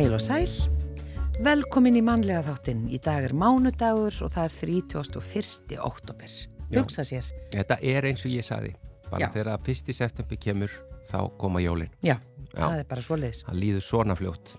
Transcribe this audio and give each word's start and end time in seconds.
Heil 0.00 0.14
og 0.16 0.22
sæl, 0.24 0.46
velkomin 1.44 1.98
í 1.98 2.00
mannlega 2.00 2.40
þáttinn. 2.46 2.86
Í 2.88 2.96
dag 3.04 3.26
er 3.26 3.34
mánudagur 3.36 4.14
og 4.24 4.30
það 4.32 4.46
er 4.46 4.52
31. 4.94 5.74
oktober. 5.76 6.36
Hugsa 6.70 7.02
sér. 7.04 7.26
Þetta 7.52 7.76
er 7.84 8.06
eins 8.08 8.22
og 8.24 8.32
ég 8.32 8.46
saði. 8.46 8.70
Bara 9.10 9.26
Já. 9.26 9.28
þegar 9.34 9.58
1. 9.60 9.92
september 9.92 10.38
kemur 10.40 10.72
þá 11.04 11.18
koma 11.36 11.60
jólin. 11.60 11.90
Já, 12.00 12.14
Já. 12.14 12.62
það 12.62 12.76
er 12.78 12.88
bara 12.94 13.04
svo 13.04 13.18
leiðis. 13.20 13.42
Það 13.44 13.58
líður 13.60 13.84
svona 13.84 14.16
fljótt. 14.16 14.54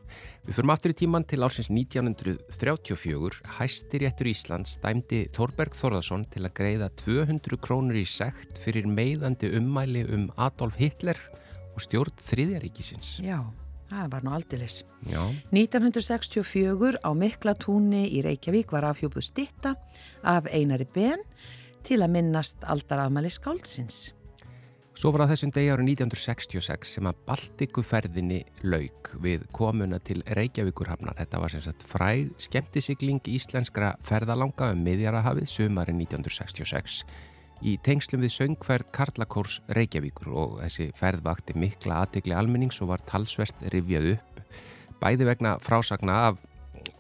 Við 0.46 0.60
förum 0.60 0.74
aftur 0.76 0.94
í 0.94 0.98
tíman 1.00 1.26
til 1.26 1.42
ársins 1.42 1.72
1934. 1.74 3.42
Hæstiréttur 3.58 4.30
Íslands 4.30 4.76
dæmdi 4.84 5.24
Þorberg 5.34 5.74
Þorðarsson 5.74 6.28
til 6.30 6.44
að 6.46 6.54
greiða 6.62 6.92
200 7.02 7.58
krónur 7.66 7.98
í 7.98 8.06
sekt 8.06 8.62
fyrir 8.62 8.86
meiðandi 8.86 9.50
ummæli 9.58 10.06
um 10.06 10.30
Adolf 10.38 10.78
Hitler 10.78 11.18
og 11.74 11.82
stjórn 11.82 12.14
þriðjaríkisins. 12.30 13.18
Já, 13.26 13.40
það 13.42 13.61
var 13.92 14.24
nú 14.24 14.34
aldilis. 14.36 14.82
Já, 15.10 15.22
1964 15.52 17.02
á 17.04 17.10
Miklatúni 17.18 18.08
í 18.08 18.24
Reykjavík 18.26 18.72
var 18.72 18.88
afhjópuð 18.92 19.28
stitta 19.28 19.76
af 20.24 20.48
Einari 20.52 20.88
Ben 20.88 21.22
til 21.84 22.02
að 22.02 22.16
minnast 22.16 22.64
aldarafmæli 22.64 23.32
skáldsins. 23.34 24.12
Svo 25.02 25.10
var 25.10 25.24
það 25.24 25.32
þessum 25.32 25.52
degi 25.56 25.70
árið 25.74 25.88
1966 25.96 26.90
sem 26.96 27.08
að 27.10 27.22
Baltikuferðinni 27.26 28.42
lauk 28.70 29.10
við 29.24 29.48
komuna 29.56 29.98
til 29.98 30.20
Reykjavíkurhafnar. 30.38 31.16
Þetta 31.18 31.40
var 31.42 31.54
sem 31.54 31.64
sagt 31.66 31.86
fræg 31.90 32.30
skemmtisigling 32.38 33.24
íslenskra 33.34 33.96
ferðalanga 34.06 34.70
um 34.76 34.84
miðjarahafið 34.86 35.50
sumari 35.50 35.96
1966 35.98 37.02
í 37.62 37.78
tengslum 37.86 38.24
við 38.24 38.34
söngferð 38.36 38.90
Karlakórs 38.96 39.60
Reykjavíkur 39.76 40.32
og 40.34 40.54
þessi 40.64 40.90
ferð 40.98 41.26
vakti 41.26 41.56
mikla 41.58 42.02
aðtegli 42.04 42.36
almennings 42.38 42.82
og 42.82 42.92
var 42.94 43.04
talsvert 43.08 43.66
rifjað 43.74 44.16
upp. 44.16 44.40
Bæði 45.02 45.28
vegna 45.30 45.58
frásagna 45.62 46.18
af 46.30 46.40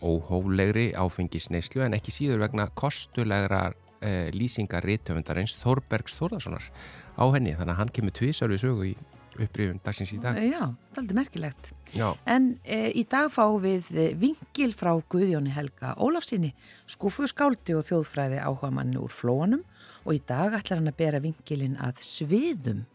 óhóflegri 0.01 0.91
áfengisneislu 0.97 1.85
en 1.85 1.97
ekki 1.97 2.13
síður 2.13 2.43
vegna 2.45 2.67
kostulegra 2.77 3.71
eh, 4.01 4.29
lýsingar 4.33 4.85
rithöfundarins 4.85 5.57
Þorbergs 5.61 6.17
Þórðarssonar 6.19 6.69
á 7.17 7.23
henni 7.33 7.55
þannig 7.57 7.73
að 7.73 7.81
hann 7.81 7.95
kemur 7.95 8.15
tvísar 8.17 8.53
við 8.53 8.63
sögu 8.65 8.91
í 8.91 8.93
upprifun 9.39 9.79
dagsins 9.83 10.11
í 10.13 10.19
dag. 10.21 10.37
Já, 10.43 10.73
það 10.91 10.97
er 10.97 11.01
aldrei 11.01 11.17
merkilegt. 11.17 11.69
Já, 11.95 12.07
En 12.27 12.49
e, 12.65 12.81
í 12.99 13.05
dag 13.09 13.31
fáum 13.31 13.61
við 13.63 13.87
vingil 14.19 14.73
frá 14.75 14.91
Guðjóni 14.99 15.53
Helga 15.55 15.95
Ólafsinni, 16.03 16.51
skúfu 16.89 17.29
skáldi 17.31 17.77
og 17.77 17.87
þjóðfræði 17.87 18.41
áhuga 18.43 18.73
manni 18.75 18.99
úr 18.99 19.13
flóanum 19.13 19.63
og 20.05 20.15
í 20.15 20.21
dag 20.27 20.55
ætlar 20.57 20.81
hann 20.81 20.91
að 20.91 20.99
bera 21.01 21.21
vingilin 21.23 21.77
að 21.81 22.01
sviðum 22.05 22.85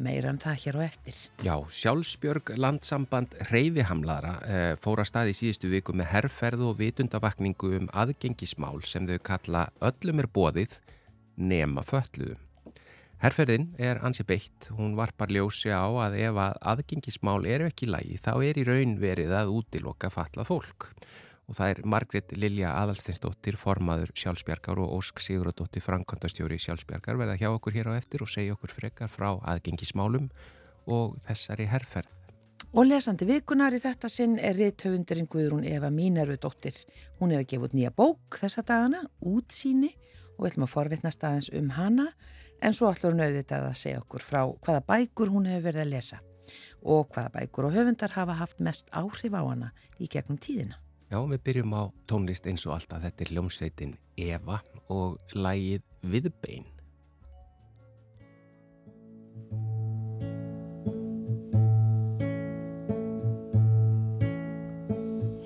meira 0.00 0.32
um 0.32 0.38
það 0.42 0.56
hér 0.64 0.78
og 0.78 0.84
eftir. 0.84 1.18
já, 1.42 1.54
sjálfsbjörg 1.70 2.54
landsamband 2.58 3.36
reyfihamlara 3.50 4.32
eh, 4.42 4.72
fór 4.82 5.02
að 5.02 5.10
staði 5.10 5.34
í 5.34 5.38
síðustu 5.38 5.70
viku 5.70 5.94
með 5.94 6.10
herrferð 6.14 6.64
og 6.70 6.78
vitundavakningu 6.80 7.76
um 7.78 7.90
aðgengismál 7.92 8.82
sem 8.82 9.06
þau 9.06 9.20
kalla 9.22 9.68
öllum 9.80 10.24
er 10.24 10.30
bóðið 10.34 10.80
nema 11.36 11.84
fölluðum. 11.86 12.40
Herrferðin 13.24 13.70
er 13.80 14.02
ansi 14.04 14.24
beitt, 14.26 14.66
hún 14.76 14.96
varpar 14.98 15.30
ljósi 15.32 15.70
á 15.72 15.86
að 15.86 16.18
ef 16.26 16.40
að 16.42 16.58
aðgengismál 16.74 17.46
eru 17.48 17.70
ekki 17.70 17.86
í 17.86 17.92
lagi 17.94 18.18
þá 18.20 18.32
er 18.42 18.58
í 18.60 18.66
raun 18.66 18.98
verið 19.00 19.32
að 19.32 19.54
útiloka 19.54 20.10
fatlað 20.12 20.50
fólk. 20.50 20.90
Og 21.44 21.56
það 21.58 21.70
er 21.70 21.80
Margrét 21.92 22.34
Lilja 22.38 22.72
Aðalsteinsdóttir, 22.80 23.58
formaður 23.60 24.14
sjálfsbjargar 24.16 24.80
og 24.80 24.94
Ósk 24.96 25.20
Siguradóttir, 25.20 25.84
frankantastjóri 25.84 26.56
sjálfsbjargar 26.62 27.18
verða 27.20 27.36
hjá 27.40 27.50
okkur 27.52 27.76
hér 27.76 27.92
á 27.92 27.98
eftir 27.98 28.24
og 28.24 28.32
segja 28.32 28.56
okkur 28.56 28.72
frekar 28.72 29.12
frá 29.12 29.34
aðgengismálum 29.42 30.30
og 30.88 31.18
þessari 31.26 31.68
herrferð. 31.68 32.08
Og 32.74 32.88
lesandi 32.88 33.26
vikunar 33.28 33.74
í 33.76 33.78
þetta 33.78 34.08
sinn 34.10 34.38
er 34.42 34.56
rithöfundurinn 34.58 35.28
Guðrún 35.30 35.66
Eva 35.68 35.92
Mínervudóttir. 35.94 36.74
Hún 37.20 37.30
er 37.30 37.44
að 37.44 37.50
gefa 37.52 37.68
út 37.68 37.76
nýja 37.76 37.92
bók 37.94 38.38
þessa 38.40 38.64
dagana, 38.66 39.04
útsýni 39.22 39.92
og 40.34 40.42
við 40.42 40.50
ætlum 40.50 40.66
að 40.66 40.72
forvitnast 40.72 41.26
aðeins 41.28 41.50
um 41.54 41.70
hana 41.76 42.08
en 42.64 42.74
svo 42.74 42.90
ætlum 42.90 43.14
hún 43.14 43.26
auðvitað 43.28 43.68
að 43.68 43.78
segja 43.78 44.02
okkur 44.02 44.24
frá 44.24 44.40
hvaða 44.48 44.86
bækur 44.88 45.30
hún 45.30 45.46
hefur 45.50 45.68
verið 45.68 45.84
að 45.84 45.92
lesa 45.92 46.22
og 46.82 47.08
hvaða 47.14 47.32
bækur 47.38 47.68
og 47.68 47.76
höfundar 47.78 48.16
hafa 48.16 48.40
haft 48.40 48.60
mest 48.60 48.90
áhrif 48.92 49.36
á 49.38 49.42
hana 49.44 49.70
í 49.98 50.08
gegnum 50.10 50.40
tíðina. 50.40 50.80
Já, 51.14 51.20
við 51.30 51.42
byrjum 51.46 51.74
á 51.78 51.82
tónlist 52.10 52.46
eins 52.50 52.64
og 52.66 52.72
alltaf 52.74 53.04
þetta 53.04 53.22
er 53.22 53.28
hljómsveitin 53.30 53.92
Eva 54.18 54.56
og 54.90 55.20
lægið 55.30 55.84
Viðbein. 56.10 56.66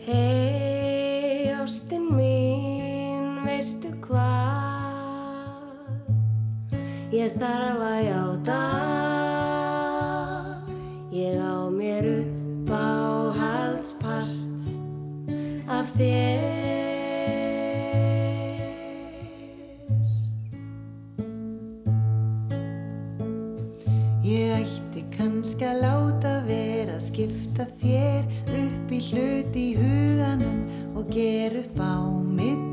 Hei, 0.06 1.52
ástin 1.52 2.08
mín, 2.16 3.44
veistu 3.44 3.92
hvað? 4.08 5.92
Ég 7.12 7.36
þarf 7.36 7.86
að 7.92 8.00
játa, 8.08 8.58
ég 11.12 11.36
á 11.36 11.68
mér 11.68 12.12
upp 12.16 12.37
af 15.88 15.96
þér. 15.96 16.40
Ég 24.28 24.52
ætti 24.58 25.04
kannski 25.16 25.64
að 25.64 25.82
láta 25.86 26.34
vera 26.48 26.98
að 26.98 27.06
skipta 27.08 27.68
þér 27.80 28.28
upp 28.60 28.92
í 28.92 29.02
hlut 29.08 29.56
í 29.56 29.68
huganum 29.78 30.64
og 30.98 31.08
gera 31.14 31.62
upp 31.64 31.80
á 31.80 31.96
milli 32.28 32.67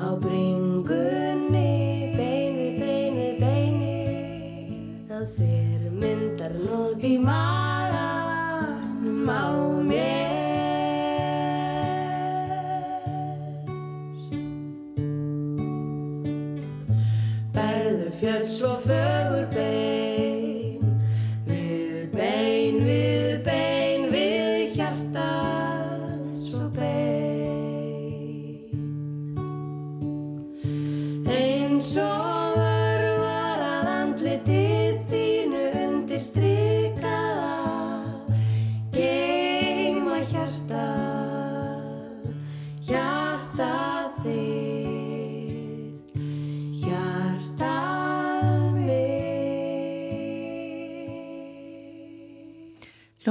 á 0.00 0.16
bringunni 0.16 0.49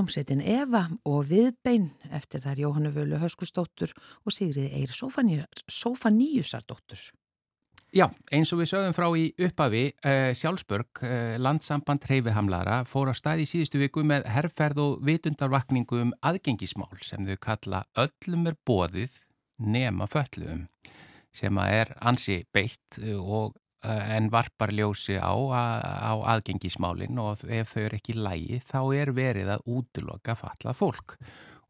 Hljómsveitin 0.10 0.40
Eva 0.42 0.88
og 1.06 1.28
Viðbein 1.30 1.84
eftir 2.18 2.42
þar 2.42 2.58
Jóhannu 2.64 2.90
Völu 2.96 3.20
Höskustóttur 3.22 3.92
og 4.26 4.34
Sigriði 4.34 4.80
Eir 4.80 4.90
Sofaníusardóttur. 4.90 7.04
Já, 7.94 8.10
eins 8.34 8.50
og 8.50 8.58
við 8.64 8.72
sögum 8.72 8.96
frá 8.98 9.06
í 9.14 9.30
uppafi, 9.38 9.94
uh, 10.02 10.34
Sjálfsbörg, 10.34 11.04
uh, 11.06 11.38
landsamband 11.38 12.02
hreyfihamlara, 12.10 12.90
fór 12.90 13.14
á 13.14 13.16
stað 13.18 13.44
í 13.44 13.46
síðustu 13.52 13.78
viku 13.84 14.02
með 14.02 14.26
herrferð 14.34 14.82
og 14.82 15.06
vitundarvakningu 15.06 16.02
um 16.02 16.18
aðgengismál 16.26 16.98
sem 17.06 17.22
þau 17.30 17.38
kalla 17.46 17.86
öllum 17.94 18.50
er 18.50 18.58
bóðið 18.66 19.14
nema 19.62 20.10
föllum, 20.10 20.66
sem 21.30 21.54
að 21.62 21.70
er 21.84 21.94
ansi 22.02 22.50
beitt 22.50 22.98
og 23.14 23.59
en 23.84 24.30
varpar 24.34 24.74
ljósi 24.76 25.16
á, 25.16 25.32
á 25.32 26.14
aðgengismálinn 26.34 27.20
og 27.22 27.46
ef 27.48 27.76
þau 27.76 27.84
eru 27.86 28.00
ekki 28.00 28.18
lægi 28.18 28.60
þá 28.68 28.80
er 28.98 29.14
verið 29.16 29.54
að 29.56 29.70
útloka 29.78 30.36
fallað 30.36 30.80
fólk. 30.82 31.16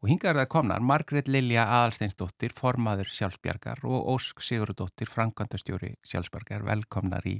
Og 0.00 0.08
hingar 0.08 0.38
það 0.38 0.48
komnar 0.54 0.80
Margret 0.80 1.28
Lilja 1.28 1.66
Aðalsteinsdóttir, 1.68 2.54
formaður 2.56 3.10
sjálfsbjargar 3.12 3.84
og 3.84 4.08
Ósk 4.14 4.40
Sigurðardóttir, 4.40 5.10
frankandastjóri 5.12 5.92
sjálfsbjargar, 6.08 6.64
velkomnar 6.64 7.26
í 7.28 7.36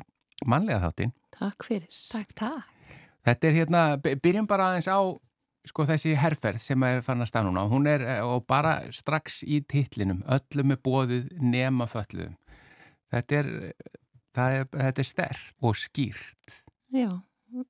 manlega 0.46 0.84
þáttin. 0.84 1.14
Takk 1.32 1.64
fyrir. 1.64 1.88
Takk, 2.12 2.36
takk. 2.36 2.76
Þetta 3.24 3.48
er 3.48 3.56
hérna, 3.56 3.82
byrjum 4.00 4.48
bara 4.48 4.70
aðeins 4.70 4.88
á 4.92 5.00
sko 5.68 5.84
þessi 5.88 6.14
herrferð 6.16 6.62
sem 6.64 6.84
er 6.88 7.02
fann 7.04 7.20
að 7.20 7.30
stanuna. 7.32 7.66
Hún 7.68 7.88
er 7.90 8.04
og 8.24 8.46
bara 8.48 8.78
strax 8.96 9.42
í 9.44 9.60
titlinum, 9.68 10.22
öllum 10.28 10.74
er 10.74 10.80
bóðið 10.84 11.32
nema 11.40 11.88
fölluðum. 11.90 12.36
Þetta 13.10 13.40
er, 13.40 13.50
er, 14.38 14.66
þetta 14.70 15.02
er 15.02 15.08
stert 15.08 15.64
og 15.64 15.78
skýrt. 15.78 16.60
Já, 16.94 17.10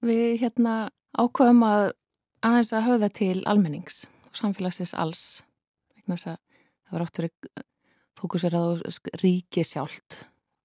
við 0.05 0.41
hérna 0.43 0.91
ákveðum 1.17 1.65
að 1.67 1.85
aðeins 2.47 2.73
að 2.73 2.87
höfða 2.89 3.11
til 3.21 3.37
almennings 3.49 4.05
og 4.29 4.37
samfélagsins 4.39 4.95
alls 4.97 5.25
að 6.11 6.23
það 6.25 6.91
var 6.91 7.03
oft 7.05 7.19
verið 7.21 7.65
fókusirað 8.19 8.65
á 8.67 8.71
ríki 9.23 9.63
sjálft 9.63 10.25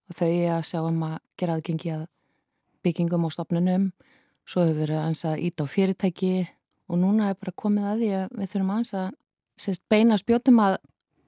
og 0.10 0.18
þau 0.18 0.32
að 0.56 0.64
sjá 0.66 0.80
um 0.82 1.04
að 1.06 1.18
gera 1.38 1.58
aðgengi 1.58 1.92
að 1.94 2.06
byggingum 2.86 3.28
og 3.28 3.34
stopnunum 3.36 3.92
svo 4.46 4.66
hefur 4.66 4.82
verið 4.82 5.02
aðeins 5.02 5.24
að 5.30 5.44
íta 5.46 5.66
á 5.66 5.68
fyrirtæki 5.70 6.34
og 6.90 7.00
núna 7.02 7.30
er 7.30 7.38
bara 7.38 7.54
komið 7.58 7.88
að 7.92 8.02
því 8.02 8.10
að 8.18 8.36
við 8.40 8.52
þurfum 8.52 8.74
aðeins 8.74 8.94
að 8.98 9.08
sérst, 9.62 9.86
beina 9.90 10.18
spjótum 10.18 10.62
að 10.66 10.78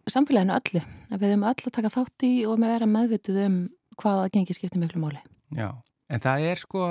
samfélaginu 0.09 0.57
öllu 0.57 0.81
að 0.81 1.21
við 1.21 1.31
höfum 1.31 1.47
öll 1.51 1.55
að 1.69 1.75
taka 1.77 1.93
þátt 1.93 2.27
í 2.27 2.33
og 2.47 2.61
með 2.61 2.73
vera 2.73 2.89
meðvituð 2.91 3.39
um 3.45 3.57
hvað 4.01 4.25
aðgengi 4.25 4.57
skiptir 4.57 4.81
miklu 4.81 5.01
máli 5.03 5.21
Já, 5.55 5.71
en 6.11 6.23
það 6.23 6.47
er 6.51 6.61
sko 6.61 6.87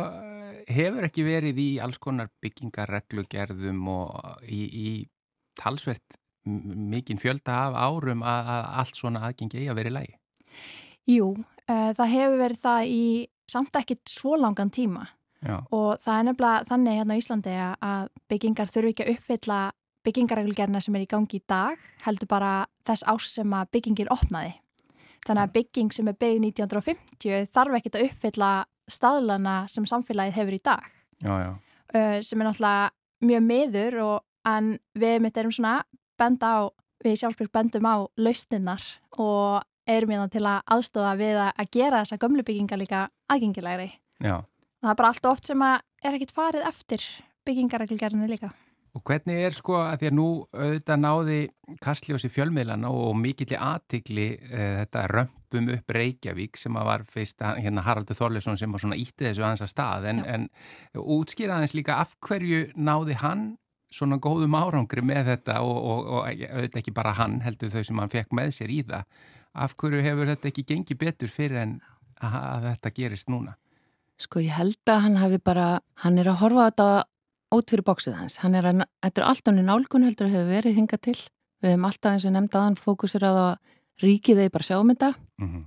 hefur 0.67 1.07
ekki 1.07 1.25
verið 1.27 1.61
í 1.63 1.69
alls 1.83 1.99
konar 2.03 2.31
byggingarreglugerðum 2.43 3.83
og 3.93 4.47
í, 4.49 4.63
í 4.67 4.89
talsvert 5.59 6.19
mikinn 6.47 7.21
fjölda 7.21 7.67
af 7.67 7.79
árum 7.89 8.23
að, 8.27 8.51
að 8.55 8.67
allt 8.83 8.99
svona 9.01 9.23
aðgengi 9.27 9.61
eigi 9.61 9.71
að 9.73 9.79
vera 9.81 9.93
í 9.93 9.97
lægi? 9.97 10.19
Jú, 11.11 11.31
uh, 11.37 11.91
það 11.95 12.13
hefur 12.13 12.41
verið 12.43 12.63
það 12.63 12.91
í 12.91 13.07
samt 13.51 13.79
ekkit 13.79 14.03
svo 14.11 14.37
langan 14.39 14.71
tíma 14.75 15.07
Já. 15.47 15.61
og 15.71 15.99
það 16.03 16.19
er 16.19 16.29
nefnilega 16.29 16.69
þannig 16.71 17.01
hérna 17.01 17.17
á 17.17 17.21
Íslandi 17.21 17.57
að 17.63 18.07
byggingar 18.31 18.73
þurfu 18.73 18.93
ekki 18.93 19.05
að 19.05 19.13
uppfylla 19.15 19.59
byggingarreglugerna 20.07 20.81
sem 20.83 20.97
er 20.97 21.05
í 21.05 21.11
gangi 21.11 21.41
í 21.41 21.45
dag 21.51 21.83
heldur 22.07 22.31
bara 22.31 22.53
þess 22.87 23.07
ás 23.11 23.31
sem 23.37 23.55
að 23.55 23.71
byggingin 23.75 24.11
opnaði. 24.15 24.55
Þannig 25.27 25.43
að 25.43 25.55
bygging 25.57 25.93
sem 25.95 26.09
er 26.11 26.19
byggð 26.21 26.45
1950 26.53 27.49
þarf 27.53 27.79
ekki 27.79 27.93
að 27.95 28.05
uppfylla 28.07 28.51
staðlana 28.87 29.57
sem 29.71 29.87
samfélagið 29.89 30.39
hefur 30.39 30.55
í 30.55 30.63
dag 30.63 30.93
Já, 31.23 31.33
já. 31.41 31.51
Uh, 31.95 32.19
sem 32.23 32.41
er 32.41 32.49
náttúrulega 32.49 32.91
mjög 33.27 33.47
miður 33.47 34.01
og 34.05 34.17
en 34.47 34.75
við 34.99 35.23
mitt 35.25 35.39
erum 35.41 35.55
svona 35.55 35.79
benda 36.21 36.51
á, 36.53 36.61
við 37.05 37.21
sjálfsbyrg 37.21 37.53
bendum 37.55 37.89
á 37.89 37.97
lausninnar 38.21 38.85
og 39.19 39.65
erum 39.87 40.13
hérna 40.13 40.29
til 40.33 40.45
að 40.45 40.63
aðstofa 40.77 41.15
við 41.19 41.41
að 41.47 41.71
gera 41.73 42.03
þessa 42.03 42.21
gömlu 42.23 42.45
byggingar 42.47 42.81
líka 42.81 43.07
aðgengilegri. 43.33 43.89
Já. 44.19 44.43
Það 44.83 44.93
er 44.93 44.99
bara 45.01 45.11
allt 45.13 45.29
oft 45.31 45.49
sem 45.49 45.63
að 45.63 45.77
er 46.05 46.19
ekkit 46.19 46.35
farið 46.35 46.69
eftir 46.69 47.05
byggingarreglgerðinu 47.47 48.29
líka. 48.31 48.53
Og 48.97 49.03
hvernig 49.05 49.43
er 49.45 49.53
sko 49.53 49.75
að 49.83 49.99
því 50.01 50.09
að 50.09 50.15
nú 50.17 50.27
auðvitað 50.57 51.01
náði 51.03 51.41
kastljósi 51.85 52.31
fjölmiðlana 52.33 52.89
og 52.89 53.17
mikilli 53.21 53.59
aðtikli 53.61 54.29
e, 54.39 54.69
þetta 54.81 55.03
römpum 55.13 55.69
upp 55.75 55.93
Reykjavík 55.93 56.57
sem 56.57 56.79
að 56.81 56.89
var 56.89 57.05
fyrst 57.11 57.45
hérna 57.45 57.85
Haraldur 57.85 58.17
Þorleson 58.17 58.57
sem 58.57 58.73
var 58.73 58.81
svona 58.81 58.97
ítti 58.97 59.27
þessu 59.27 59.45
aðeins 59.45 59.65
að 59.67 59.73
stað 59.75 60.09
en, 60.13 60.23
en 60.25 60.47
útskýraðins 60.97 61.77
líka 61.77 61.99
af 62.01 62.15
hverju 62.25 62.71
náði 62.73 63.19
hann 63.21 63.45
svona 63.93 64.17
góðum 64.23 64.57
árangri 64.57 65.05
með 65.05 65.29
þetta 65.33 65.59
og, 65.65 65.77
og, 65.77 66.09
og 66.17 66.31
auðvitað 66.31 66.81
ekki 66.81 66.95
bara 66.97 67.13
hann 67.21 67.43
heldur 67.45 67.73
þau 67.75 67.85
sem 67.87 68.01
hann 68.01 68.13
fekk 68.13 68.33
með 68.37 68.55
sér 68.57 68.73
í 68.73 68.81
það. 68.89 69.05
Af 69.57 69.77
hverju 69.81 70.01
hefur 70.05 70.33
þetta 70.33 70.51
ekki 70.51 70.65
gengið 70.73 71.01
betur 71.05 71.33
fyrir 71.33 71.61
en 71.63 71.77
að, 72.17 72.41
að 72.41 72.67
þetta 72.71 72.95
gerist 72.97 73.31
núna? 73.33 73.59
Sko 74.21 74.41
ég 74.41 74.57
held 74.57 74.89
að 74.89 75.03
hann 75.05 75.21
hafi 75.21 75.39
bara, 75.45 75.69
hann 76.01 76.17
er 76.21 76.33
að 76.33 76.41
horfa 76.41 76.65
á 76.65 76.69
þetta 76.71 76.89
út 77.55 77.71
fyrir 77.71 77.85
bóksið 77.87 78.19
hans. 78.19 78.39
Hann 78.43 78.57
er 78.59 78.67
að, 78.67 78.85
þetta 79.05 79.23
er 79.23 79.29
alltaf 79.31 79.55
nýjum 79.55 79.69
nálgun 79.71 80.07
heldur 80.07 80.29
að 80.29 80.37
hefur 80.37 80.51
verið 80.51 80.79
hingað 80.81 81.03
til. 81.07 81.19
Við 81.63 81.73
hefum 81.73 81.89
alltaf 81.89 82.13
eins 82.13 82.27
og 82.27 82.35
nefnda 82.35 82.59
að 82.59 82.67
hann 82.67 82.79
fókusir 82.81 83.27
að 83.27 83.41
ríkið 84.03 84.43
þeir 84.43 84.53
bara 84.53 84.67
sjáum 84.67 84.93
þetta 84.93 85.15
Mm 85.37 85.49
-hmm. 85.49 85.65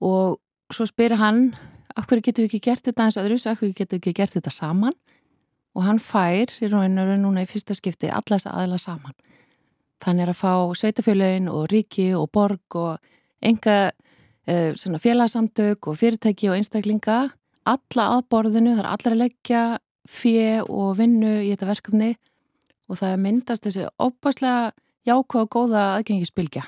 og 0.00 0.40
svo 0.72 0.86
spyrir 0.86 1.18
hann 1.18 1.54
af 1.96 2.06
hverju 2.06 2.22
getum 2.22 2.44
við 2.44 2.48
ekki 2.48 2.60
gert 2.60 2.84
þetta 2.84 3.04
eins 3.04 3.16
öðru 3.16 3.38
af 3.46 3.58
hverju 3.58 3.74
getum 3.74 3.98
við 3.98 4.02
ekki 4.02 4.12
gert 4.12 4.34
þetta 4.34 4.50
saman 4.50 4.94
og 5.74 5.82
hann 5.82 5.98
fær 5.98 6.50
í 6.62 6.66
rauninu 6.70 7.16
núna 7.18 7.42
í 7.42 7.46
fyrsta 7.46 7.74
skipti 7.74 8.10
alla 8.10 8.38
þess 8.38 8.46
aðla 8.46 8.78
saman. 8.78 9.14
Þannig 10.02 10.22
er 10.22 10.28
að 10.28 10.40
fá 10.42 10.52
sveitafélagin 10.74 11.48
og 11.48 11.68
ríki 11.70 12.14
og 12.14 12.30
borg 12.30 12.74
og 12.74 12.98
enga 13.42 13.92
uh, 14.48 14.98
félagsamtök 14.98 15.88
og 15.88 15.96
fyrirtæki 15.96 16.48
og 16.48 16.56
einstaklinga 16.56 17.30
alla 17.64 18.08
að 18.16 18.26
borðinu, 18.28 18.74
það 18.74 18.84
er 18.84 18.90
allar 18.90 19.14
að 19.14 19.22
leggja 19.22 19.78
fjö 20.08 20.62
og 20.68 20.96
vinnu 20.98 21.34
í 21.42 21.50
þetta 21.52 21.70
verkefni 21.70 22.10
og 22.88 22.98
það 23.00 23.20
myndast 23.24 23.64
þessi 23.64 23.86
óbærslega 23.98 24.72
jákvæð 25.08 25.40
og 25.44 25.50
góða 25.54 25.84
aðgengisbylgja. 25.98 26.64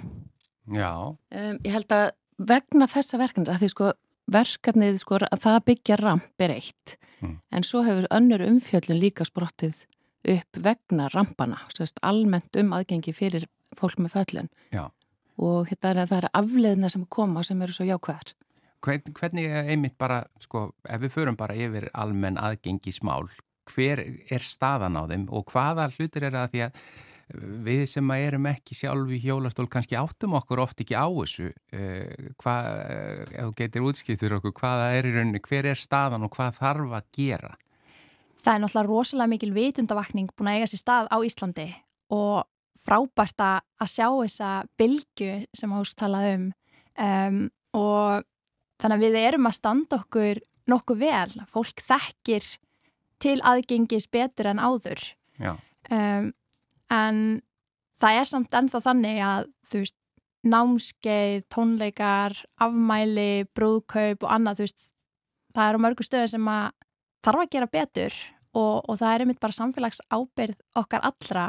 Já. 0.73 0.90
Um, 1.31 1.59
ég 1.64 1.73
held 1.73 1.93
að 1.95 2.11
vegna 2.38 2.88
þessa 2.90 3.21
verkefni, 3.21 3.49
að 3.52 3.62
því 3.62 3.69
sko 3.73 3.90
verkefnið 4.33 4.99
sko 5.00 5.21
að 5.23 5.43
það 5.45 5.59
byggja 5.71 6.00
ramp 6.02 6.43
er 6.47 6.57
eitt, 6.59 6.97
Mm. 7.16 7.38
en 7.50 7.62
svo 7.64 7.81
hefur 7.81 8.05
önnur 8.12 8.43
umfjöllun 8.45 8.99
líka 9.00 9.25
sprottið 9.25 9.87
upp 10.28 10.59
vegna 10.61 11.09
rampana, 11.09 11.57
sérst 11.73 11.97
almennt 12.02 12.57
um 12.61 12.75
aðgengi 12.76 13.14
fyrir 13.16 13.47
fólk 13.75 13.97
með 13.97 14.12
föllun. 14.12 14.49
Já. 14.71 14.90
Og 15.38 15.69
þetta 15.71 15.90
er 15.90 15.97
að 16.02 16.11
það 16.11 16.19
er 16.19 16.28
afleðina 16.35 16.90
sem 16.90 17.07
koma 17.09 17.43
sem 17.43 17.62
eru 17.62 17.73
svo 17.73 17.87
jákvæðar. 17.88 18.35
Hvern, 18.85 19.12
hvernig 19.16 19.49
er 19.49 19.73
einmitt 19.73 19.97
bara, 19.99 20.23
sko, 20.42 20.71
ef 20.85 21.02
við 21.02 21.14
förum 21.14 21.37
bara 21.38 21.56
yfir 21.56 21.88
almenn 21.97 22.38
aðgengismál, 22.38 23.26
hver 23.66 24.02
er 24.04 24.42
staðan 24.45 24.99
á 25.00 25.02
þeim 25.11 25.28
og 25.35 25.50
hvaða 25.50 25.88
hlutir 25.97 26.28
er 26.28 26.37
það 26.37 26.52
því 26.52 26.64
að 26.66 26.80
við 27.66 27.83
sem 27.90 28.11
að 28.14 28.25
erum 28.28 28.45
ekki 28.47 28.76
sjálf 28.78 29.11
í 29.11 29.18
hjólastól 29.25 29.66
kannski 29.71 29.97
áttum 29.99 30.37
okkur 30.38 30.62
oft 30.62 30.83
ekki 30.83 30.95
á 30.95 31.11
þessu 31.11 31.49
uh, 31.50 32.28
hvað, 32.38 32.68
uh, 32.71 33.23
ef 33.33 33.49
þú 33.49 33.54
getur 33.59 33.87
útskiptur 33.88 34.37
okkur, 34.38 34.54
hvaða 34.61 34.92
er 34.95 35.09
í 35.09 35.14
rauninni, 35.16 35.42
hver 35.42 35.71
er 35.73 35.80
staðan 35.80 36.26
og 36.28 36.37
hvað 36.37 36.61
þarf 36.61 36.95
að 37.00 37.09
gera? 37.18 37.56
Það 38.45 38.52
er 38.52 38.62
náttúrulega 38.62 38.90
rosalega 38.92 39.33
mikil 39.33 39.50
vitundavakning 39.56 40.30
búin 40.37 40.52
að 40.52 40.61
eiga 40.61 40.71
sér 40.71 40.83
stað 40.85 41.11
á 41.11 41.18
Íslandi 41.26 41.66
og 42.14 42.47
frábært 42.78 43.42
að 43.42 43.90
sjá 43.90 44.06
þessa 44.06 44.52
bylgu 44.78 45.33
sem 45.56 45.75
ásk 45.75 45.99
talað 45.99 46.30
um. 46.37 46.49
um 47.02 47.42
og 47.76 48.23
þannig 48.80 48.97
að 48.97 49.04
við 49.04 49.18
erum 49.23 49.49
að 49.49 49.59
standa 49.59 49.99
okkur 50.00 50.40
nokkuð 50.71 51.02
vel, 51.02 51.45
fólk 51.50 51.83
þekkir 51.85 52.47
til 53.23 53.37
aðgengis 53.47 54.09
betur 54.12 54.50
en 54.50 54.61
áður. 54.61 55.02
Um, 55.40 56.33
en 56.92 57.21
það 58.00 58.21
er 58.21 58.28
samt 58.28 58.56
ennþá 58.56 58.83
þannig 58.85 59.23
að 59.25 59.49
þú 59.66 59.83
veist, 59.85 59.97
námskeið, 60.47 61.45
tónleikar, 61.50 62.37
afmæli, 62.62 63.47
brúðkaup 63.56 64.23
og 64.23 64.30
annað, 64.30 64.61
þú 64.61 64.66
veist, 64.68 64.90
það 65.56 65.71
eru 65.71 65.83
mörgu 65.83 66.06
stöði 66.06 66.33
sem 66.35 66.50
að 66.52 66.66
þarf 67.26 67.42
að 67.42 67.52
gera 67.56 67.71
betur 67.73 68.18
og, 68.54 68.75
og 68.87 68.99
það 69.00 69.12
er 69.12 69.25
einmitt 69.25 69.42
bara 69.42 69.56
samfélags 69.56 70.02
ábyrð 70.12 70.61
okkar 70.78 71.06
allra 71.09 71.47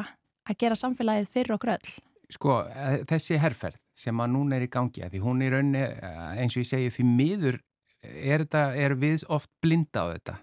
að 0.47 0.59
gera 0.63 0.79
samfélagið 0.79 1.29
fyrir 1.33 1.57
okkur 1.57 1.75
öll. 1.75 1.91
Sko, 2.33 2.55
eh, 2.71 3.03
þessi 3.07 3.37
herrferð 3.39 3.83
sem 3.97 4.21
að 4.21 4.33
núna 4.35 4.57
er 4.57 4.67
í 4.67 4.71
gangi, 4.71 5.03
að 5.05 5.15
því 5.15 5.23
hún 5.23 5.41
er 5.41 5.55
raunni, 5.57 5.81
eh, 5.81 6.25
eins 6.43 6.55
og 6.55 6.63
ég 6.63 6.69
segi, 6.69 6.93
því 6.93 7.05
miður 7.09 7.59
er, 8.03 8.43
þetta, 8.45 8.63
er 8.77 8.95
við 9.01 9.25
oft 9.33 9.49
blinda 9.63 10.05
á 10.05 10.07
þetta 10.13 10.35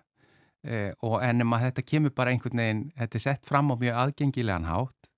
eh, 0.67 0.93
og 1.07 1.21
ennum 1.23 1.55
að 1.55 1.69
þetta 1.69 1.87
kemur 1.93 2.15
bara 2.17 2.35
einhvern 2.35 2.63
veginn, 2.63 2.85
þetta 2.99 3.21
er 3.21 3.25
sett 3.29 3.47
fram 3.47 3.71
á 3.71 3.75
mjög 3.79 4.01
aðgengilegan 4.03 4.71
hátt 4.71 5.11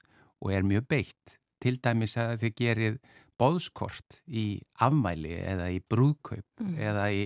og 0.45 0.53
er 0.53 0.67
mjög 0.67 0.89
beitt. 0.91 1.39
Til 1.63 1.79
dæmis 1.81 2.17
að 2.21 2.35
þið 2.43 2.59
gerir 2.61 2.99
bóðskort 3.41 4.21
í 4.29 4.61
afmæli 4.85 5.33
eða 5.41 5.71
í 5.73 5.81
brúðkaup 5.81 6.61
mm. 6.61 6.75
eða 6.77 7.07
í, 7.17 7.23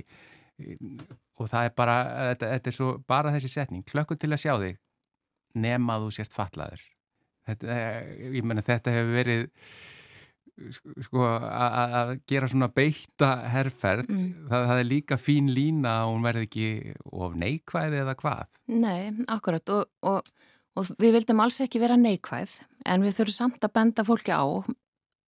og 1.40 1.50
það 1.50 1.66
er 1.66 1.74
bara, 1.74 1.96
þetta, 2.30 2.52
þetta 2.54 2.70
er 2.70 2.76
svo 2.76 2.92
bara 3.10 3.34
þessi 3.34 3.50
setning, 3.50 3.84
klökkur 3.86 4.18
til 4.20 4.30
að 4.30 4.42
sjá 4.44 4.54
þig 4.62 4.78
nema 5.58 5.98
þú 5.98 6.12
sést 6.14 6.34
fatlaður. 6.36 6.82
Þetta, 7.48 7.76
ég 8.30 8.46
menna 8.46 8.62
þetta 8.62 8.94
hefur 8.94 9.16
verið 9.16 9.46
sko 11.06 11.24
að 11.24 12.14
gera 12.28 12.48
svona 12.50 12.70
beita 12.74 13.32
herrferð, 13.52 14.10
mm. 14.10 14.28
það, 14.50 14.66
það 14.70 14.82
er 14.82 14.88
líka 14.88 15.18
fín 15.20 15.50
lína 15.54 15.94
og 16.06 16.14
hún 16.14 16.26
verði 16.28 16.46
ekki 16.48 16.68
of 17.10 17.36
neikvæð 17.40 17.98
eða 18.02 18.16
hvað? 18.20 18.46
Nei, 18.70 19.10
akkurat 19.32 19.74
og, 19.74 19.88
og, 20.06 20.30
og 20.76 20.92
við 21.00 21.18
vildum 21.18 21.42
alls 21.44 21.60
ekki 21.64 21.82
vera 21.82 21.98
neikvæð 22.00 22.56
en 22.86 23.06
við 23.06 23.18
þurfum 23.18 23.36
samt 23.36 23.66
að 23.66 23.76
benda 23.80 24.06
fólki 24.06 24.34
á 24.34 24.44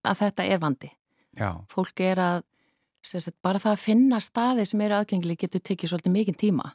að 0.02 0.24
þetta 0.24 0.48
er 0.50 0.62
vandi. 0.62 0.90
Já. 1.38 1.50
Fólki 1.72 2.06
er 2.12 2.20
að 2.20 2.40
sagt, 3.06 3.38
bara 3.42 3.60
það 3.62 3.76
að 3.76 3.82
finna 3.82 4.20
staði 4.22 4.66
sem 4.68 4.82
eru 4.84 4.98
aðgengli 4.98 5.36
getur 5.38 5.62
tekið 5.64 5.92
svolítið 5.92 6.16
mikið 6.16 6.38
tíma. 6.44 6.72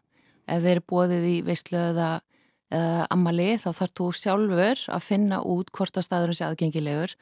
Ef 0.47 0.63
þeir 0.63 0.77
eru 0.77 0.85
bóðið 0.91 1.27
í 1.27 1.35
veistlu 1.47 1.79
eða, 1.79 2.09
eða 2.71 3.07
ammali 3.13 3.49
þá 3.59 3.69
þarf 3.81 3.95
þú 3.99 4.07
sjálfur 4.21 4.85
að 4.95 5.07
finna 5.07 5.41
út 5.43 5.71
hvort 5.75 5.99
að 5.99 6.07
staðurinn 6.07 6.39
sé 6.39 6.47
aðgengilegur 6.47 7.15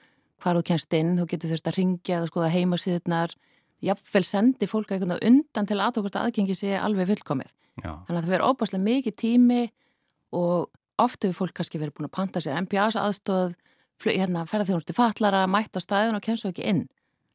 hvar 0.44 0.60
þú 0.60 0.64
kennst 0.70 0.96
inn, 0.98 1.16
þú 1.20 1.28
getur 1.32 1.52
þurft 1.54 1.70
að 1.70 1.78
ringja 1.80 2.20
eða 2.20 2.30
skoða 2.30 2.54
heimasíðunar, 2.54 3.36
jáfnvel 3.86 4.24
sendi 4.26 4.70
fólk 4.70 4.92
eitthvað 4.92 5.22
undan 5.28 5.70
til 5.70 5.78
aðtókast 5.84 6.18
aðgengi 6.20 6.56
sé 6.58 6.74
alveg 6.80 7.12
fullkomið. 7.12 7.54
Já. 7.84 7.92
Þannig 8.08 8.18
að 8.18 8.24
það 8.24 8.34
verður 8.34 8.52
óbáslega 8.52 8.86
mikið 8.86 9.16
tími 9.20 9.62
og 10.36 10.72
oft 11.02 11.26
hefur 11.26 11.46
fólk 11.46 11.56
kannski 11.60 11.82
verið 11.82 11.98
búin 11.98 12.10
að 12.10 12.16
panta 12.16 12.42
sér 12.44 12.60
MPAs 12.64 12.98
aðstóð, 13.00 13.56
hérna, 14.06 14.46
ferðarþjónustu 14.50 14.96
fallara, 14.96 15.46
mætt 15.52 15.76
á 15.76 15.80
staðun 15.84 16.18
og 16.18 16.24
kennst 16.24 16.46
svo 16.46 16.52
ekki 16.52 16.68
inn, 16.72 16.86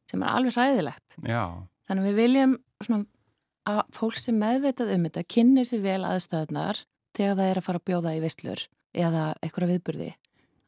sem 0.09 0.21
er 0.21 0.33
alveg 0.33 0.57
ræðilegt. 0.57 1.17
Já. 1.25 1.43
Þannig 1.89 2.03
að 2.03 2.09
við 2.09 2.19
viljum 2.21 2.55
svona, 2.81 3.05
að 3.69 3.81
fólk 3.97 4.21
sem 4.21 4.37
meðveitað 4.41 4.93
um 4.95 5.07
þetta 5.07 5.27
kynni 5.35 5.65
sér 5.67 5.83
vel 5.85 6.01
aðstöðunar 6.09 6.83
þegar 7.17 7.37
það 7.37 7.47
er 7.47 7.61
að 7.61 7.67
fara 7.67 7.81
að 7.81 7.87
bjóða 7.89 8.15
í 8.15 8.21
visslur 8.23 8.65
eða 8.91 9.25
eitthvað 9.41 9.73
viðburði 9.75 10.11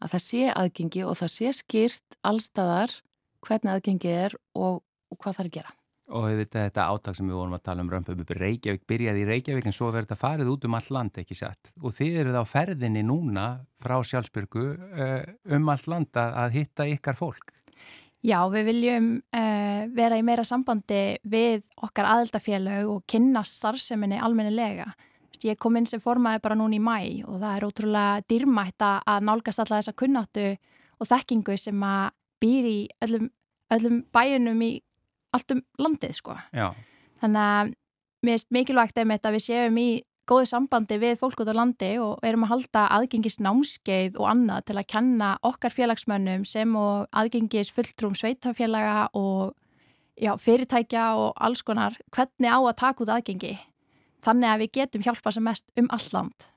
að 0.04 0.16
það 0.16 0.26
sé 0.26 0.50
aðgengi 0.52 1.06
og 1.08 1.16
það 1.20 1.32
sé 1.38 1.54
skýrt 1.60 2.20
allstaðar 2.26 2.98
hvernig 3.44 3.72
aðgengi 3.74 4.12
er 4.12 4.36
og, 4.56 4.84
og 4.84 5.18
hvað 5.20 5.38
það 5.38 5.44
er 5.44 5.50
að 5.50 5.58
gera. 5.60 5.74
Og 6.14 6.26
þetta, 6.28 6.66
þetta 6.68 6.86
áttak 6.92 7.16
sem 7.16 7.30
við 7.30 7.38
vorum 7.40 7.56
að 7.56 7.64
tala 7.64 7.84
um 7.86 7.90
römpum 7.90 8.20
upp 8.20 8.32
í 8.34 8.38
Reykjavík, 8.38 8.84
byrjaði 8.92 9.22
í 9.24 9.28
Reykjavík 9.30 9.68
en 9.70 9.76
svo 9.76 9.88
verður 9.88 10.10
þetta 10.10 10.20
farið 10.20 10.52
út 10.52 10.68
um 10.68 10.76
allt 10.78 10.92
land, 10.94 11.20
ekki 11.22 11.38
satt. 11.40 11.72
Og 11.80 11.96
þið 11.96 12.18
eruð 12.22 12.40
á 12.44 12.46
ferðinni 12.46 13.04
núna 13.08 13.46
frá 13.80 13.96
Sjálfsbyrgu 14.04 14.66
eh, 15.00 15.32
um 15.56 15.72
allt 15.72 15.88
land 15.90 16.20
að 16.20 16.58
hitta 16.60 16.88
ykkar 16.92 17.18
fólk. 17.18 17.54
Já, 18.24 18.38
við 18.52 18.70
viljum 18.70 19.08
uh, 19.36 19.82
vera 19.96 20.16
í 20.16 20.24
meira 20.24 20.46
sambandi 20.48 21.18
við 21.28 21.66
okkar 21.84 22.08
aðeldafélög 22.08 22.92
og 22.94 23.02
kynna 23.12 23.42
starfseminni 23.44 24.20
almennilega 24.24 24.86
ég 25.44 25.60
kom 25.60 25.76
inn 25.78 25.88
sem 25.90 26.02
formaði 26.02 26.42
bara 26.44 26.58
núna 26.60 26.78
í 26.78 26.82
mæ 26.84 26.98
og 27.28 27.40
það 27.42 27.56
er 27.56 27.66
ótrúlega 27.68 28.24
dýrmætt 28.30 28.86
að 28.86 29.28
nálgast 29.28 29.62
alla 29.64 29.80
þessa 29.82 29.96
kunnáttu 29.98 30.48
og 31.00 31.10
þekkingu 31.10 31.58
sem 31.60 31.84
að 31.84 32.14
býr 32.44 32.70
í 32.70 32.80
öllum, 33.06 33.30
öllum 33.74 34.02
bæjunum 34.14 34.64
í 34.64 34.72
allt 35.34 35.56
um 35.56 35.62
landið 35.82 36.18
sko. 36.18 36.38
Já. 36.54 36.72
Þannig 37.24 37.46
að 37.50 37.72
mér 38.24 38.38
finnst 38.38 38.52
mikilvægt 38.54 39.00
að 39.00 39.36
við 39.36 39.46
séum 39.48 39.80
í 39.82 39.90
góðu 40.30 40.48
sambandi 40.48 41.00
við 41.02 41.18
fólk 41.20 41.42
út 41.44 41.52
á 41.52 41.56
landi 41.58 41.90
og 42.00 42.22
erum 42.24 42.46
að 42.46 42.54
halda 42.54 42.86
aðgengis 42.96 43.42
námskeið 43.44 44.16
og 44.22 44.30
annað 44.32 44.70
til 44.70 44.78
að 44.80 44.90
kenna 44.94 45.34
okkar 45.44 45.76
félagsmönnum 45.76 46.46
sem 46.48 46.78
og 46.80 47.10
aðgengis 47.12 47.74
fulltrúm 47.76 48.16
sveitafélaga 48.16 49.10
og 49.20 49.52
já, 50.16 50.32
fyrirtækja 50.40 51.10
og 51.20 51.34
alls 51.36 51.64
konar 51.66 51.98
hvernig 52.16 52.48
á 52.56 52.60
að 52.62 52.78
taka 52.80 53.04
út 53.04 53.12
aðgengi 53.18 53.58
þannig 54.24 54.50
að 54.50 54.64
við 54.64 54.74
getum 54.80 55.06
hjálpa 55.06 55.34
sem 55.36 55.46
mest 55.46 55.70
um 55.80 55.90
all 55.94 56.10
land. 56.16 56.50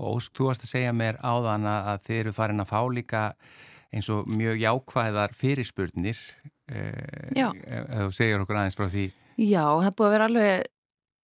Og 0.00 0.16
Ósk, 0.16 0.32
þú 0.36 0.48
varst 0.48 0.64
að 0.64 0.72
segja 0.72 0.92
mér 0.96 1.18
áðan 1.20 1.66
að 1.68 2.06
þið 2.06 2.20
eru 2.22 2.36
farin 2.36 2.62
að 2.62 2.70
fá 2.70 2.80
líka 2.88 3.24
eins 3.90 4.08
og 4.12 4.28
mjög 4.30 4.60
jákvæðar 4.62 5.34
fyrirspurnir 5.36 6.20
eh, 6.70 7.32
ef 7.34 8.06
þú 8.06 8.12
segir 8.14 8.44
okkur 8.44 8.60
aðeins 8.60 8.78
frá 8.78 8.86
því. 8.90 9.08
Já, 9.40 9.64
það 9.66 9.96
búið 9.98 10.06
að 10.06 10.14
vera 10.14 10.30
alveg 10.30 10.70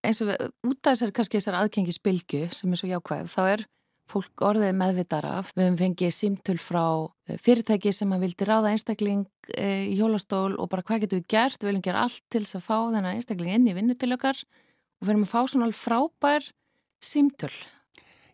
eins 0.06 0.20
og 0.22 0.32
út 0.66 0.80
af 0.82 0.92
þessar 0.92 1.14
kannski 1.14 1.40
þessar 1.40 1.58
aðkengisbylgu 1.62 2.42
sem 2.54 2.72
er 2.72 2.80
svo 2.80 2.90
jákvæð, 2.90 3.30
þá 3.32 3.42
er 3.54 3.64
fólk 4.10 4.44
orðið 4.46 4.76
meðvitað 4.78 5.28
af. 5.30 5.48
Við 5.56 5.64
hefum 5.64 5.78
fengið 5.80 6.12
símtöl 6.14 6.58
frá 6.62 6.84
eh, 7.30 7.40
fyrirtæki 7.42 7.94
sem 7.94 8.12
að 8.14 8.26
vildi 8.26 8.46
ráða 8.46 8.74
einstakling 8.74 9.26
eh, 9.56 9.88
í 9.90 9.96
hjólastól 9.98 10.54
og 10.58 10.70
bara 10.72 10.84
hvað 10.86 11.06
getur 11.06 11.22
við 11.22 11.30
gert, 11.32 11.58
við 11.62 11.72
viljum 11.72 11.86
gera 11.86 12.04
allt 12.06 12.22
til 12.30 12.44
þess 12.44 12.60
að 12.60 12.68
fá 12.68 12.76
þennan 12.76 13.12
einstakling 13.14 13.56
inn 13.56 13.70
í 13.70 13.74
vinnutilökar 13.78 14.38
og 14.42 14.65
verðum 15.04 15.26
að 15.26 15.32
fá 15.32 15.40
svona 15.50 15.70
frábær 15.74 16.46
símtöl. 17.02 17.52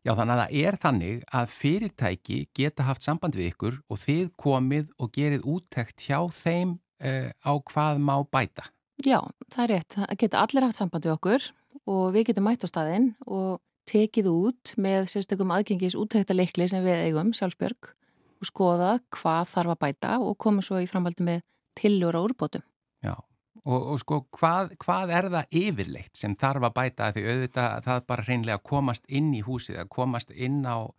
Já 0.02 0.16
þannig 0.19 0.35
að 0.35 0.40
það 0.42 0.54
er 0.66 0.78
þannig 0.83 1.19
að 1.31 1.50
fyrirtæki 1.54 2.38
geta 2.59 2.87
haft 2.88 3.04
samband 3.07 3.37
við 3.38 3.52
ykkur 3.52 3.81
og 3.87 4.00
þið 4.02 4.23
komið 4.40 4.88
og 4.99 5.12
gerið 5.14 5.45
úttekt 5.47 6.07
hjá 6.09 6.19
þeim 6.35 6.76
uh, 6.78 7.31
á 7.31 7.52
hvað 7.71 8.00
má 8.02 8.16
bæta. 8.26 8.66
Já, 9.02 9.21
það 9.50 9.62
er 9.64 9.71
rétt. 9.76 9.99
Það 9.99 10.16
geta 10.25 10.42
allir 10.42 10.66
haft 10.66 10.78
samband 10.78 11.07
við 11.07 11.14
okkur 11.14 11.47
og 11.90 12.02
við 12.14 12.26
getum 12.31 12.49
mætt 12.49 12.66
á 12.66 12.69
staðinn 12.71 13.12
og 13.26 13.62
tekið 13.90 14.28
út 14.31 14.75
með 14.81 15.09
sérstökum 15.11 15.54
aðgengis 15.54 15.97
úttektarleikli 15.99 16.69
sem 16.71 16.85
við 16.85 17.07
eigum, 17.09 17.33
Sjálfsbjörg, 17.35 17.92
og 18.42 18.49
skoða 18.49 18.97
hvað 19.14 19.50
þarf 19.54 19.75
að 19.75 19.81
bæta 19.87 20.12
og 20.23 20.37
koma 20.42 20.62
svo 20.66 20.83
í 20.83 20.88
framhaldi 20.90 21.26
með 21.26 21.42
tillur 21.78 22.19
á 22.19 22.21
úrbótum. 22.23 22.64
Já, 23.02 23.14
Og, 23.62 23.92
og 23.95 23.99
sko, 24.02 24.25
hvað, 24.35 24.73
hvað 24.83 25.11
er 25.14 25.28
það 25.31 25.57
yfirleitt 25.61 26.19
sem 26.19 26.33
þarf 26.38 26.66
að 26.66 26.76
bæta? 26.78 27.11
Því 27.14 27.23
auðvitað 27.28 27.85
það 27.85 28.00
bara 28.11 28.25
hreinlega 28.26 28.62
komast 28.66 29.04
inn 29.07 29.31
í 29.38 29.42
húsið, 29.47 29.78
að 29.85 29.92
komast 29.95 30.35
inn, 30.35 30.64
á, 30.66 30.90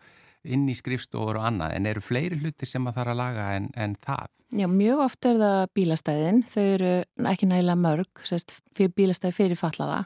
inn 0.48 0.64
í 0.72 0.76
skrifstofur 0.80 1.42
og 1.42 1.48
annað, 1.50 1.76
en 1.76 1.90
eru 1.92 2.04
fleiri 2.04 2.40
hluti 2.40 2.70
sem 2.70 2.88
að 2.88 3.02
þarf 3.02 3.14
að 3.14 3.20
laga 3.20 3.50
en, 3.58 3.68
en 3.76 3.98
það? 4.08 4.32
Já, 4.56 4.70
mjög 4.72 5.04
oft 5.10 5.28
er 5.28 5.44
það 5.44 5.60
bílastæðin, 5.76 6.42
þau 6.56 6.64
eru 6.64 6.96
ekki 7.34 7.52
nægilega 7.52 7.84
mörg, 7.84 8.26
sérst, 8.32 8.58
bílastæði 8.80 9.40
fyrir 9.42 9.60
fallaða, 9.60 10.02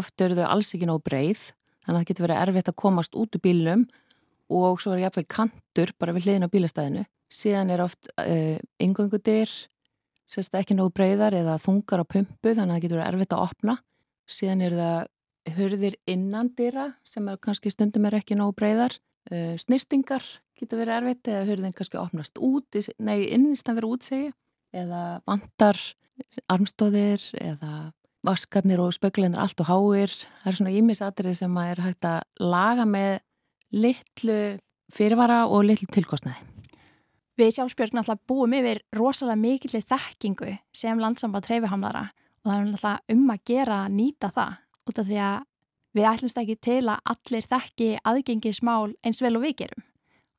oft 0.00 0.24
eru 0.24 0.40
þau 0.40 0.46
alls 0.48 0.72
ekki 0.72 0.88
nóg 0.88 1.04
breið, 1.04 1.46
þannig 1.84 1.94
að 1.94 2.00
það 2.00 2.10
getur 2.12 2.28
verið 2.30 2.44
erfitt 2.46 2.72
að 2.72 2.82
komast 2.86 3.20
út 3.20 3.36
úr 3.36 3.44
bílunum 3.44 3.88
og 4.48 4.80
svo 4.80 4.94
er 4.94 5.04
jáfnveil 5.04 5.28
kantur 5.28 5.92
bara 6.00 6.14
við 6.16 6.30
hliðin 6.30 6.48
á 6.48 6.52
bílastæðinu, 6.56 7.08
síðan 7.28 7.72
er 7.74 7.84
oft 7.84 8.08
uh, 8.16 8.56
yngöngudir, 8.80 9.52
sérst 10.28 10.56
ekki 10.58 10.76
nógu 10.76 10.92
breyðar 10.96 11.36
eða 11.36 11.58
þungar 11.62 12.04
á 12.04 12.06
pumpu 12.06 12.52
þannig 12.52 12.72
að 12.72 12.74
það 12.74 12.84
getur 12.84 13.04
erfitt 13.04 13.34
að 13.34 13.44
opna. 13.46 13.76
Síðan 14.28 14.64
eru 14.66 14.80
það 14.80 15.54
hörðir 15.58 15.96
innandýra 16.08 16.88
sem 17.08 17.28
er, 17.30 17.38
kannski 17.40 17.72
stundum 17.72 18.08
er 18.08 18.18
ekki 18.18 18.36
nógu 18.36 18.56
breyðar 18.58 18.98
uh, 19.32 19.54
snirtingar 19.60 20.24
getur 20.58 20.82
verið 20.82 20.98
erfitt 20.98 21.30
eða 21.30 21.46
hörðin 21.48 21.76
kannski 21.76 22.00
opnast 22.00 22.40
út 22.42 22.78
nei, 22.98 23.28
innist 23.30 23.68
að 23.70 23.80
vera 23.80 23.92
útsegi 23.94 24.32
eða 24.76 25.02
vantar 25.28 25.78
armstóðir 26.50 27.22
eða 27.38 27.72
vaskarnir 28.26 28.82
og 28.82 28.92
spöklinir 28.96 29.40
allt 29.40 29.62
og 29.62 29.70
háir. 29.70 30.12
Það 30.42 30.50
er 30.50 30.58
svona 30.58 30.74
ímisatrið 30.74 31.38
sem 31.38 31.58
er 31.62 31.82
hægt 31.86 32.08
að 32.10 32.20
laga 32.42 32.84
með 32.88 33.20
litlu 33.72 34.38
fyrirvara 34.92 35.44
og 35.46 35.68
litlu 35.68 35.88
tilkostnaði 35.94 36.47
Við 37.38 37.52
sjálfsbjörn 37.54 37.94
náttúrulega 37.94 38.26
búum 38.26 38.54
yfir 38.58 38.80
rosalega 38.98 39.38
mikillir 39.38 39.82
þekkingu 39.86 40.56
sem 40.74 40.98
landsamband 40.98 41.44
treyfihamlara 41.46 42.08
og 42.42 42.48
það 42.48 42.56
er 42.56 42.64
náttúrulega 42.66 43.14
um 43.14 43.30
að 43.30 43.44
gera 43.46 43.76
að 43.84 43.94
nýta 43.94 44.30
það 44.34 44.56
út 44.90 44.98
af 44.98 45.06
því 45.06 45.20
að 45.22 45.36
við 45.94 46.08
ætlumst 46.10 46.40
ekki 46.42 46.56
til 46.66 46.80
að 46.90 47.12
allir 47.14 47.46
þekki 47.52 47.88
aðgengismál 48.10 48.96
eins 49.06 49.22
vel 49.22 49.36
og 49.38 49.46
við 49.46 49.54
gerum. 49.62 49.86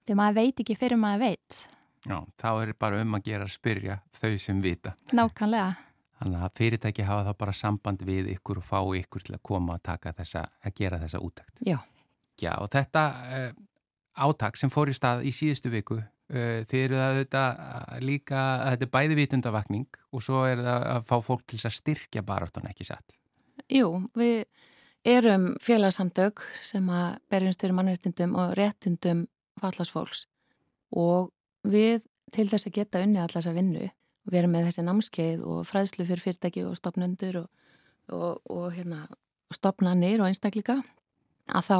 Því 0.03 0.19
maður 0.19 0.37
veit 0.41 0.61
ekki 0.65 0.77
fyrir 0.81 0.99
maður 0.99 1.23
veit. 1.23 1.61
Já, 2.03 2.17
þá 2.35 2.49
er 2.51 2.75
bara 2.83 3.01
um 3.05 3.15
að 3.15 3.25
gera 3.31 3.47
að 3.47 3.55
spyrja 3.55 3.97
þau 4.19 4.35
sem 4.49 4.61
vita. 4.63 4.95
Nákvæmlega. 5.15 5.71
Þannig 6.19 6.43
að 6.43 6.55
fyrirtæki 6.59 7.07
hafa 7.07 7.29
þá 7.29 7.33
bara 7.45 7.55
samband 7.55 8.03
við 8.03 8.33
ykkur 8.35 8.59
og 8.59 8.67
fá 8.67 8.79
ykkur 8.99 9.23
til 9.23 9.39
að 9.39 9.43
koma 9.47 9.79
að, 9.79 10.11
þessa, 10.19 10.43
að 10.67 10.75
gera 10.75 10.99
þessa 10.99 11.23
útækt. 11.23 11.63
Já. 11.63 11.79
Já, 12.39 12.53
og 12.59 12.67
þetta 12.71 13.03
uh, 13.23 13.51
átak 14.27 14.59
sem 14.59 14.71
fór 14.71 14.91
í 14.91 14.95
stað 14.95 15.23
í 15.27 15.31
síðustu 15.35 15.71
viku 15.71 16.01
Eh, 16.01 16.18
þið 16.29 16.81
eru 16.83 16.97
það 16.99 17.11
auðvitað 17.11 17.61
líka 18.05 18.39
að 18.39 18.73
þetta 18.73 18.85
er 18.85 18.91
bæði 18.93 19.15
vitundavakning 19.17 20.01
og 20.13 20.23
svo 20.23 20.43
er 20.45 20.61
það 20.61 20.87
að 20.93 21.07
fá 21.09 21.15
fólk 21.25 21.45
til 21.49 21.61
að 21.63 21.77
styrkja 21.79 22.25
baráttan 22.25 22.69
ekki 22.69 22.85
satt. 22.85 23.15
Jú, 23.69 23.89
við 24.17 24.45
erum 25.07 25.53
félagsamtök 25.63 26.43
sem 26.61 26.85
að 26.93 27.17
berjumst 27.31 27.63
fyrir 27.63 27.75
mannréttindum 27.77 28.35
og 28.37 28.53
réttindum 28.59 29.25
fallasfólks 29.59 30.27
og 30.95 31.31
við 31.63 32.03
til 32.33 32.47
þess 32.49 32.69
að 32.69 32.75
geta 32.77 33.01
unni 33.03 33.19
allar 33.19 33.39
þess 33.39 33.51
að 33.51 33.59
vinnu 33.59 33.87
og 33.89 34.33
vera 34.33 34.51
með 34.51 34.69
þessi 34.69 34.85
námskeið 34.85 35.45
og 35.47 35.63
fræðslu 35.67 36.05
fyrir 36.05 36.23
fyrirtæki 36.25 36.65
og 36.67 36.77
stopnundur 36.77 37.41
og, 37.43 37.49
og, 38.13 38.41
og 38.51 38.69
hérna, 38.75 39.07
stopnanir 39.53 40.21
og 40.21 40.29
einstakleika 40.29 40.79
að 41.49 41.69
þá 41.69 41.79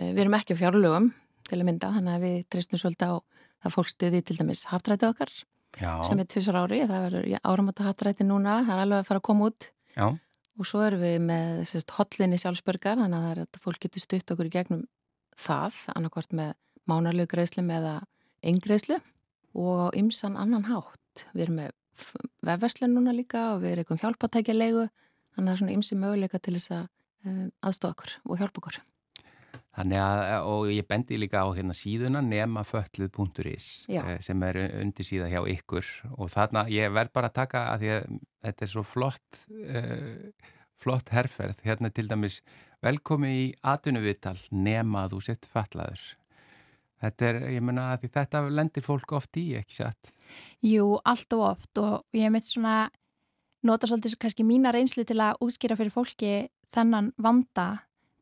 við 0.00 0.22
erum 0.24 0.38
ekki 0.38 0.58
fjárlögum 0.58 1.12
til 1.48 1.60
að 1.60 1.68
mynda 1.68 1.92
þannig 1.94 2.16
að 2.16 2.26
við 2.26 2.38
treystum 2.50 2.80
svolítið 2.80 3.14
á 3.14 3.16
það 3.62 3.76
fólkstuði 3.76 4.22
til 4.26 4.38
dæmis 4.40 4.66
haftræti 4.70 5.08
okkar 5.08 5.32
Já. 5.80 6.02
sem 6.04 6.20
er 6.20 6.28
tvisar 6.28 6.58
ári, 6.60 6.82
það 6.84 7.06
verður 7.06 7.28
áramöta 7.40 7.86
haftræti 7.86 8.26
núna, 8.26 8.60
það 8.66 8.74
er 8.74 8.82
alveg 8.84 9.02
að 9.02 9.08
fara 9.08 9.22
að 9.22 9.28
koma 9.28 9.48
út 9.50 9.68
Já. 9.96 10.06
og 10.12 10.68
svo 10.68 10.82
erum 10.84 11.04
við 11.04 11.18
með 11.28 11.62
sérst, 11.70 11.94
hotlinni 11.96 12.40
sjálfsbörgar 12.40 13.00
þannig 13.00 13.28
að 13.30 13.44
að 13.46 13.62
fólk 13.64 13.80
getur 13.86 14.04
stutt 14.04 14.34
okkur 14.34 14.50
í 14.50 14.52
gegnum 14.52 14.82
það, 15.38 15.78
annarkvart 15.96 16.36
með 16.36 16.52
mánarlegu 16.90 17.30
greiðslu 17.32 17.64
með 17.64 17.88
eingreðslu 18.42 18.98
og 19.54 19.86
á 19.86 19.86
ymsan 19.98 20.36
annan 20.40 20.66
hátt. 20.68 21.26
Við 21.32 21.46
erum 21.46 21.60
með 21.60 21.72
vefverslun 22.44 22.94
núna 22.96 23.14
líka 23.14 23.52
og 23.54 23.62
við 23.62 23.74
erum 23.74 23.84
eitthvað 23.84 24.04
hjálpatækja 24.06 24.56
leigu 24.56 24.86
þannig 24.88 25.36
að 25.36 25.46
það 25.46 25.52
er 25.52 25.60
svona 25.62 25.76
ymsi 25.76 25.98
möguleika 25.98 26.40
til 26.40 26.56
þess 26.56 26.74
að 26.76 26.86
um, 27.28 27.50
aðstofa 27.62 27.96
okkur 27.96 28.14
og 28.24 28.40
hjálpa 28.40 28.62
okkur. 28.62 28.78
Þannig 29.72 30.02
að, 30.04 30.22
og 30.52 30.66
ég 30.68 30.84
bendi 30.88 31.16
líka 31.16 31.44
á 31.44 31.48
hérna 31.56 31.72
síðuna 31.72 32.20
nemafölluð.is 32.26 33.68
Já. 33.88 34.02
sem 34.20 34.42
er 34.44 34.58
undir 34.82 35.06
síða 35.08 35.30
hjá 35.32 35.40
ykkur. 35.54 35.88
Og 36.18 36.28
þarna, 36.32 36.66
ég 36.68 36.92
verð 36.92 37.14
bara 37.16 37.30
að 37.32 37.38
taka 37.40 37.62
að 37.72 37.84
því 37.84 37.92
að 37.94 38.10
þetta 38.44 38.66
er 38.66 38.72
svo 38.74 38.82
flott 38.84 39.44
uh, 39.48 40.50
flott 40.82 41.12
herrferð, 41.14 41.62
hérna 41.64 41.92
til 41.94 42.08
dæmis 42.10 42.40
velkomi 42.82 43.30
í 43.44 43.46
atvinnuvital 43.70 44.36
nema 44.50 45.06
þú 45.12 45.22
sett 45.22 45.46
fallaður 45.48 46.02
Þetta 47.02 47.28
er, 47.28 47.38
ég 47.56 47.64
menna 47.66 47.88
að 47.96 48.04
þetta 48.14 48.44
lendir 48.46 48.84
fólk 48.86 49.16
oft 49.16 49.38
í, 49.40 49.48
ekki 49.58 49.80
satt? 49.80 50.12
Jú, 50.62 51.00
allt 51.02 51.34
og 51.34 51.40
oft. 51.48 51.70
Og 51.82 52.14
ég 52.14 52.30
mitt 52.30 52.46
svona 52.46 52.84
nota 53.66 53.88
svolítið 53.90 54.14
kannski 54.22 54.46
mína 54.46 54.70
reynslu 54.74 55.02
til 55.08 55.18
að 55.18 55.42
útskýra 55.42 55.74
fyrir 55.80 55.90
fólki 55.94 56.32
þennan 56.70 57.10
vanda. 57.18 57.66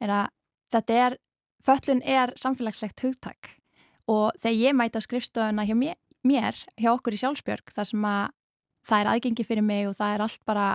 Er 0.00 0.14
að 0.22 0.32
þetta 0.72 0.96
er, 0.96 1.18
föllun 1.64 2.02
er 2.02 2.32
samfélagslegt 2.40 3.02
hugtak 3.04 3.56
og 4.10 4.36
þegar 4.40 4.58
ég 4.58 4.76
mæta 4.76 5.02
skrifstofuna 5.02 5.66
hjá 5.68 5.76
mér, 5.78 5.98
mér, 6.26 6.56
hjá 6.80 6.92
okkur 6.92 7.16
í 7.16 7.20
sjálfsbjörg 7.20 7.74
þar 7.74 7.90
sem 7.90 8.06
að 8.06 8.32
það 8.88 9.02
er 9.02 9.10
aðgengi 9.12 9.46
fyrir 9.46 9.66
mig 9.66 9.88
og 9.88 9.98
það 9.98 10.14
er 10.14 10.24
allt 10.24 10.42
bara, 10.48 10.70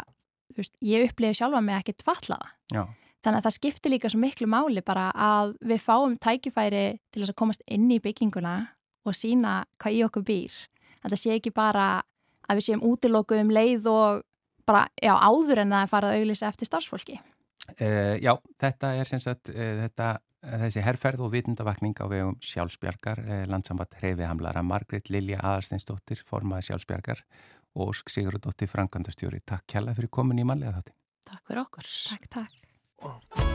þú 0.54 0.62
veist, 0.62 0.76
ég 0.86 1.10
upplifi 1.10 1.40
sjálfa 1.40 1.62
mig 1.66 1.80
ekkert 1.80 2.06
fallaða. 2.06 2.54
Já. 2.74 2.84
Þannig 3.26 3.40
að 3.40 3.48
það 3.48 3.56
skiptir 3.56 3.94
líka 3.96 4.10
svo 4.14 4.22
miklu 4.22 4.48
máli 4.50 4.84
bara 4.86 5.08
að 5.18 5.56
við 5.66 5.82
fáum 5.82 6.14
tækifæri 6.22 6.86
til 7.10 7.24
þess 7.24 7.34
að 7.34 7.40
komast 7.42 7.64
inn 7.66 7.88
í 7.90 7.98
bygginguna 8.04 8.56
og 9.06 9.18
sína 9.18 9.64
hvað 9.82 9.98
í 9.98 10.04
okkur 10.06 10.26
býr. 10.28 10.54
Það 11.06 11.18
sé 11.22 11.34
ekki 11.34 11.54
bara 11.54 11.88
að 12.46 12.60
við 12.60 12.68
séum 12.68 12.86
útilókuð 12.86 13.42
um 13.42 13.54
leið 13.54 13.90
og 13.90 14.22
bara 14.66 14.86
já, 15.02 15.14
áður 15.14 15.64
en 15.64 15.74
að 15.78 15.90
fara 15.90 16.12
að 16.12 16.22
auglýsa 16.22 16.50
eftir 16.52 16.70
starfsfólki. 16.70 17.18
Uh, 17.80 18.14
já, 18.22 18.36
þetta 18.62 18.92
er 19.00 19.10
sem 19.10 19.22
sagt 19.22 19.50
uh, 19.50 19.74
þetta, 19.82 20.10
þessi 20.66 20.84
herrferð 20.86 21.26
og 21.26 21.34
vitundavakning 21.34 21.98
á 22.02 22.06
vegum 22.12 22.38
sjálfsbjargar, 22.44 23.24
uh, 23.26 23.42
landsambat 23.52 23.98
hreyfihamlara 24.02 24.64
Margrit 24.66 25.10
Lilja 25.14 25.42
Aðarsteinsdóttir, 25.42 26.22
formaði 26.28 26.70
sjálfsbjargar 26.70 27.26
og 27.76 27.92
Ósk 27.92 28.14
Sigurðardóttir, 28.14 28.72
frangandastjóri. 28.72 29.42
Takk 29.46 29.68
kjalla 29.76 29.98
fyrir 29.98 30.14
komin 30.14 30.40
í 30.40 30.48
manlega 30.48 30.78
þátti. 30.80 30.96
Takk 31.26 31.44
fyrir 31.50 31.66
okkur. 31.66 31.92
Takk, 32.14 32.32
takk. 32.40 33.55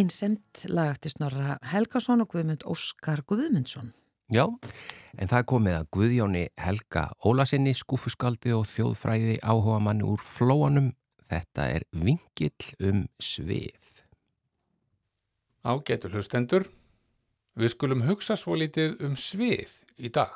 Einsemt 0.00 0.62
lag 0.72 0.94
eftir 0.94 1.12
Snorra 1.12 1.58
Helgason 1.74 2.22
og 2.22 2.30
Guðmund 2.32 2.62
Óskar 2.64 3.20
Guðmundsson. 3.28 3.90
Já, 4.32 4.46
en 5.18 5.28
það 5.28 5.36
er 5.36 5.46
komið 5.50 5.76
að 5.76 5.88
Guðjóni 5.96 6.44
Helga 6.56 7.02
Ólasinni, 7.26 7.74
skúfuskaldi 7.76 8.54
og 8.56 8.64
þjóðfræði 8.70 9.36
áhuga 9.44 9.76
manni 9.84 10.06
úr 10.08 10.24
flóanum. 10.24 10.94
Þetta 11.28 11.68
er 11.74 11.84
vingill 11.92 12.70
um 12.80 13.04
svið. 13.20 14.00
Ágætu 15.68 16.08
hlustendur, 16.14 16.64
við 17.60 17.74
skulum 17.74 18.06
hugsa 18.08 18.38
svo 18.40 18.56
litið 18.56 18.96
um 19.04 19.20
svið 19.20 19.76
í 20.00 20.08
dag. 20.08 20.32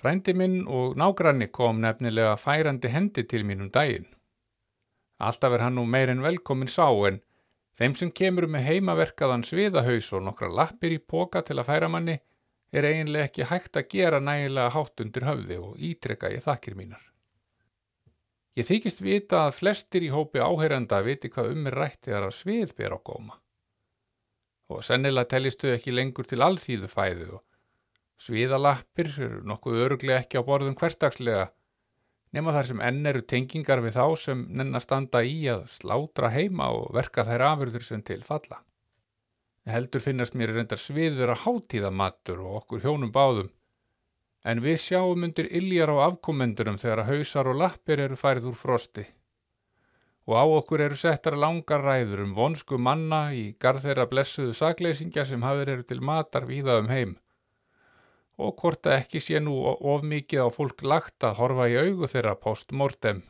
Frændi 0.00 0.32
minn 0.32 0.62
og 0.64 0.96
nágranni 0.96 1.52
kom 1.52 1.84
nefnilega 1.84 2.38
færandi 2.40 2.88
hendi 2.88 3.28
til 3.28 3.44
mín 3.44 3.68
um 3.68 3.72
daginn. 3.74 4.08
Alltaf 5.20 5.58
er 5.58 5.66
hann 5.66 5.76
nú 5.76 5.84
meirinn 5.84 6.24
velkomin 6.24 6.70
sá 6.72 6.86
en 7.10 7.18
þeim 7.78 7.94
sem 7.98 8.10
kemur 8.10 8.48
með 8.50 8.66
heimaverkaðan 8.72 9.44
sviðahaus 9.46 10.10
og 10.16 10.24
nokkra 10.26 10.50
lappir 10.50 10.96
í 10.96 10.98
póka 10.98 11.44
til 11.46 11.58
að 11.60 11.68
færa 11.70 11.90
manni 11.92 12.18
er 12.74 12.84
eiginlega 12.88 13.28
ekki 13.28 13.46
hægt 13.48 13.78
að 13.78 13.90
gera 13.94 14.20
nægilega 14.20 14.72
hátt 14.74 15.04
undir 15.04 15.26
höfði 15.28 15.58
og 15.62 15.78
ítrekka 15.90 16.32
ég 16.34 16.44
þakkir 16.44 16.76
mínar. 16.78 17.04
Ég 18.58 18.66
þykist 18.66 19.00
vita 19.04 19.44
að 19.46 19.60
flestir 19.60 20.02
í 20.02 20.10
hópi 20.10 20.42
áheyranda 20.42 20.98
viti 21.06 21.30
hvað 21.30 21.52
um 21.54 21.68
er 21.70 21.76
rætt 21.78 22.08
þegar 22.08 22.26
að 22.26 22.38
svið 22.40 22.72
ber 22.80 22.96
á 22.96 22.98
góma. 22.98 23.36
Og 24.68 24.82
sennilega 24.84 25.30
tellistu 25.30 25.70
ekki 25.72 25.94
lengur 25.94 26.26
til 26.28 26.42
alþýðu 26.44 26.90
fæðu 26.90 27.28
og 27.38 27.44
sviðalappir 28.18 29.12
eru 29.14 29.44
nokkuð 29.46 29.84
öruglega 29.84 30.24
ekki 30.24 30.42
á 30.42 30.48
borðum 30.48 30.74
hverstagslega 30.76 31.46
nema 32.36 32.52
þar 32.54 32.68
sem 32.70 32.80
enn 32.84 33.10
eru 33.10 33.22
tengingar 33.32 33.82
við 33.84 33.96
þá 33.96 34.06
sem 34.20 34.46
nenn 34.60 34.76
að 34.76 34.84
standa 34.84 35.22
í 35.24 35.36
að 35.50 35.68
slátra 35.72 36.30
heima 36.34 36.70
og 36.76 36.90
verka 36.96 37.24
þær 37.28 37.44
afurður 37.52 37.86
sem 37.86 38.02
til 38.04 38.20
falla. 38.26 38.60
Heldur 39.68 40.04
finnast 40.04 40.36
mér 40.36 40.54
reyndar 40.56 40.80
svið 40.80 41.18
vera 41.20 41.36
hátíðamattur 41.36 42.40
og 42.44 42.62
okkur 42.62 42.84
hjónum 42.84 43.12
báðum, 43.12 43.50
en 44.44 44.62
við 44.64 44.80
sjáum 44.80 45.26
undir 45.28 45.48
illjar 45.60 45.92
á 45.92 46.08
afkomendurum 46.08 46.80
þegar 46.80 47.04
að 47.04 47.10
hausar 47.12 47.50
og 47.52 47.60
lappir 47.62 48.00
eru 48.00 48.16
færið 48.16 48.50
úr 48.52 48.56
frosti. 48.56 49.04
Og 50.28 50.36
á 50.36 50.44
okkur 50.44 50.84
eru 50.84 50.96
settar 50.96 51.36
langar 51.36 51.84
ræður 51.84 52.24
um 52.26 52.34
vonsku 52.36 52.78
manna 52.80 53.28
í 53.32 53.54
garð 53.60 53.86
þeirra 53.88 54.08
blessuðu 54.08 54.56
sakleysingja 54.56 55.24
sem 55.28 55.44
hafður 55.44 55.74
eru 55.76 55.88
til 55.88 56.00
matar 56.04 56.48
víða 56.48 56.78
um 56.80 56.92
heim 56.92 57.16
og 58.38 58.54
hvort 58.60 58.86
að 58.86 59.00
ekki 59.00 59.20
sé 59.22 59.40
nú 59.42 59.56
of 59.66 60.04
mikið 60.06 60.46
á 60.46 60.48
fólk 60.54 60.84
lagt 60.86 61.26
að 61.26 61.38
horfa 61.40 61.66
í 61.70 61.76
augu 61.82 62.08
þeirra 62.10 62.36
postmortem. 62.38 63.24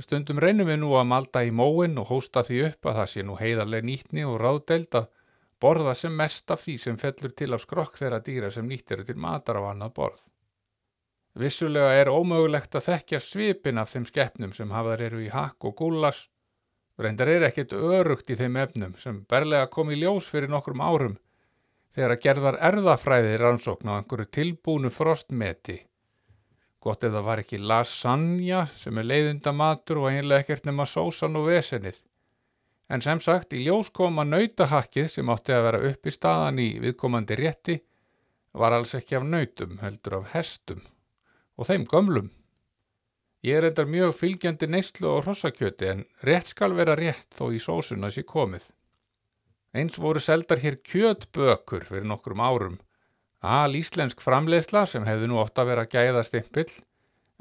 Stundum 0.00 0.40
reynum 0.42 0.68
við 0.70 0.78
nú 0.82 0.92
að 0.98 1.08
malda 1.10 1.42
í 1.46 1.50
móin 1.54 1.98
og 1.98 2.08
hósta 2.10 2.44
því 2.46 2.60
upp 2.68 2.88
að 2.88 3.00
það 3.00 3.10
sé 3.12 3.24
nú 3.26 3.38
heiðarlega 3.38 3.86
nýtni 3.88 4.26
og 4.26 4.38
ráðdeld 4.42 4.98
að 5.00 5.08
borða 5.60 5.94
sem 5.98 6.14
mest 6.14 6.50
af 6.50 6.62
því 6.62 6.76
sem 6.84 7.00
fellur 7.00 7.34
til 7.34 7.50
af 7.54 7.64
skrokk 7.64 7.98
þeirra 7.98 8.22
dýra 8.22 8.50
sem 8.54 8.68
nýtt 8.68 8.94
eru 8.94 9.06
til 9.06 9.18
matar 9.18 9.58
á 9.58 9.62
annað 9.70 9.94
borð. 9.98 10.22
Vissulega 11.34 11.98
er 11.98 12.12
ómögulegt 12.14 12.76
að 12.78 12.86
þekkja 12.92 13.20
svipin 13.20 13.80
af 13.82 13.90
þeim 13.90 14.06
skeppnum 14.06 14.52
sem 14.54 14.70
hafðar 14.70 15.02
eru 15.08 15.22
í 15.24 15.32
hakk 15.34 15.66
og 15.66 15.74
gúlas, 15.80 16.28
reyndar 16.98 17.32
er 17.32 17.48
ekkert 17.48 17.74
örugt 17.74 18.30
í 18.30 18.38
þeim 18.38 18.60
efnum 18.62 18.94
sem 19.02 19.24
berlega 19.30 19.66
kom 19.66 19.90
í 19.90 19.98
ljós 19.98 20.30
fyrir 20.30 20.52
nokkrum 20.52 20.82
árum 20.84 21.18
þegar 21.94 22.14
að 22.14 22.22
gerðar 22.26 22.60
erðafræði 22.68 23.34
rannsókn 23.40 23.90
á 23.90 23.98
einhverju 23.98 24.30
tilbúnu 24.34 24.90
frostmeti. 24.90 25.78
Gott 26.84 27.06
ef 27.06 27.14
það 27.14 27.28
var 27.28 27.40
ekki 27.40 27.60
lasagna 27.62 28.64
sem 28.76 28.98
er 29.00 29.08
leiðindamatur 29.08 30.02
og 30.02 30.10
einlega 30.10 30.42
ekkert 30.42 30.66
nema 30.68 30.84
sósan 30.88 31.38
og 31.40 31.48
vesenið. 31.48 32.02
En 32.92 33.00
sem 33.00 33.20
sagt, 33.24 33.54
í 33.56 33.62
ljós 33.64 33.88
kom 33.94 34.20
að 34.20 34.34
nautahakkið 34.34 35.08
sem 35.08 35.30
átti 35.32 35.54
að 35.56 35.66
vera 35.68 35.82
upp 35.90 36.06
í 36.06 36.12
staðan 36.12 36.60
í 36.60 36.68
viðkomandi 36.82 37.38
rétti 37.40 37.78
var 38.52 38.76
alls 38.76 38.92
ekki 38.98 39.16
af 39.16 39.24
nautum, 39.24 39.78
heldur 39.80 40.20
af 40.20 40.34
hestum 40.34 40.82
og 41.56 41.70
þeim 41.70 41.86
gömlum. 41.88 42.28
Ég 43.44 43.58
er 43.58 43.68
eitthvað 43.68 43.90
mjög 43.92 44.14
fylgjandi 44.18 44.68
neyslu 44.72 45.08
og 45.10 45.24
hrossakjöti 45.24 45.88
en 45.90 46.06
rétt 46.26 46.50
skal 46.52 46.74
vera 46.76 46.96
rétt 46.98 47.28
þó 47.36 47.50
í 47.52 47.60
sósuna 47.62 48.10
sé 48.12 48.24
komið. 48.26 48.66
Eins 49.74 49.96
voru 49.98 50.20
seldar 50.22 50.60
hér 50.62 50.78
kjötbökur 50.86 51.82
fyrir 51.88 52.06
nokkrum 52.06 52.40
árum. 52.40 52.76
Al 53.42 53.74
íslensk 53.74 54.20
framleiðsla 54.22 54.84
sem 54.86 55.04
hefði 55.04 55.28
nú 55.28 55.40
ótt 55.42 55.58
að 55.58 55.72
vera 55.72 55.88
gæðastimpill, 55.90 56.70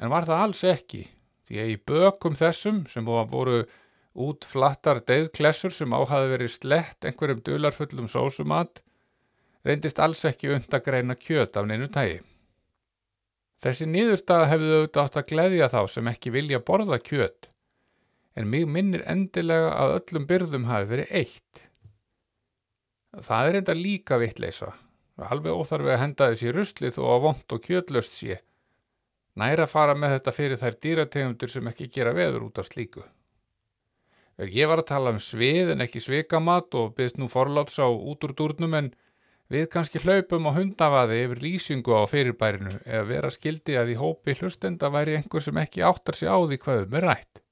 en 0.01 0.09
var 0.09 0.25
það 0.25 0.41
alls 0.47 0.63
ekki. 0.65 1.03
Því 1.45 1.59
að 1.61 1.71
í 1.71 1.77
bökum 1.91 2.35
þessum 2.39 2.83
sem 2.89 3.05
voru 3.05 3.61
út 4.13 4.45
flattar 4.49 5.03
degklessur 5.05 5.73
sem 5.73 5.93
áhafi 5.93 6.31
verið 6.31 6.51
slett 6.55 7.05
einhverjum 7.05 7.43
dularfullum 7.45 8.09
sósumat, 8.09 8.81
reyndist 9.63 10.01
alls 10.01 10.23
ekki 10.25 10.51
und 10.55 10.73
að 10.73 10.85
greina 10.87 11.15
kjöt 11.15 11.57
af 11.57 11.67
neinu 11.69 11.89
tægi. 11.93 12.21
Þessi 13.63 13.87
nýðurstað 13.87 14.47
hefði 14.51 14.71
auðvitað 14.73 15.05
átt 15.05 15.19
að 15.21 15.27
gleðja 15.29 15.69
þá 15.71 15.81
sem 15.93 16.09
ekki 16.11 16.33
vilja 16.35 16.59
borða 16.65 16.97
kjöt, 16.99 17.51
en 18.35 18.49
mig 18.49 18.65
minnir 18.67 19.05
endilega 19.07 19.69
að 19.77 19.95
öllum 19.99 20.27
byrðum 20.27 20.67
hafi 20.67 20.89
verið 20.89 21.15
eitt. 21.21 21.63
Það 23.13 23.47
er 23.47 23.59
enda 23.59 23.73
líka 23.77 24.17
vittleisa. 24.17 24.71
Alveg 25.21 25.53
óþarfi 25.53 25.91
að 25.93 25.99
henda 26.01 26.29
þessi 26.31 26.53
ruslið 26.55 26.95
og 27.03 27.09
að 27.13 27.19
vond 27.27 27.53
og 27.53 27.67
kjötlöst 27.67 28.15
sé. 28.17 28.39
Næra 29.37 29.67
fara 29.69 29.93
með 29.97 30.15
þetta 30.15 30.33
fyrir 30.33 30.59
þær 30.61 30.79
dýrategundur 30.85 31.51
sem 31.53 31.69
ekki 31.69 31.91
gera 31.93 32.13
veður 32.17 32.47
út 32.47 32.61
af 32.61 32.71
slíku. 32.71 33.03
Ég 34.41 34.65
var 34.65 34.81
að 34.81 34.89
tala 34.89 35.13
um 35.13 35.21
svið 35.21 35.75
en 35.75 35.85
ekki 35.85 36.01
svikamat 36.01 36.73
og 36.73 36.95
byrst 36.97 37.19
nú 37.21 37.29
forláts 37.29 37.77
á 37.77 37.85
út 37.85 38.25
úr 38.25 38.33
durnum 38.33 38.73
en 38.73 38.89
við 39.53 39.67
kannski 39.69 40.01
hlaupum 40.01 40.49
á 40.49 40.51
hundavaði 40.57 41.19
yfir 41.27 41.43
lýsingu 41.45 41.93
á 41.93 42.09
fyrirbærinu 42.09 42.79
eða 42.81 43.05
vera 43.11 43.29
skildi 43.33 43.77
að 43.77 43.93
í 43.93 43.99
hópi 44.01 44.33
hlustenda 44.39 44.89
væri 44.89 45.19
einhver 45.19 45.45
sem 45.45 45.61
ekki 45.61 45.85
áttar 45.85 46.17
sig 46.17 46.33
á 46.33 46.37
því 46.41 46.57
hvaðum 46.65 46.97
er 46.97 47.09
rætt. 47.11 47.42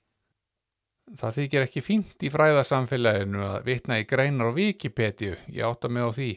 Það 1.19 1.37
þykir 1.37 1.65
ekki 1.65 1.81
fínt 1.83 2.23
í 2.23 2.29
fræðasamfélaginu 2.31 3.41
að 3.43 3.65
vitna 3.67 3.97
í 3.99 4.05
greinar 4.07 4.53
á 4.53 4.55
Wikipedia, 4.55 5.35
ég 5.51 5.65
átta 5.67 5.89
mig 5.91 6.07
á 6.07 6.09
því. 6.15 6.31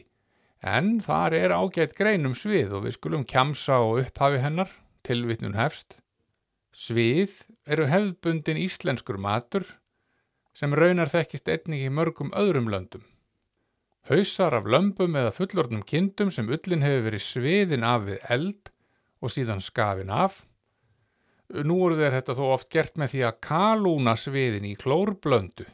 En 0.65 0.89
þar 1.05 1.35
er 1.37 1.53
ágætt 1.55 1.95
greinum 1.95 2.33
svið 2.35 2.73
og 2.75 2.83
við 2.87 2.97
skulum 2.97 3.23
kjamsa 3.23 3.77
og 3.85 4.01
upphafi 4.01 4.41
hennar, 4.43 4.71
tilvitnun 5.07 5.55
hefst. 5.55 5.99
Svið 6.75 7.45
eru 7.71 7.87
hefðbundin 7.87 8.59
íslenskur 8.59 9.19
matur 9.21 9.63
sem 10.55 10.75
raunar 10.75 11.11
þekkist 11.11 11.47
einnig 11.51 11.85
í 11.85 11.93
mörgum 11.93 12.33
öðrum 12.35 12.67
löndum. 12.71 13.05
Hausar 14.09 14.57
af 14.59 14.67
lömbum 14.67 15.15
eða 15.15 15.31
fullornum 15.37 15.85
kindum 15.87 16.33
sem 16.33 16.51
ullin 16.51 16.83
hefur 16.83 17.07
verið 17.07 17.23
sviðin 17.23 17.87
af 17.87 18.09
við 18.09 18.27
eld 18.35 18.73
og 19.23 19.31
síðan 19.31 19.63
skafin 19.63 20.11
af 20.11 20.43
Nú 21.53 21.77
eru 21.85 21.99
þeir 21.99 22.15
þetta 22.17 22.35
þó 22.39 22.45
oft 22.55 22.69
gert 22.73 22.95
með 22.97 23.11
því 23.13 23.21
að 23.27 23.39
kalúna 23.45 24.15
sviðin 24.17 24.65
í 24.65 24.73
klórblöndu, 24.81 25.67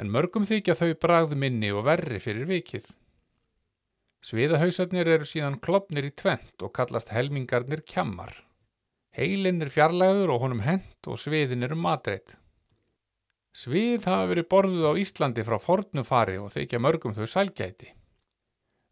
en 0.00 0.12
mörgum 0.14 0.46
þykja 0.48 0.78
þau 0.78 0.94
bragð 1.02 1.34
minni 1.36 1.70
og 1.74 1.84
verri 1.90 2.20
fyrir 2.24 2.48
vikið. 2.48 2.86
Sviðahausarnir 4.24 5.10
eru 5.12 5.28
síðan 5.28 5.60
klopnir 5.62 6.08
í 6.08 6.14
tvent 6.16 6.64
og 6.64 6.72
kallast 6.74 7.12
helmingarnir 7.14 7.84
kjammar. 7.86 8.32
Heilin 9.14 9.62
er 9.62 9.70
fjarlæður 9.74 10.32
og 10.34 10.42
honum 10.46 10.64
hent 10.64 11.06
og 11.06 11.20
sviðin 11.20 11.66
eru 11.66 11.76
matreitt. 11.78 12.34
Svið 13.54 14.08
hafa 14.08 14.26
verið 14.30 14.48
borðuð 14.52 14.88
á 14.88 15.00
Íslandi 15.02 15.44
frá 15.46 15.56
fornu 15.60 16.04
fari 16.06 16.36
og 16.38 16.52
þykja 16.54 16.80
mörgum 16.82 17.14
þau 17.16 17.26
sælgæti. 17.26 17.92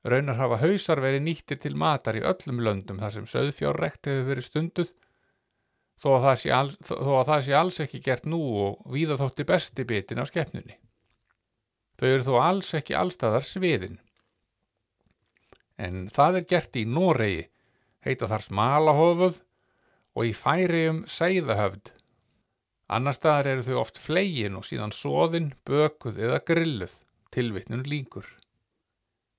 Raunar 0.07 0.39
hafa 0.39 0.61
hausar 0.63 1.03
verið 1.03 1.25
nýttir 1.27 1.61
til 1.63 1.75
matar 1.79 2.19
í 2.19 2.25
öllum 2.27 2.63
löndum 2.63 3.01
þar 3.03 3.15
sem 3.17 3.29
söðfjárrekt 3.31 4.11
hefur 4.11 4.29
verið 4.31 4.47
stunduð 4.47 4.93
þó 6.03 6.09
að 6.17 6.25
það 6.27 6.41
sé 6.41 6.53
alls, 6.57 6.77
að 6.93 7.23
það 7.31 7.45
sé 7.47 7.57
alls 7.57 7.81
ekki 7.85 8.03
gert 8.05 8.27
nú 8.29 8.41
og 8.65 8.91
víða 8.93 9.19
þótti 9.21 9.47
besti 9.49 9.87
bitin 9.89 10.23
af 10.23 10.31
skeppnunni. 10.31 10.77
Þau 11.97 12.09
eru 12.09 12.27
þó 12.27 12.35
alls 12.43 12.75
ekki 12.77 12.97
allstaðar 12.97 13.47
sviðin. 13.49 13.99
En 15.81 16.07
það 16.13 16.41
er 16.41 16.49
gert 16.53 16.77
í 16.77 16.85
Noregi, 16.89 17.47
heita 18.05 18.29
þar 18.29 18.45
smalahoföð 18.45 19.41
og 20.17 20.29
í 20.29 20.33
færium 20.37 21.03
sæðahöfd. 21.09 21.93
Annar 22.93 23.17
staðar 23.17 23.51
eru 23.57 23.65
þau 23.67 23.81
oft 23.83 23.99
flegin 23.99 24.57
og 24.57 24.65
síðan 24.69 24.95
soðin, 24.95 25.51
bökuð 25.67 26.21
eða 26.29 26.43
grilluð, 26.47 26.93
tilvittnun 27.35 27.85
líkur. 27.89 28.29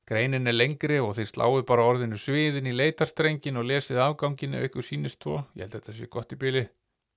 Greinin 0.07 0.47
er 0.47 0.55
lengri 0.55 1.01
og 1.03 1.17
þeir 1.17 1.27
sláu 1.27 1.61
bara 1.67 1.83
orðinu 1.83 2.15
sviðin 2.21 2.69
í 2.69 2.75
leitarstrengin 2.75 3.59
og 3.59 3.67
lesið 3.67 3.99
afganginu 4.05 4.61
ykkur 4.63 4.85
sínist 4.85 5.19
tvo, 5.19 5.41
ég 5.57 5.67
held 5.67 5.75
að 5.75 5.81
þetta 5.81 5.95
sé 5.97 6.07
gott 6.13 6.31
í 6.31 6.39
bíli. 6.39 6.63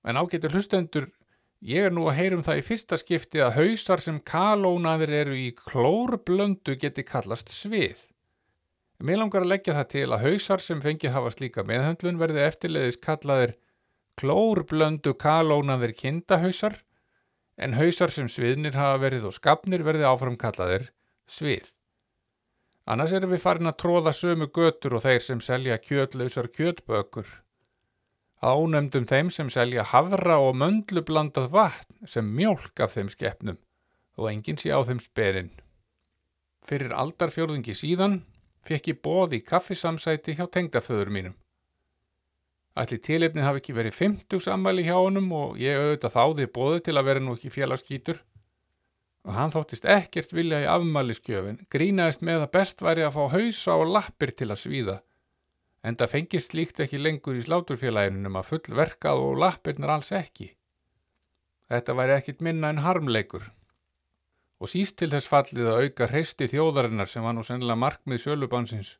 En 0.03 0.19
ágetur 0.19 0.51
hlustendur, 0.51 1.07
ég 1.63 1.87
er 1.87 1.95
nú 1.95 2.09
að 2.11 2.17
heyrum 2.19 2.43
það 2.43 2.59
í 2.59 2.65
fyrsta 2.67 2.99
skipti 2.99 3.39
að 3.39 3.55
hausar 3.61 4.03
sem 4.03 4.19
kalónaðir 4.27 5.15
eru 5.21 5.39
í 5.39 5.47
klórblöndu 5.55 6.75
geti 6.83 7.07
kallast 7.07 7.53
svið. 7.55 8.03
Mér 9.01 9.23
langar 9.23 9.45
að 9.45 9.53
leggja 9.55 9.79
það 9.79 9.91
til 9.95 10.07
að 10.11 10.23
hausar 10.27 10.61
sem 10.61 10.83
fengið 10.83 11.15
hafa 11.15 11.31
slíka 11.33 11.63
meðhöndlun 11.65 12.19
verði 12.21 12.43
eftirleiðis 12.43 12.99
kallaðir 13.01 13.55
klórblöndu 14.19 15.15
kalónaðir 15.15 15.95
kindahausar 15.95 16.81
en 17.55 17.79
hausar 17.79 18.11
sem 18.11 18.27
sviðnir 18.29 18.75
hafa 18.75 18.99
verið 19.01 19.31
og 19.31 19.39
skapnir 19.39 19.85
verði 19.87 20.05
áframkallaðir 20.11 20.91
svið. 21.31 21.71
Annars 22.91 23.13
erum 23.15 23.31
við 23.31 23.39
farin 23.39 23.69
að 23.69 23.77
tróða 23.79 24.11
sömu 24.11 24.49
götur 24.51 24.97
og 24.97 25.05
þeir 25.05 25.21
sem 25.23 25.41
selja 25.43 25.77
kjötlausar 25.79 26.49
kjötbökur. 26.51 27.27
Ánefndum 28.43 29.05
þeim 29.07 29.29
sem 29.31 29.51
selja 29.53 29.85
havra 29.93 30.39
og 30.43 30.57
möndlu 30.59 31.03
blandað 31.07 31.51
vatn 31.53 32.09
sem 32.09 32.27
mjólk 32.35 32.81
af 32.83 32.97
þeim 32.97 33.11
skeppnum 33.13 33.59
og 34.19 34.27
enginn 34.31 34.59
sé 34.59 34.73
á 34.75 34.81
þeim 34.83 34.99
sperinn. 34.99 35.53
Fyrir 36.67 36.91
aldarfjörðingi 36.91 37.77
síðan 37.77 38.17
fekk 38.67 38.91
ég 38.91 38.99
bóð 39.05 39.37
í 39.37 39.41
kaffisamsæti 39.45 40.35
hjá 40.35 40.49
tengdaföður 40.51 41.13
mínum. 41.15 41.37
Ætli 42.75 42.99
tilefnið 43.07 43.47
hafi 43.47 43.61
ekki 43.61 43.77
verið 43.77 43.95
50 44.01 44.43
sammæli 44.43 44.83
hjá 44.89 44.97
honum 44.97 45.31
og 45.37 45.55
ég 45.61 45.79
auðvitað 45.79 46.17
þáði 46.17 46.51
bóði 46.57 46.83
til 46.89 46.97
að 46.97 47.07
vera 47.07 47.23
nú 47.23 47.37
ekki 47.37 47.53
félagskýtur 47.55 48.19
og 49.27 49.35
hann 49.37 49.53
þóttist 49.53 49.85
ekkert 49.85 50.33
vilja 50.33 50.63
í 50.63 50.69
afmæliskjöfin, 50.71 51.61
grínaðist 51.69 52.23
með 52.25 52.47
að 52.47 52.53
best 52.55 52.81
væri 52.81 53.05
að 53.05 53.17
fá 53.17 53.23
hausa 53.35 53.77
og 53.77 53.91
lappir 53.93 54.33
til 54.33 54.49
að 54.49 54.61
svíða. 54.63 54.97
En 55.85 55.97
það 55.97 56.13
fengist 56.15 56.55
líkt 56.57 56.81
ekki 56.83 57.01
lengur 57.01 57.37
í 57.37 57.43
sláturfélaginu 57.45 58.29
um 58.29 58.39
að 58.41 58.49
full 58.49 58.75
verkað 58.77 59.21
og 59.21 59.39
lappirnar 59.41 59.95
alls 59.97 60.11
ekki. 60.13 60.51
Þetta 61.71 61.95
væri 61.97 62.17
ekkit 62.17 62.41
minna 62.45 62.69
en 62.73 62.81
harmleikur. 62.85 63.45
Og 64.61 64.69
síst 64.69 64.97
til 64.99 65.09
þess 65.13 65.29
fallið 65.29 65.69
að 65.71 65.85
auka 65.85 66.09
hreisti 66.11 66.49
þjóðarinnar 66.51 67.09
sem 67.09 67.25
var 67.25 67.33
nú 67.33 67.45
sennilega 67.45 67.81
markmið 67.81 68.21
sjölubansins. 68.25 68.91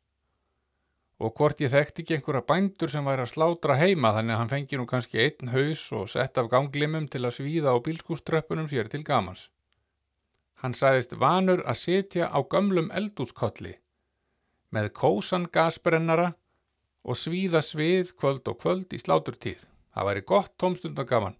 Og 1.22 1.34
hvort 1.38 1.60
ég 1.62 1.70
þekkti 1.70 2.02
ekki 2.02 2.16
einhverja 2.16 2.46
bændur 2.48 2.90
sem 2.90 3.06
væri 3.06 3.22
að 3.22 3.34
slátra 3.34 3.76
heima 3.78 4.10
þannig 4.16 4.34
að 4.34 4.40
hann 4.40 4.52
fengi 4.54 4.78
nú 4.78 4.86
kannski 4.90 5.20
einn 5.22 5.52
haus 5.52 5.84
og 5.94 6.08
sett 6.10 6.38
af 6.40 6.50
ganglimum 6.50 7.06
til 7.10 7.22
að 7.22 7.36
svíða 7.36 7.74
á 7.74 7.78
bílskúströppunum 7.84 8.70
sér 8.70 8.90
til 8.90 9.04
gamans. 9.06 9.50
Hann 10.62 10.76
sagðist 10.78 11.16
vanur 11.18 11.64
að 11.66 11.80
setja 11.80 12.28
á 12.30 12.38
gömlum 12.46 12.92
eldúskolli 12.94 13.74
með 14.72 14.92
kósan 14.96 15.48
gasbrennara 15.52 16.32
og 17.02 17.18
svíða 17.18 17.60
svið 17.66 18.14
kvöld 18.16 18.46
og 18.48 18.60
kvöld 18.62 18.94
í 18.94 19.00
sláturtíð. 19.02 19.66
Það 19.92 20.06
væri 20.08 20.22
gott 20.30 20.52
tómstundagaman. 20.62 21.34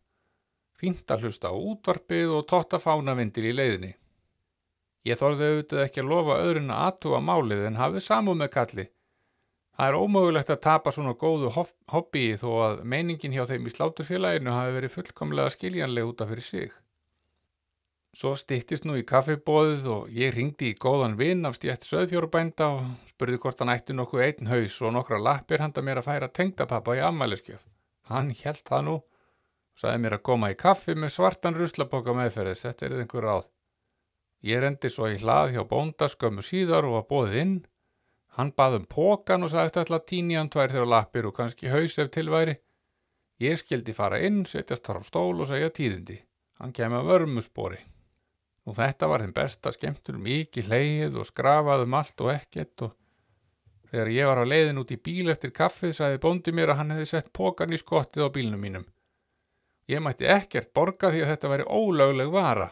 Fínt 0.76 1.10
að 1.14 1.28
hlusta 1.28 1.48
á 1.48 1.56
útvarpið 1.56 2.34
og 2.36 2.48
totta 2.50 2.80
fánavindir 2.82 3.46
í 3.48 3.54
leiðinni. 3.54 3.92
Ég 5.06 5.18
þorði 5.18 5.48
auðvitað 5.48 5.84
ekki 5.86 6.02
að 6.02 6.10
lofa 6.10 6.40
öðrun 6.42 6.74
að 6.74 6.84
aðtúa 6.88 7.22
málið 7.22 7.64
en 7.68 7.78
hafið 7.80 8.06
samúð 8.08 8.38
með 8.42 8.52
kalli. 8.58 8.88
Það 9.72 9.88
er 9.88 9.98
ómögulegt 10.02 10.50
að 10.52 10.62
tapa 10.66 10.92
svona 10.92 11.14
góðu 11.18 11.54
hobbyi 11.54 12.36
þó 12.42 12.50
að 12.66 12.82
meiningin 12.84 13.32
hjá 13.34 13.46
þeim 13.48 13.66
í 13.66 13.72
sláturfélaginu 13.72 14.52
hafi 14.52 14.76
verið 14.76 14.94
fullkomlega 14.98 15.54
skiljanleg 15.54 16.10
út 16.10 16.20
af 16.22 16.34
fyrir 16.34 16.48
sig. 16.50 16.81
Svo 18.12 18.34
stittist 18.36 18.84
nú 18.84 18.98
í 19.00 19.06
kaffibóðið 19.08 19.86
og 19.88 20.08
ég 20.12 20.34
ringdi 20.34 20.68
í 20.68 20.76
góðan 20.76 21.14
vinn 21.16 21.46
af 21.48 21.54
stjætt 21.56 21.86
söðfjórubænda 21.88 22.66
og 22.74 23.08
spurði 23.08 23.38
hvort 23.40 23.62
hann 23.62 23.72
ætti 23.72 23.94
nokkuð 23.96 24.24
einn 24.26 24.50
haus 24.50 24.74
og 24.84 24.92
nokkra 24.92 25.16
lappir 25.16 25.62
handa 25.64 25.80
mér 25.80 26.02
að 26.02 26.10
færa 26.10 26.28
tengdapappa 26.28 26.98
í 26.98 27.00
ammæliskjöf. 27.06 27.62
Hann 28.12 28.28
held 28.36 28.60
það 28.68 28.84
nú 28.88 28.96
og 29.00 29.80
sagði 29.80 30.02
mér 30.04 30.16
að 30.18 30.24
koma 30.28 30.50
í 30.52 30.58
kaffi 30.60 30.92
með 30.92 31.14
svartan 31.14 31.56
ruslaboka 31.56 32.12
meðferðis, 32.18 32.66
þetta 32.66 32.86
er 32.86 32.96
einhver 32.98 33.26
ráð. 33.28 33.46
Ég 34.44 34.60
rendi 34.60 34.90
svo 34.92 35.08
í 35.08 35.16
hlað 35.22 35.54
hjá 35.54 35.62
bónda 35.70 36.10
skömmu 36.12 36.44
síðar 36.44 36.88
og 36.88 36.98
var 36.98 37.06
bóðið 37.08 37.38
inn. 37.44 37.54
Hann 38.36 38.52
bað 38.52 38.76
um 38.80 38.86
pókan 38.92 39.46
og 39.46 39.54
sagðist 39.54 39.78
alltaf 39.80 40.04
tíni 40.10 40.36
hann 40.36 40.52
tvær 40.52 40.74
þeirra 40.74 40.90
lappir 40.98 41.30
og 41.30 41.36
kannski 41.38 41.72
haus 41.72 41.96
ef 41.96 42.12
tilværi. 42.12 42.58
Ég 43.40 43.56
skildi 43.62 43.96
fara 43.96 44.20
inn, 44.20 44.44
setjast 44.44 44.84
þar 44.84 45.00
á 45.00 45.02
stól 45.08 45.40
og 45.40 45.48
segja 45.48 45.72
tíðindi. 45.72 46.18
Hann 46.60 46.76
kemi 46.76 47.00
að 47.00 47.08
vörmuspori. 47.08 47.80
Og 48.66 48.76
þetta 48.78 49.08
var 49.10 49.24
þeim 49.24 49.34
besta 49.34 49.72
skemmtur, 49.74 50.18
mikið 50.22 50.68
leið 50.70 51.16
og 51.18 51.26
skrafaðum 51.26 51.96
allt 51.98 52.22
og 52.22 52.30
ekkert 52.30 52.84
og 52.86 52.92
þegar 53.90 54.10
ég 54.14 54.28
var 54.30 54.40
á 54.40 54.44
leiðin 54.46 54.78
út 54.82 54.92
í 54.94 55.00
bíl 55.02 55.32
eftir 55.32 55.50
kaffið 55.56 55.96
sagði 55.98 56.20
bóndi 56.22 56.54
mér 56.54 56.72
að 56.72 56.78
hann 56.80 56.94
hefði 56.94 57.08
sett 57.10 57.32
pókan 57.34 57.74
í 57.74 57.80
skottið 57.80 58.28
á 58.30 58.34
bílnum 58.34 58.62
mínum. 58.62 58.86
Ég 59.90 60.00
mætti 60.00 60.30
ekkert 60.30 60.70
borga 60.72 61.10
því 61.10 61.24
að 61.24 61.34
þetta 61.34 61.50
væri 61.52 61.66
ólögleg 61.66 62.30
vara 62.32 62.70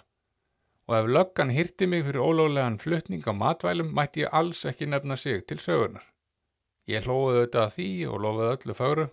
og 0.90 0.96
ef 0.96 1.06
löggan 1.06 1.52
hýrti 1.54 1.86
mig 1.86 2.02
fyrir 2.06 2.22
ólöglegan 2.22 2.78
flutning 2.82 3.22
á 3.22 3.30
matvælum 3.34 3.92
mætti 3.94 4.24
ég 4.24 4.32
alls 4.34 4.64
ekki 4.66 4.88
nefna 4.90 5.16
sig 5.16 5.44
til 5.46 5.58
sögurnar. 5.62 6.02
Ég 6.90 7.06
hlóði 7.06 7.36
auðvitað 7.36 7.66
að 7.66 7.74
því 7.76 7.90
og 8.10 8.22
lofaði 8.24 8.54
öllu 8.56 8.74
fögru. 8.74 9.04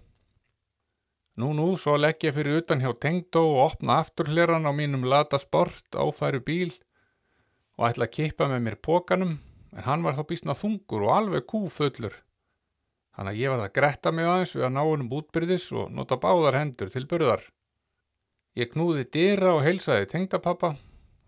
Nú, 1.38 1.52
nú, 1.54 1.67
svo 1.78 1.93
legg 2.02 2.23
ég 2.26 2.34
fyrir 2.34 2.63
utan 2.63 2.80
hjá 2.82 2.89
tengdó 2.97 3.43
og 3.52 3.60
opna 3.67 4.00
afturhleran 4.02 4.65
á 4.65 4.73
mínum 4.73 5.04
lata 5.06 5.38
sport 5.38 5.93
áfæru 5.93 6.41
bíl 6.41 6.71
og 7.78 7.91
ætla 7.91 8.08
að 8.08 8.15
kippa 8.15 8.47
með 8.50 8.63
mér 8.65 8.78
pókanum 8.82 9.36
en 9.76 9.86
hann 9.86 10.02
var 10.02 10.17
þá 10.17 10.23
bísna 10.32 10.56
þungur 10.58 11.06
og 11.06 11.13
alveg 11.13 11.45
kúfullur. 11.45 12.17
Þannig 13.13 13.36
að 13.36 13.41
ég 13.43 13.54
var 13.54 13.63
að 13.67 13.76
gretta 13.78 14.13
mig 14.13 14.26
aðeins 14.26 14.56
við 14.58 14.65
að 14.65 14.73
ná 14.73 14.82
hennum 14.82 15.13
útbyrðis 15.19 15.69
og 15.78 15.93
nota 15.93 16.17
báðar 16.26 16.58
hendur 16.58 16.89
til 16.93 17.06
burðar. 17.06 17.45
Ég 18.58 18.73
knúði 18.73 19.06
dýra 19.13 19.54
og 19.54 19.65
heilsaði 19.65 20.10
tengdapappa, 20.10 20.73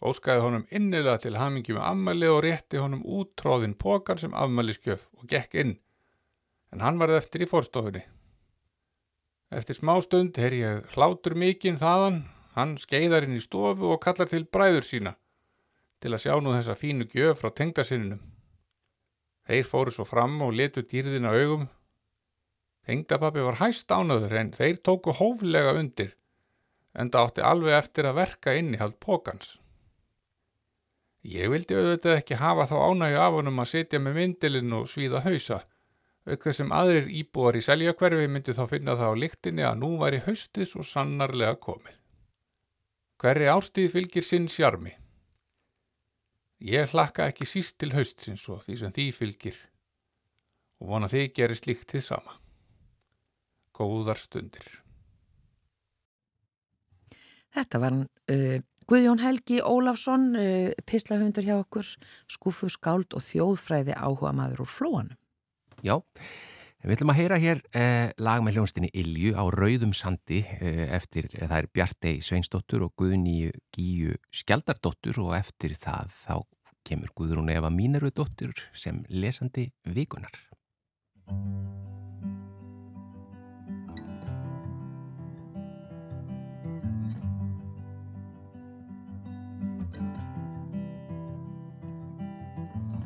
óskaði 0.01 0.41
honum 0.41 0.69
innilega 0.73 1.19
til 1.21 1.37
hamingi 1.37 1.77
með 1.77 1.85
ammali 1.85 2.29
og 2.33 2.41
rétti 2.47 2.81
honum 2.81 3.05
úttróðin 3.05 3.77
pókan 3.77 4.17
sem 4.17 4.33
afmæliskjöf 4.33 5.05
og 5.21 5.29
gekk 5.29 5.59
inn, 5.61 5.75
en 6.73 6.81
hann 6.81 6.97
varð 6.97 7.21
eftir 7.21 7.45
í 7.45 7.49
fórstofunni. 7.49 8.09
Eftir 9.49 9.79
smá 9.79 9.95
stund 10.05 10.37
er 10.37 10.53
ég 10.53 10.91
hlátur 10.93 11.33
mikinn 11.33 11.79
þaðan, 11.81 12.19
hann 12.53 12.75
skeiðar 12.77 13.25
inn 13.25 13.39
í 13.39 13.41
stofu 13.41 13.89
og 13.95 14.01
kallar 14.03 14.29
til 14.29 14.45
bræður 14.45 14.85
sína 14.85 15.15
til 15.99 16.13
að 16.13 16.21
sjá 16.23 16.35
nú 16.39 16.53
þessa 16.55 16.75
fínu 16.79 17.07
gjöf 17.11 17.41
frá 17.41 17.51
tengdasinninum. 17.55 18.21
Þeir 19.49 19.65
fóru 19.67 19.91
svo 19.91 20.05
fram 20.07 20.37
og 20.45 20.53
letu 20.55 20.83
dýrðina 20.85 21.33
augum. 21.35 21.65
Tengdapappi 22.87 23.43
var 23.43 23.57
hæst 23.59 23.91
ánöður 23.91 24.35
en 24.39 24.53
þeir 24.55 24.79
tóku 24.85 25.15
hóflega 25.17 25.73
undir 25.75 26.13
en 26.93 27.11
það 27.11 27.25
átti 27.27 27.43
alveg 27.45 27.75
eftir 27.77 28.07
að 28.09 28.17
verka 28.21 28.55
innihald 28.57 28.95
pókans. 29.03 29.57
Ég 31.25 31.51
vildi 31.51 31.75
auðvitað 31.75 32.21
ekki 32.21 32.39
hafa 32.39 32.69
þá 32.69 32.77
ánægju 32.79 33.19
af 33.25 33.35
honum 33.35 33.61
að 33.61 33.71
setja 33.73 33.99
með 33.99 34.21
myndilinn 34.21 34.77
og 34.77 34.87
svíða 34.89 35.25
hausa 35.25 35.59
auk 36.33 36.45
þessum 36.45 36.73
aðrir 36.75 37.09
íbúar 37.21 37.57
í 37.59 37.63
seljakverfi 37.65 38.29
myndi 38.31 38.55
þá 38.57 38.63
finna 38.71 38.95
það 38.99 39.13
á 39.13 39.21
lyktinni 39.23 39.65
að 39.67 39.79
nú 39.81 39.89
væri 40.01 40.21
haustið 40.25 40.69
svo 40.69 40.85
sannarlega 40.85 41.57
komið. 41.61 41.97
Hverri 43.19 43.49
ástíð 43.51 43.93
fylgir 43.97 44.23
sinn 44.23 44.47
sjarmi. 44.47 44.93
Ég 46.63 46.91
hlakka 46.91 47.29
ekki 47.31 47.47
síst 47.47 47.77
til 47.79 47.93
haustsins 47.95 48.45
og 48.51 48.63
því 48.65 48.77
sem 48.79 48.95
því 48.95 49.07
fylgir 49.15 49.59
og 50.79 50.93
vona 50.93 51.09
þið 51.11 51.25
gerir 51.35 51.59
slíkt 51.59 51.91
þið 51.91 52.05
sama. 52.05 52.37
Góðar 53.75 54.19
stundir. 54.19 54.67
Þetta 57.55 57.81
var 57.81 57.95
uh, 57.99 58.59
Guðjón 58.89 59.23
Helgi 59.23 59.59
Ólafsson, 59.65 60.29
uh, 60.39 60.71
pislahundur 60.87 61.47
hjá 61.47 61.57
okkur, 61.59 61.87
skúfu 62.29 62.69
skáld 62.71 63.15
og 63.17 63.25
þjóðfræði 63.25 63.95
áhuga 63.97 64.35
maður 64.35 64.63
úr 64.65 64.71
flóanum. 64.71 65.18
Já, 65.85 65.95
við 66.83 66.95
ætlum 66.95 67.11
að 67.13 67.19
heyra 67.21 67.39
hér 67.39 67.61
eh, 67.75 68.09
lag 68.19 68.43
með 68.43 68.57
hljónstinni 68.57 68.89
Ilju 68.99 69.31
á 69.39 69.43
Rauðum 69.53 69.93
Sandi 69.95 70.41
eh, 70.59 70.87
eftir 70.95 71.29
eh, 71.31 71.45
það 71.45 71.57
er 71.61 71.69
Bjartei 71.75 72.15
Sveinsdóttur 72.25 72.83
og 72.87 72.93
Guðni 72.99 73.51
Gíu 73.75 74.17
Skjaldardóttur 74.35 75.21
og 75.23 75.37
eftir 75.39 75.77
það 75.79 76.11
þá 76.17 76.35
kemur 76.87 77.13
Guðrún 77.15 77.51
Eva 77.53 77.71
Mínaröðdóttur 77.71 78.55
sem 78.73 79.03
lesandi 79.09 79.69
vikunar. 79.87 80.35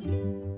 Música 0.04 0.53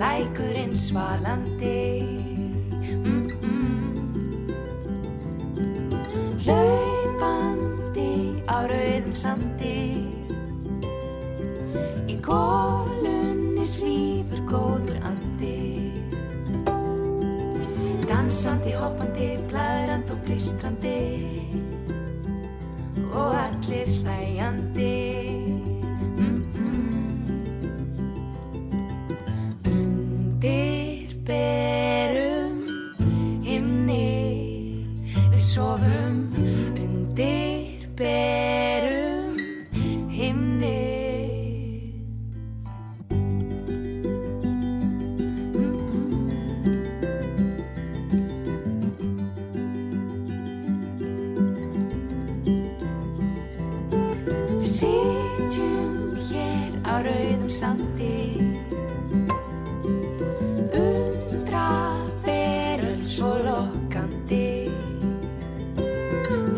lækurinn 0.00 0.76
svalandi. 0.76 1.75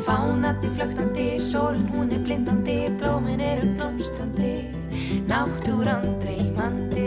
Fánandi, 0.09 0.69
flögtandi, 0.73 1.39
sólin 1.39 1.87
hún 1.93 2.11
er 2.11 2.23
blindandi 2.25 2.89
Blómin 2.97 3.41
eru 3.45 3.67
blómstrandi. 3.77 4.55
Náttúran 5.29 6.17
dreymandi 6.23 6.98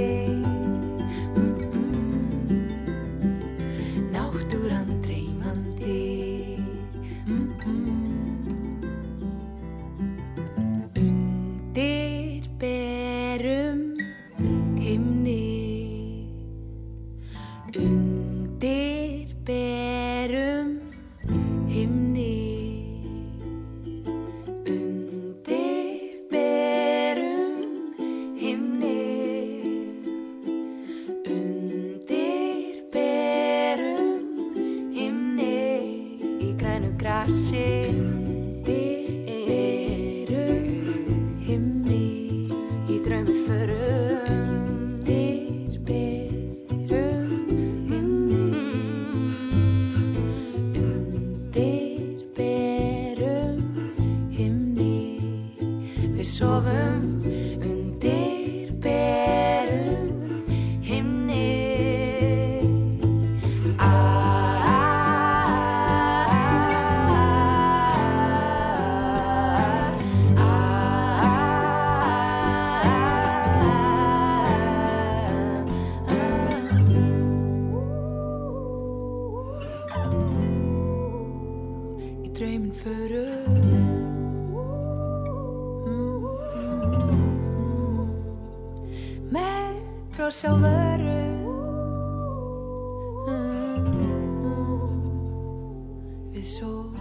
við 96.41 96.47
sofum 96.49 96.97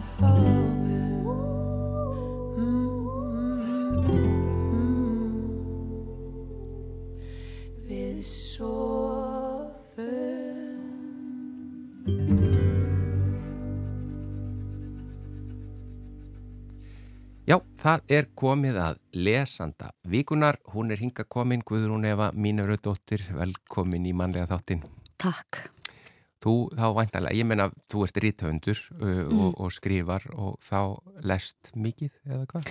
við 7.89 8.21
sofum 8.29 9.39
Já, 17.49 17.57
það 17.81 18.01
er 18.07 18.27
komið 18.39 18.77
að 18.79 18.99
lesanda 19.17 19.89
vikunar. 20.07 20.61
Hún 20.71 20.93
er 20.95 21.01
hinga 21.03 21.25
komin, 21.27 21.65
Guðrún 21.67 22.07
Eva 22.07 22.31
Mínaröðdóttir, 22.31 23.25
velkomin 23.35 24.07
í 24.07 24.15
manlega 24.15 24.47
þáttin. 24.53 24.85
Takk. 25.19 25.80
Þú, 26.41 26.55
þá 26.73 26.87
væntalega, 26.97 27.37
ég 27.37 27.45
menna, 27.45 27.67
þú 27.93 28.07
ert 28.07 28.19
rithöndur 28.25 28.79
uh, 28.97 29.27
og, 29.29 29.51
og 29.61 29.75
skrifar 29.77 30.25
og 30.33 30.55
þá 30.65 30.97
lest 31.29 31.73
mikið 31.77 32.15
eða 32.25 32.47
hvað? 32.49 32.71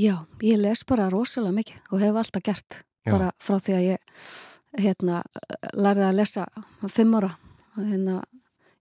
Já, 0.00 0.14
ég 0.46 0.60
les 0.60 0.84
bara 0.88 1.10
rosalega 1.12 1.58
mikið 1.58 1.92
og 1.92 2.00
hef 2.00 2.20
alltaf 2.22 2.46
gert. 2.46 2.78
Já. 3.04 3.12
Bara 3.12 3.30
frá 3.42 3.58
því 3.60 3.76
að 3.76 3.86
ég 3.90 4.16
hérna, 4.80 5.20
lærði 5.76 6.06
að 6.08 6.18
lesa 6.22 6.46
fimm 6.88 7.16
ára. 7.18 7.34
Hérna, 7.76 8.22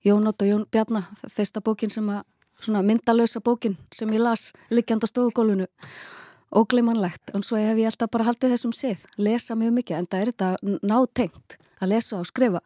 Jónótt 0.06 0.46
og 0.46 0.48
Jón 0.48 0.68
Bjarna, 0.72 1.04
fyrsta 1.28 1.60
bókin 1.60 1.92
sem 1.92 2.08
að, 2.08 2.24
svona 2.64 2.84
myndalösa 2.88 3.42
bókin 3.44 3.76
sem 3.92 4.12
ég 4.16 4.24
las 4.24 4.54
liggjand 4.72 5.04
á 5.04 5.08
stofugólunu. 5.12 5.68
Ógleimanlegt, 6.56 7.34
en 7.36 7.44
svo 7.44 7.60
hef 7.60 7.78
ég 7.78 7.92
alltaf 7.92 8.10
bara 8.14 8.30
haldið 8.30 8.56
þessum 8.56 8.72
sið, 8.74 9.04
lesa 9.20 9.58
mjög 9.60 9.76
mikið, 9.82 9.98
en 10.00 10.08
það 10.10 10.22
er 10.22 10.32
þetta 10.32 10.78
nátengt 10.88 11.60
að 11.80 11.92
lesa 11.94 12.20
og 12.20 12.28
skrifa. 12.30 12.62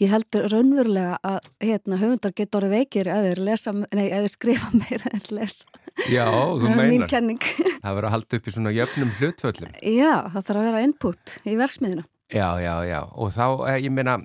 Ég 0.00 0.12
heldur 0.12 0.46
raunverulega 0.52 1.18
að 1.26 1.38
hérna, 1.64 1.98
höfundar 2.00 2.34
getur 2.36 2.62
orðið 2.62 2.76
veikir 2.78 3.10
eða 3.12 3.34
lesa, 3.40 3.74
nei, 3.74 4.06
eða 4.08 4.32
skrifa 4.32 4.70
meira 4.80 5.12
en 5.12 5.28
lesa. 5.36 5.80
Já, 6.08 6.26
þú 6.30 6.74
meinar. 6.78 7.10
Það 7.82 7.96
verður 7.96 8.08
að 8.08 8.14
halda 8.16 8.38
upp 8.38 8.48
í 8.48 8.54
svona 8.54 8.74
jöfnum 8.74 9.14
hlutvöllum. 9.18 9.72
Já, 9.84 10.12
það 10.32 10.44
þarf 10.46 10.60
að 10.60 10.68
vera 10.68 10.82
input 10.86 11.38
í 11.44 11.56
verksmiðina. 11.58 12.04
Já, 12.30 12.48
já, 12.62 12.74
já. 12.86 13.00
Og 13.18 13.32
þá, 13.34 13.44
eh, 13.72 13.78
ég 13.86 13.92
meina, 13.94 14.18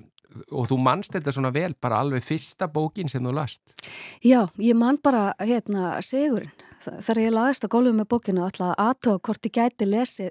og 0.52 0.68
þú 0.70 0.78
manst 0.84 1.16
þetta 1.16 1.34
svona 1.34 1.50
vel, 1.54 1.72
bara 1.82 2.00
alveg 2.04 2.24
fyrsta 2.24 2.68
bókin 2.72 3.10
sem 3.10 3.24
þú 3.24 3.34
last. 3.34 3.62
Já, 4.24 4.46
ég 4.62 4.76
man 4.78 5.00
bara 5.02 5.32
hérna 5.40 5.96
sigurinn. 6.04 6.52
Þegar 6.86 7.22
ég 7.24 7.34
laðist 7.34 7.66
á 7.66 7.72
gólfið 7.72 7.96
með 7.98 8.10
bókina 8.12 8.44
alltaf 8.46 8.76
aðtóa 8.78 9.22
hvort 9.26 9.48
ég 9.48 9.56
gæti 9.56 9.88
lesið 9.88 10.30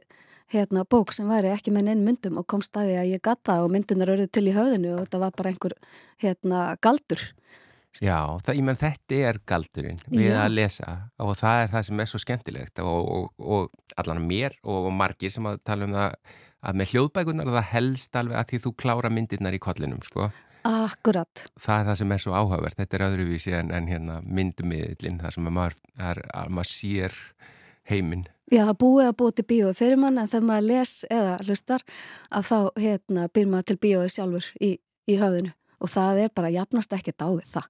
hérna 0.53 0.85
bók 0.89 1.13
sem 1.15 1.29
væri 1.29 1.51
ekki 1.53 1.73
með 1.73 1.89
neinn 1.89 2.05
myndum 2.05 2.41
og 2.41 2.47
kom 2.49 2.61
staði 2.65 2.99
að 2.99 3.15
ég 3.15 3.23
gata 3.25 3.61
og 3.63 3.71
myndunar 3.73 4.13
auðvitað 4.13 4.35
til 4.37 4.45
í 4.49 4.55
höfðinu 4.55 4.93
og 4.95 5.03
þetta 5.05 5.21
var 5.23 5.35
bara 5.37 5.51
einhver 5.51 5.75
hérna 6.21 6.61
galdur. 6.83 7.23
Já, 8.03 8.19
það, 8.43 8.57
ég 8.57 8.65
menn 8.67 8.79
þetta 8.79 9.19
er 9.29 9.37
galdurinn 9.47 10.01
við 10.11 10.33
Já. 10.33 10.39
að 10.43 10.55
lesa 10.57 10.95
og 11.23 11.37
það 11.39 11.61
er 11.61 11.69
það 11.71 11.85
sem 11.87 12.01
er 12.03 12.09
svo 12.11 12.19
skemmtilegt 12.19 12.81
og, 12.83 13.05
og, 13.15 13.29
og 13.39 14.01
allan 14.01 14.25
mér 14.25 14.57
og, 14.65 14.89
og 14.89 14.91
margir 14.91 15.31
sem 15.31 15.47
að 15.47 15.61
tala 15.63 15.87
um 15.87 15.95
það 15.95 16.17
að 16.65 16.81
með 16.81 16.91
hljóðbækunar 16.91 17.53
það 17.55 17.71
helst 17.71 18.19
alveg 18.19 18.39
að 18.39 18.51
því 18.51 18.59
þú 18.63 18.73
klára 18.81 19.11
myndirnar 19.13 19.55
í 19.55 19.61
kollinum, 19.61 20.01
sko. 20.05 20.29
Akkurat. 20.65 21.43
Það 21.61 21.79
er 21.79 21.89
það 21.89 21.99
sem 21.99 22.13
er 22.15 22.23
svo 22.23 22.33
áhugavert, 22.33 22.77
þetta 22.79 22.97
er 22.97 23.05
öðruvísi 23.05 23.53
en, 23.53 23.69
en 23.75 23.89
hérna 23.89 24.17
myndumiðlinn, 24.25 25.19
það 25.21 25.35
sem 25.35 25.49
að 25.51 25.55
maður, 25.59 25.75
er, 26.09 26.21
að 26.33 26.55
maður 26.57 26.71
sér 26.71 27.19
heiminn. 27.89 28.25
Já, 28.51 28.61
það 28.67 28.79
búið 28.83 29.07
að 29.09 29.15
búið 29.19 29.36
til 29.36 29.45
bíóið 29.49 29.77
fyrir 29.79 30.01
mann 30.01 30.21
en 30.21 30.29
þegar 30.29 30.49
maður 30.49 30.67
les 30.69 30.95
eða 31.09 31.38
hlustar 31.41 31.86
að 32.29 32.49
þá 32.49 32.57
hérna 32.83 33.29
býr 33.33 33.47
maður 33.49 33.69
til 33.71 33.77
bíóið 33.86 34.11
sjálfur 34.13 34.49
í, 34.61 34.71
í 35.09 35.17
höfðinu 35.21 35.53
og 35.81 35.91
það 35.91 36.21
er 36.23 36.33
bara 36.36 36.53
jafnast 36.53 36.93
ekkert 36.95 37.25
á 37.25 37.29
við 37.33 37.49
það. 37.49 37.67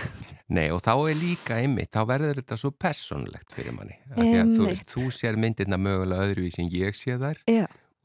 Nei 0.56 0.66
og 0.74 0.82
þá 0.84 0.92
er 0.96 1.16
líka 1.16 1.60
einmitt, 1.60 1.92
þá 1.94 2.02
verður 2.08 2.40
þetta 2.40 2.58
svo 2.60 2.70
personlegt 2.76 3.54
fyrir 3.54 3.76
manni. 3.76 3.96
Þú, 4.12 4.66
veist, 4.66 4.90
þú 4.92 5.08
sér 5.14 5.38
myndirna 5.40 5.78
mögulega 5.80 6.28
öðruvísi 6.28 6.64
en 6.64 6.72
ég 6.72 6.98
sé 6.98 7.16
þær 7.20 7.40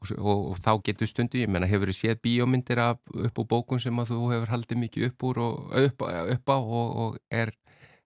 og, 0.00 0.12
og, 0.16 0.44
og 0.52 0.60
þá 0.60 0.70
getur 0.86 1.10
stundu, 1.10 1.40
ég 1.42 1.50
menna 1.52 1.68
hefur 1.68 1.92
þú 1.92 1.96
séð 1.98 2.22
bíómyndir 2.24 2.80
upp 2.80 3.40
á 3.40 3.44
bókun 3.44 3.82
sem 3.82 4.00
að 4.00 4.14
þú 4.14 4.30
hefur 4.32 4.54
haldið 4.54 4.82
mikið 4.84 5.08
upp 5.10 5.26
úr 5.28 5.42
og 5.44 5.76
upp, 5.84 6.06
upp 6.36 6.52
á 6.52 6.56
og, 6.56 6.88
og 7.04 7.18
er, 7.28 7.52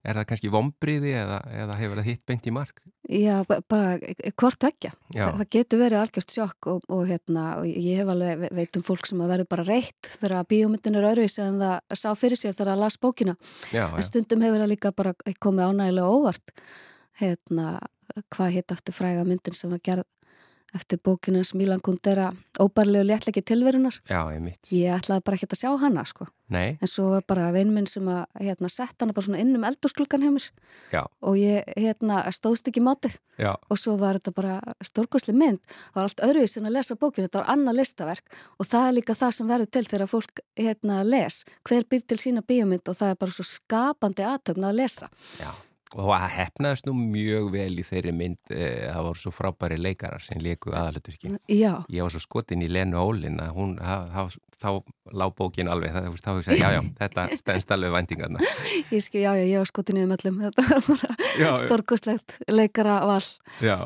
er 0.05 0.19
það 0.19 0.27
kannski 0.31 0.51
vombriði 0.53 1.13
eða, 1.21 1.39
eða 1.65 1.77
hefur 1.81 2.01
það 2.01 2.09
hitt 2.11 2.23
beint 2.29 2.47
í 2.47 2.53
mark? 2.55 2.83
já, 3.05 3.35
ba- 3.49 3.61
bara 3.69 3.99
hvort 4.41 4.65
vekja. 4.65 4.91
Já. 5.13 5.27
Það, 5.37 5.43
getur 5.53 5.81
verið 5.83 5.99
algjörst 6.01 6.33
sjokk 6.37 6.69
og, 6.73 6.87
og, 6.89 7.03
hérna, 7.09 7.43
og 7.61 7.67
ég 7.69 7.99
hef 8.01 8.09
alveg 8.15 8.39
ve- 8.41 8.51
veit 8.57 8.79
um 8.81 8.85
fólk 8.87 9.07
sem 9.11 9.21
að 9.21 9.33
verður 9.35 9.49
bara 9.53 9.67
reitt 9.69 10.09
þegar 10.23 10.47
bíómyndin 10.49 10.97
er 11.01 11.09
öðruvísi 11.11 11.43
en 11.45 11.59
það 11.61 11.99
sá 12.01 12.09
fyrir 12.17 12.41
sér 12.41 12.55
þegar 12.57 12.73
það 12.75 12.83
las 12.85 12.97
bókina. 13.03 13.37
Já, 13.75 13.85
En 13.91 14.01
já, 14.01 14.07
stundum 14.09 14.41
hefur 14.47 14.63
það 14.65 14.73
líka 14.73 14.93
bara 14.97 15.13
komið 15.45 15.69
ánægilega 15.69 16.15
óvart. 16.17 16.55
Hérna, 17.21 17.69
hvað 18.35 18.55
hitt 18.57 18.73
aftur 18.75 18.97
fræga 18.97 19.25
myndin 19.29 19.55
sem 19.57 19.71
var 19.71 19.83
gerð 19.85 20.09
eftir 20.75 20.99
bókina 20.99 21.45
sem 21.45 21.59
Milan 21.59 21.81
Kundera 21.85 22.33
óbærlegu 22.61 23.07
léttlegi 23.07 23.43
tilverunar. 23.43 24.01
já, 24.09 24.21
einmitt. 24.33 24.61
Ég 24.73 24.91
ætlaði 24.95 25.25
bara 25.25 25.37
ekki 25.37 25.47
að 25.51 25.61
sjá 25.61 25.71
hana, 25.81 26.05
sko. 26.05 26.27
Nei, 26.49 26.77
En 26.83 26.89
svo 26.89 27.09
var 27.11 27.23
bara 27.27 27.53
vinn 27.53 27.73
minn 27.73 27.87
sem 27.87 28.05
að 28.05 28.27
hérna, 28.41 28.69
sett 28.69 29.01
hana 29.01 29.15
bara 29.17 29.25
svona 29.25 29.41
inn 29.41 29.55
um 29.57 29.65
eldursklugan 29.65 30.21
hjá 30.23 30.31
mér. 30.35 30.49
Já, 30.93 31.03
og 31.23 31.37
ég 31.41 31.65
hérna, 31.77 32.21
stóðst 32.31 32.69
ekki 32.69 32.83
mátið 32.85 33.17
já, 33.39 33.55
og 33.71 33.79
svo 33.81 33.97
var 33.97 34.19
þetta 34.19 34.35
bara 34.35 34.61
stórkosli 34.85 35.33
mynd. 35.33 35.61
Það 35.65 35.95
var 35.95 36.09
allt 36.09 36.25
öðruvis 36.29 36.57
en 36.59 36.67
að 36.69 36.77
lesa 36.77 36.95
bókinu 37.01 37.29
þetta 37.29 37.41
var 37.43 37.53
annað 37.55 37.79
listaverk. 37.81 38.25
Og 38.59 38.67
það 38.67 38.89
er 38.89 38.97
líka 38.99 39.15
það 39.15 39.37
sem 39.39 39.49
verður 39.49 39.71
til 39.71 39.85
þegar 39.89 40.13
fólk 40.13 40.41
hérna, 40.61 41.03
les. 41.05 41.45
Hver 41.65 41.85
býr 41.89 42.05
til 42.07 42.19
sína 42.19 42.43
bíómynd 42.43 42.89
og 42.89 42.99
það 43.01 43.15
er 43.15 43.23
bara 43.25 43.31
svo 43.39 43.45
skapandi 43.49 44.27
aðtöfna 44.29 44.69
að 44.69 44.83
lesa. 44.83 45.09
Já. 45.41 45.51
Og 45.95 46.09
það 46.11 46.25
hefnaðist 46.35 46.87
nú 46.89 46.95
mjög 46.99 47.53
vel 47.55 47.71
í 47.79 47.85
þeirri 47.87 48.13
mynd, 48.19 48.41
e, 48.51 48.65
það 48.91 49.05
voru 49.09 49.21
svo 49.23 49.31
frábæri 49.31 49.77
leikarar 49.79 50.25
sem 50.27 50.41
leiku 50.43 50.73
aðaluturki. 50.75 51.31
Já, 51.49 51.85
Ég 51.89 52.03
var 52.03 52.11
svo 52.11 52.21
skotin 52.25 52.65
í 52.67 52.69
Lenu 52.73 52.99
Ólin 52.99 53.39
að 53.39 53.53
hún, 53.55 53.77
ha, 53.79 54.27
þá 54.65 54.83
lág 55.13 55.35
bókin 55.37 55.69
alveg, 55.69 55.93
það, 55.93 56.07
þú 56.07 56.13
veist, 56.15 56.25
þá 56.25 56.33
hugsaði, 56.35 56.59
já, 56.63 56.69
já, 56.75 56.81
þetta 57.03 57.25
stendst 57.39 57.73
alveg 57.75 57.93
væntingarna. 57.95 58.39
ég 58.91 59.03
skil, 59.05 59.21
já, 59.23 59.33
já, 59.39 59.45
ég 59.51 59.59
var 59.63 59.69
skotinu 59.71 60.05
um 60.07 60.15
öllum 60.17 60.39
þetta 60.41 60.65
var 61.45 61.59
stórkoslegt 61.61 62.39
leikara 62.49 63.01
val 63.07 63.21
Já, 63.61 63.77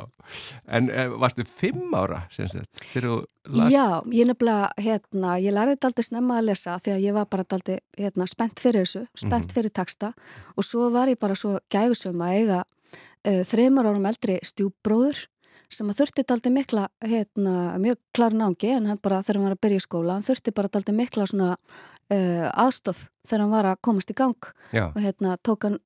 en 0.69 0.91
e, 0.93 1.07
varstu 1.19 1.45
fimm 1.49 1.93
ára, 1.99 2.23
sem 2.31 2.47
sagt, 2.53 2.71
þegar 2.93 3.09
þú 3.09 3.17
last? 3.59 3.73
Já, 3.75 3.85
ég 4.21 4.29
nefnilega, 4.31 4.69
hérna, 4.85 5.35
ég 5.43 5.57
lærði 5.57 5.75
þetta 5.77 5.91
aldrei 5.91 6.07
snemma 6.07 6.39
að 6.39 6.49
lesa 6.53 6.77
því 6.85 6.95
að 6.95 7.05
ég 7.09 7.17
var 7.19 7.29
bara 7.33 7.47
aldrei, 7.59 7.79
hérna, 7.99 8.29
spennt 8.31 8.63
fyrir 8.63 8.85
þessu, 8.87 9.05
spennt 9.19 9.49
Mhm. 9.49 9.55
fyrir 9.59 9.75
texta 9.75 10.13
og 10.55 10.65
svo 10.69 10.91
var 10.95 11.09
ég 11.11 11.19
bara 11.19 11.35
svo 11.35 11.57
gæfusum 11.99 12.23
að 12.23 12.37
eiga 12.39 12.61
uh, 12.63 13.43
þreymar 13.47 13.91
árum 13.91 14.07
eldri 14.09 14.39
stjúbróður 14.43 15.27
sem 15.69 15.89
að 15.91 15.99
þurfti 16.01 16.25
daldi 16.25 16.51
mikla, 16.51 16.87
hérna, 17.05 17.77
mjög 17.77 17.99
klar 18.17 18.33
nági 18.33 18.71
en 18.73 18.87
hann 18.89 19.01
bara 19.03 19.21
þegar 19.21 19.37
hann 19.37 19.49
var 19.51 19.57
að 19.57 19.65
byrja 19.67 19.81
í 19.81 19.85
skóla, 19.85 20.15
hann 20.15 20.25
þurfti 20.25 20.55
bara 20.57 20.71
daldi 20.73 20.95
mikla 20.97 21.27
svona 21.29 21.51
uh, 21.59 22.47
aðstóð 22.55 23.03
þegar 23.29 23.43
hann 23.45 23.53
var 23.53 23.69
að 23.69 23.83
komast 23.85 24.13
í 24.13 24.17
gang 24.17 24.53
Já, 24.73 24.87
og 24.89 25.03
hérna 25.03 25.37
tók 25.45 25.69
hann, 25.69 25.77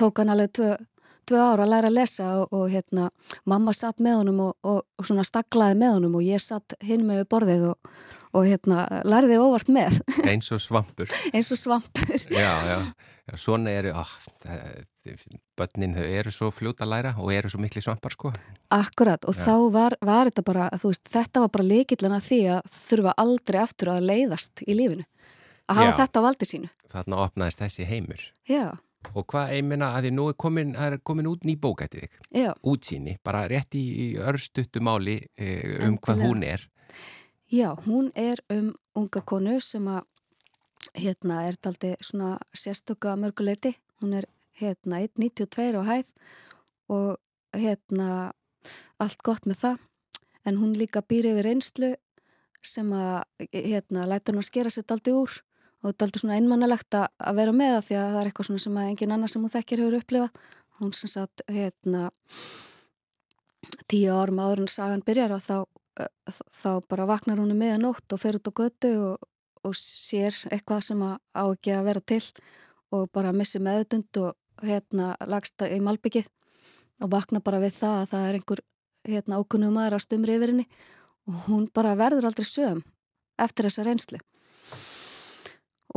tók 0.00 0.22
hann 0.22 0.32
alveg 0.32 0.54
tvö, 0.56 0.70
tvö 1.28 1.42
ára 1.42 1.66
að 1.66 1.74
læra 1.74 1.90
að 1.90 1.98
lesa 1.98 2.30
og, 2.40 2.56
og 2.56 2.72
hérna 2.72 3.10
mamma 3.44 3.76
satt 3.76 4.00
með 4.00 4.22
honum 4.22 4.40
og, 4.46 4.56
og, 4.64 4.80
og 4.96 5.10
svona 5.10 5.26
staklaði 5.28 5.76
með 5.82 5.98
honum 5.98 6.16
og 6.16 6.24
ég 6.24 6.40
satt 6.40 6.78
hinn 6.80 7.04
með 7.10 7.26
borðið 7.28 7.68
og, 7.74 7.92
og 8.32 8.46
hérna 8.46 8.84
lærði 9.08 9.38
óvart 9.42 9.70
með 9.72 10.00
eins 10.30 10.50
og 10.54 10.60
svampur. 10.62 11.10
eins 11.32 11.50
og 11.54 11.58
svampur. 11.58 12.12
Já, 12.30 12.52
já, 12.68 12.78
já 13.30 13.36
svona 13.38 13.70
eru, 13.70 13.92
á, 13.94 14.04
börnin 15.58 15.94
þau 15.96 16.04
eru 16.06 16.32
svo 16.34 16.50
fljóta 16.54 16.84
að 16.86 16.92
læra 16.94 17.12
og 17.20 17.32
eru 17.34 17.50
svo 17.52 17.60
mikli 17.62 17.82
svampar, 17.84 18.14
sko. 18.16 18.32
Akkurat 18.74 19.24
og 19.28 19.36
Já. 19.36 19.44
þá 19.46 19.54
var, 19.74 19.96
var 20.04 20.30
þetta 20.30 20.44
bara, 20.46 20.68
veist, 20.82 21.08
þetta 21.10 21.44
var 21.44 21.52
bara 21.54 21.66
leikillina 21.70 22.20
því 22.24 22.40
að 22.56 22.70
þurfa 22.74 23.14
aldrei 23.22 23.60
aftur 23.62 23.92
að 23.94 24.06
leiðast 24.10 24.64
í 24.66 24.76
lífinu. 24.78 25.06
Að 25.70 25.80
hafa 25.80 25.90
Já. 25.92 25.98
þetta 26.02 26.22
á 26.22 26.26
valdi 26.26 26.48
sínu. 26.50 26.70
Þarna 26.90 27.20
opnaðist 27.26 27.62
þessi 27.64 27.86
heimur. 27.90 28.24
Já, 28.50 28.64
Og 29.16 29.24
hvað, 29.32 29.54
ég 29.56 29.64
meina, 29.64 29.86
að 29.96 30.04
því 30.04 30.10
nú 30.12 30.24
er 30.28 30.34
komin, 30.36 30.74
er 30.76 30.98
komin 31.00 31.28
út 31.30 31.46
ný 31.48 31.54
bókættið 31.56 32.02
þig, 32.02 32.16
já. 32.36 32.50
útsýni, 32.68 33.14
bara 33.24 33.46
rétt 33.48 33.72
í, 33.72 33.80
í 33.80 34.08
örstuttu 34.20 34.82
máli 34.84 35.14
e, 35.40 35.46
um 35.86 35.96
hvað 35.96 36.18
Endilega. 36.18 36.26
hún 36.26 36.44
er. 36.44 36.66
Já, 37.50 37.74
hún 37.86 38.12
er 38.14 38.38
um 38.48 38.74
unga 38.94 39.20
konu 39.26 39.56
sem 39.58 39.82
að 39.90 40.04
hérna 40.94 41.40
er 41.48 41.56
daldi 41.58 41.96
svona 41.98 42.36
sérstöka 42.54 43.16
mörguleiti. 43.18 43.72
Hún 43.98 44.14
er 44.14 44.28
hérna 44.60 45.00
1,92 45.02 45.74
á 45.74 45.82
hæð 45.82 46.12
og 46.94 47.18
hérna 47.58 48.30
allt 49.02 49.24
gott 49.26 49.48
með 49.50 49.58
það. 49.64 49.80
En 50.46 50.60
hún 50.62 50.76
líka 50.78 51.02
býr 51.02 51.32
yfir 51.32 51.48
reynslu 51.48 51.90
sem 52.62 52.94
að 52.94 53.24
hérna 53.50 54.06
lætur 54.06 54.38
hún 54.38 54.44
að 54.44 54.50
skera 54.52 54.70
sér 54.70 54.86
daldi 54.86 55.16
úr 55.18 55.40
og 55.82 55.98
daldi 55.98 56.22
svona 56.22 56.38
einmannalegt 56.38 56.94
að 56.94 57.34
vera 57.34 57.56
með 57.56 57.74
það 57.74 57.84
því 57.88 57.98
að 57.98 58.08
það 58.12 58.20
er 58.20 58.30
eitthvað 58.30 58.50
svona 58.52 58.64
sem 58.68 58.78
að 58.78 58.92
engin 58.92 59.16
annar 59.16 59.34
sem 59.34 59.42
hún 59.42 59.54
þekkir 59.56 59.82
hefur 59.82 59.98
upplifað. 59.98 60.48
Hún 60.78 60.94
sem 60.94 61.10
sagt 61.18 61.42
hérna 61.50 62.06
tíu 63.90 64.14
árum 64.14 64.38
áður 64.38 64.68
en 64.68 64.74
sagan 64.78 65.02
byrjar 65.02 65.34
að 65.34 65.46
þá 65.50 65.79
þá 66.30 66.70
bara 66.88 67.08
vaknar 67.10 67.40
hún 67.40 67.54
um 67.54 67.60
meðanótt 67.60 68.14
og 68.14 68.22
fer 68.22 68.38
út 68.38 68.50
á 68.50 68.52
götu 68.60 68.92
og, 69.10 69.28
og 69.66 69.76
sér 69.76 70.36
eitthvað 70.50 70.84
sem 70.88 71.02
að 71.04 71.16
á 71.36 71.44
ekki 71.48 71.74
að 71.76 71.86
vera 71.90 72.04
til 72.12 72.22
og 72.96 73.10
bara 73.14 73.34
missi 73.36 73.60
meðutund 73.62 74.22
og 74.22 74.66
hérna 74.66 75.14
lagst 75.30 75.62
í 75.66 75.80
malbyggið 75.82 76.28
og 77.00 77.12
vaknar 77.12 77.44
bara 77.44 77.60
við 77.62 77.76
það 77.78 77.98
að 77.98 78.08
það 78.12 78.26
er 78.28 78.38
einhver 78.38 78.64
hérna 79.08 79.40
ákunnum 79.40 79.76
maður 79.76 79.96
að 79.96 80.04
stumri 80.06 80.36
yfir 80.36 80.52
henni 80.52 80.66
og 81.28 81.46
hún 81.46 81.68
bara 81.74 81.96
verður 81.98 82.28
aldrei 82.28 82.48
söm 82.48 82.82
eftir 83.40 83.68
þessa 83.68 83.86
reynslu 83.86 84.20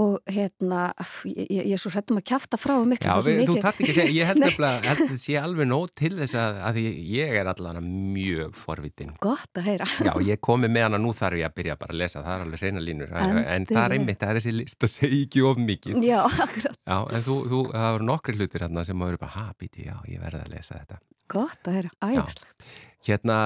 og 0.02 0.16
hérna 0.26 0.88
ég, 1.30 1.50
ég 1.52 1.74
er 1.76 1.82
svo 1.82 1.92
hrættum 1.94 2.18
að 2.18 2.26
kjafta 2.32 2.58
frá 2.58 2.74
um 2.80 2.88
miklu 2.90 3.06
Já, 3.06 3.14
er 3.14 3.26
svo 3.26 3.34
við, 3.34 3.50
þú 3.50 3.56
þarft 3.62 3.82
ekki 3.84 3.92
að 3.94 3.98
segja, 4.00 4.16
ég 4.16 4.30
held 4.30 4.42
nefnilega, 4.44 4.96
þetta 4.98 5.18
sé 5.22 5.36
alveg 5.38 5.70
nóg 5.70 5.92
til 6.00 6.12
þess 6.18 6.38
að, 6.42 6.58
að 6.70 6.80
ég 7.14 7.36
er 7.42 7.50
allan 7.52 7.90
mjög 8.16 8.56
forvitin. 8.58 9.12
Gott 9.24 9.62
að 9.62 9.70
heyra. 9.70 9.90
Já, 10.08 10.14
ég 10.32 10.42
komi 10.50 10.72
með 10.72 10.88
hana, 10.88 11.02
nú 11.04 11.14
þarf 11.18 11.42
ég 11.44 11.50
að 11.52 11.58
byrja 11.60 11.78
bara 11.84 11.94
að 11.94 12.02
lesa, 12.02 12.24
það 12.26 12.34
er 12.36 12.46
alveg 12.48 12.64
hreina 12.64 12.84
línur, 12.88 13.14
en, 13.22 13.42
en 13.44 13.70
það 13.70 13.84
er 13.84 13.96
einmitt, 14.00 14.22
það 14.24 14.34
er 14.34 14.42
þessi 14.42 14.56
list 14.58 14.88
að 14.88 14.94
segja 14.96 15.22
ekki 15.28 15.46
of 15.52 15.62
mikið. 15.62 16.02
Já, 16.10 16.20
akkurat, 16.26 16.82
Já, 16.82 16.98
en 17.14 17.28
þú, 17.28 17.38
þú 17.54 17.62
það 17.76 17.90
voru 17.98 18.10
nokkri 18.10 18.38
hlutir 18.40 18.66
hérna 18.66 18.88
sem 18.88 18.98
maður 19.00 19.20
er 19.20 19.24
bara, 19.28 19.36
ha, 19.38 19.46
býti, 19.62 19.86
já, 19.92 19.96
ég 20.10 20.24
verði 20.26 20.42
að 20.48 20.54
lesa 20.58 20.82
þetta. 20.82 21.02
gott 21.34 21.70
að 21.70 21.80
heyra, 21.80 21.94
æðislegt. 22.10 22.68
Hérna, 23.04 23.38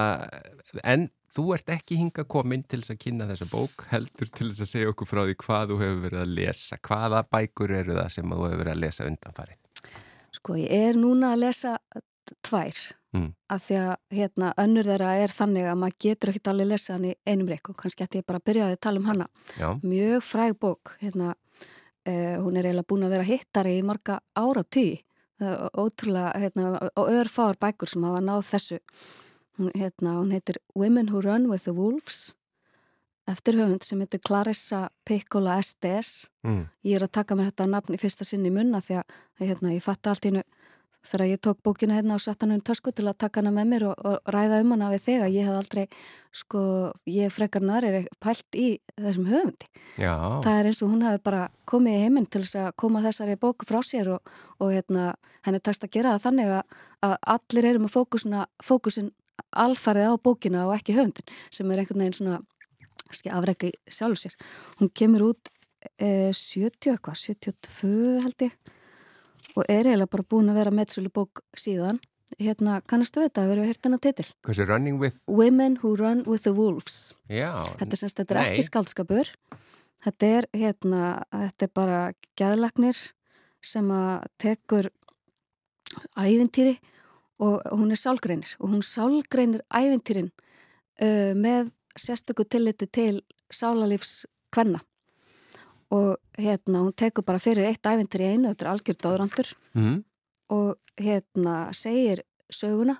en 0.86 1.08
þú 1.34 1.44
ert 1.54 1.72
ekki 1.74 1.98
hinga 2.00 2.24
komin 2.24 2.64
til 2.64 2.80
þess 2.82 2.94
að 2.94 3.00
kynna 3.04 3.28
þessa 3.30 3.48
bók, 3.52 3.86
heldur 3.92 4.30
til 4.32 4.50
þess 4.50 4.64
að 4.64 4.72
segja 4.72 4.92
okkur 4.92 5.10
frá 5.10 5.22
því 5.24 5.38
hvað 5.44 5.72
þú 5.72 5.80
hefur 5.82 6.04
verið 6.06 6.22
að 6.24 6.36
lesa, 6.40 6.78
hvaða 6.88 7.24
bækur 7.30 7.74
eru 7.80 7.98
það 7.98 8.12
sem 8.16 8.30
þú 8.34 8.44
hefur 8.46 8.62
verið 8.62 8.74
að 8.76 8.84
lesa 8.84 9.08
undanfarið? 9.08 9.58
Sko, 10.38 10.56
ég 10.60 10.88
er 10.90 11.00
núna 11.00 11.34
að 11.34 11.44
lesa 11.46 11.78
tvær 12.44 12.86
Mm. 13.08 13.30
af 13.48 13.62
því 13.64 13.76
að 13.80 13.94
hérna, 14.12 14.48
önnur 14.60 14.84
þeirra 14.84 15.12
er 15.16 15.32
þannig 15.32 15.64
að 15.64 15.76
maður 15.80 15.94
getur 16.04 16.28
ekkert 16.28 16.48
alveg 16.50 16.66
lesa 16.68 16.92
hann 16.92 17.06
í 17.08 17.12
einum 17.24 17.48
reik 17.48 17.70
og 17.70 17.76
kannski 17.80 18.04
ætti 18.04 18.20
ég 18.20 18.26
bara 18.28 18.40
að 18.42 18.44
byrja 18.50 18.66
að 18.68 18.80
tala 18.84 19.00
um 19.00 19.06
hana. 19.08 19.26
Já, 19.56 19.68
Mjög 19.80 20.26
fræg 20.28 20.58
bók, 20.60 20.92
hérna, 21.00 21.30
uh, 22.04 22.36
hún 22.44 22.58
er 22.58 22.68
eiginlega 22.68 22.84
búin 22.84 23.06
að 23.06 23.14
vera 23.16 23.28
hittari 23.30 23.78
í 23.78 23.86
marga 23.86 24.18
ára 24.36 24.64
tíu, 24.68 24.98
ótrúlega, 25.40 26.34
hérna, 26.36 26.90
og 26.98 27.08
örfáar 27.14 27.56
bækur 27.56 27.88
sem 27.88 28.04
hafa 28.04 28.20
náð 28.20 28.44
þessu. 28.50 28.78
Hérna, 29.58 30.18
hún 30.20 30.30
heitir 30.30 30.60
Women 30.74 31.10
Who 31.10 31.22
Run 31.24 31.48
with 31.50 31.64
the 31.64 31.74
Wolves 31.74 32.36
eftir 33.28 33.58
höfund 33.58 33.84
sem 33.84 34.00
heitir 34.00 34.20
Clarissa 34.24 34.88
Piccola 35.04 35.58
Estes 35.58 36.28
mm. 36.46 36.62
ég 36.86 36.96
er 36.98 37.04
að 37.04 37.16
taka 37.20 37.36
mér 37.36 37.50
þetta 37.50 37.66
nafn 37.68 37.96
í 37.96 38.00
fyrsta 38.00 38.24
sinni 38.24 38.52
munna 38.54 38.80
því 38.84 39.00
að 39.02 39.18
hérna, 39.42 39.74
ég 39.74 39.84
fatt 39.84 40.08
allt 40.08 40.24
í 40.24 40.32
hennu 40.32 40.44
þegar 41.08 41.26
ég 41.28 41.40
tók 41.40 41.60
bókina 41.64 41.94
hérna 41.96 42.16
hann 42.18 42.52
um 42.52 42.60
tösku 42.60 42.92
til 42.92 43.06
að 43.06 43.18
taka 43.18 43.40
hana 43.40 43.52
með 43.54 43.68
mér 43.70 43.84
og, 43.88 43.94
og 44.04 44.32
ræða 44.32 44.60
um 44.62 44.72
hana 44.74 44.90
við 44.92 45.04
þig 45.04 45.22
að 45.22 45.36
ég 45.36 45.46
hef 45.46 45.58
aldrei, 45.58 45.84
sko, 46.32 46.62
ég 47.06 47.32
frekar 47.32 47.64
næri 47.64 48.02
pælt 48.20 48.58
í 48.58 48.66
þessum 48.96 49.28
höfundi. 49.30 49.68
já, 49.96 50.12
Það 50.44 50.58
er 50.58 50.70
eins 50.70 50.82
og 50.82 50.92
hún 50.92 51.06
hafi 51.06 51.22
bara 51.24 51.48
komið 51.70 51.94
í 51.94 52.02
heiminn 52.02 52.26
til 52.26 52.42
þess 52.42 52.58
að 52.64 52.74
koma 52.76 53.04
þessari 53.04 53.38
bóku 53.40 53.68
frá 53.68 53.80
sér 53.82 54.12
og, 54.16 54.34
og 54.58 54.74
hérna, 54.74 55.14
henni 55.46 55.60
takst 55.60 55.86
að 55.86 55.94
gera 55.96 56.16
það 56.16 56.26
þannig 56.26 56.52
að, 56.58 56.76
að 57.08 57.16
allir 57.36 57.70
eru 57.72 57.84
með 57.84 57.94
fókusina, 57.94 58.46
fókusin 58.64 59.12
alfarið 59.52 60.12
á 60.12 60.14
bókina 60.20 60.66
og 60.68 60.74
ekki 60.76 60.96
höfundin 60.96 61.28
sem 61.50 61.70
er 61.70 61.82
einhvern 61.82 62.04
veginn 62.04 62.18
svona 62.18 62.40
í 63.08 63.72
sjálfu 63.88 64.20
sér. 64.20 64.34
Hún 64.80 64.90
kemur 64.92 65.30
út 65.30 65.48
eh, 65.96 66.30
70 66.32 66.92
eitthvað, 66.92 67.16
72 67.16 68.20
held 68.24 68.44
ég 68.48 68.52
og 69.56 69.64
er 69.68 69.88
eiginlega 69.88 70.12
bara 70.12 70.26
búin 70.28 70.50
að 70.52 70.60
vera 70.60 70.74
meðsölu 70.74 71.10
bók 71.10 71.42
síðan. 71.56 71.98
Hérna, 72.38 72.82
kannastu 72.84 73.22
þetta, 73.24 73.46
við 73.48 73.54
erum 73.54 73.64
að 73.64 73.70
hérta 73.70 73.88
hennar 73.88 74.02
titil. 74.04 74.26
hversu 74.44 74.66
running 74.68 74.98
with, 75.00 75.16
Women 75.26 75.78
Who 75.82 75.94
Run 75.96 76.24
with 76.26 76.44
the 76.44 76.52
Wolves. 76.52 77.14
já, 77.26 77.64
Þetta 77.80 77.94
er, 77.96 78.00
semst, 78.02 78.18
þetta 78.20 78.34
er 78.34 78.40
ekki 78.42 78.66
skaldskapur. 78.66 79.30
Þetta 80.04 80.26
er, 80.26 80.46
hérna, 80.52 81.24
þetta 81.32 81.64
er 81.64 81.72
bara 81.74 82.00
gæðlagnir 82.38 83.00
sem 83.64 83.88
að 83.90 84.28
tekur 84.38 84.90
ævintýri 86.20 86.76
og 87.38 87.62
hún 87.70 87.94
er 87.94 88.00
sálgreinir 88.00 88.54
og 88.58 88.72
hún 88.74 88.82
sálgreinir 88.82 89.62
ævintýrin 89.70 90.30
uh, 90.30 91.34
með 91.34 91.72
sérstöku 91.98 92.44
tilliti 92.44 92.86
til 92.86 93.22
sálalífs 93.52 94.26
kvenna 94.54 94.80
og 95.90 96.16
hérna 96.38 96.84
hún 96.84 96.94
tekur 96.96 97.24
bara 97.24 97.40
fyrir 97.40 97.68
eitt 97.68 97.86
ævintýri 97.86 98.32
einu, 98.34 98.50
þetta 98.50 98.66
er 98.66 98.72
algjör 98.72 98.98
dóðrandur 99.02 99.52
mm. 99.74 100.02
og 100.52 101.00
hérna 101.00 101.68
segir 101.72 102.24
söguna 102.52 102.98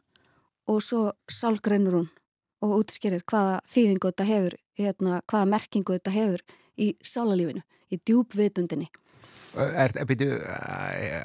og 0.69 0.83
svo 0.85 1.11
sálgreinur 1.29 2.01
hún 2.01 2.09
og 2.65 2.81
útskýrir 2.83 3.23
hvaða 3.29 3.61
þýðingu 3.71 4.11
þetta 4.11 4.27
hefur, 4.27 4.57
hérna, 4.79 5.21
hvaða 5.31 5.51
merkingu 5.53 5.95
þetta 5.95 6.15
hefur 6.15 6.43
í 6.79 6.89
sálalífinu, 7.07 7.63
í 7.91 7.99
djúbvitundinni. 8.03 8.89
Er, 9.57 9.95
byrju, 10.07 10.35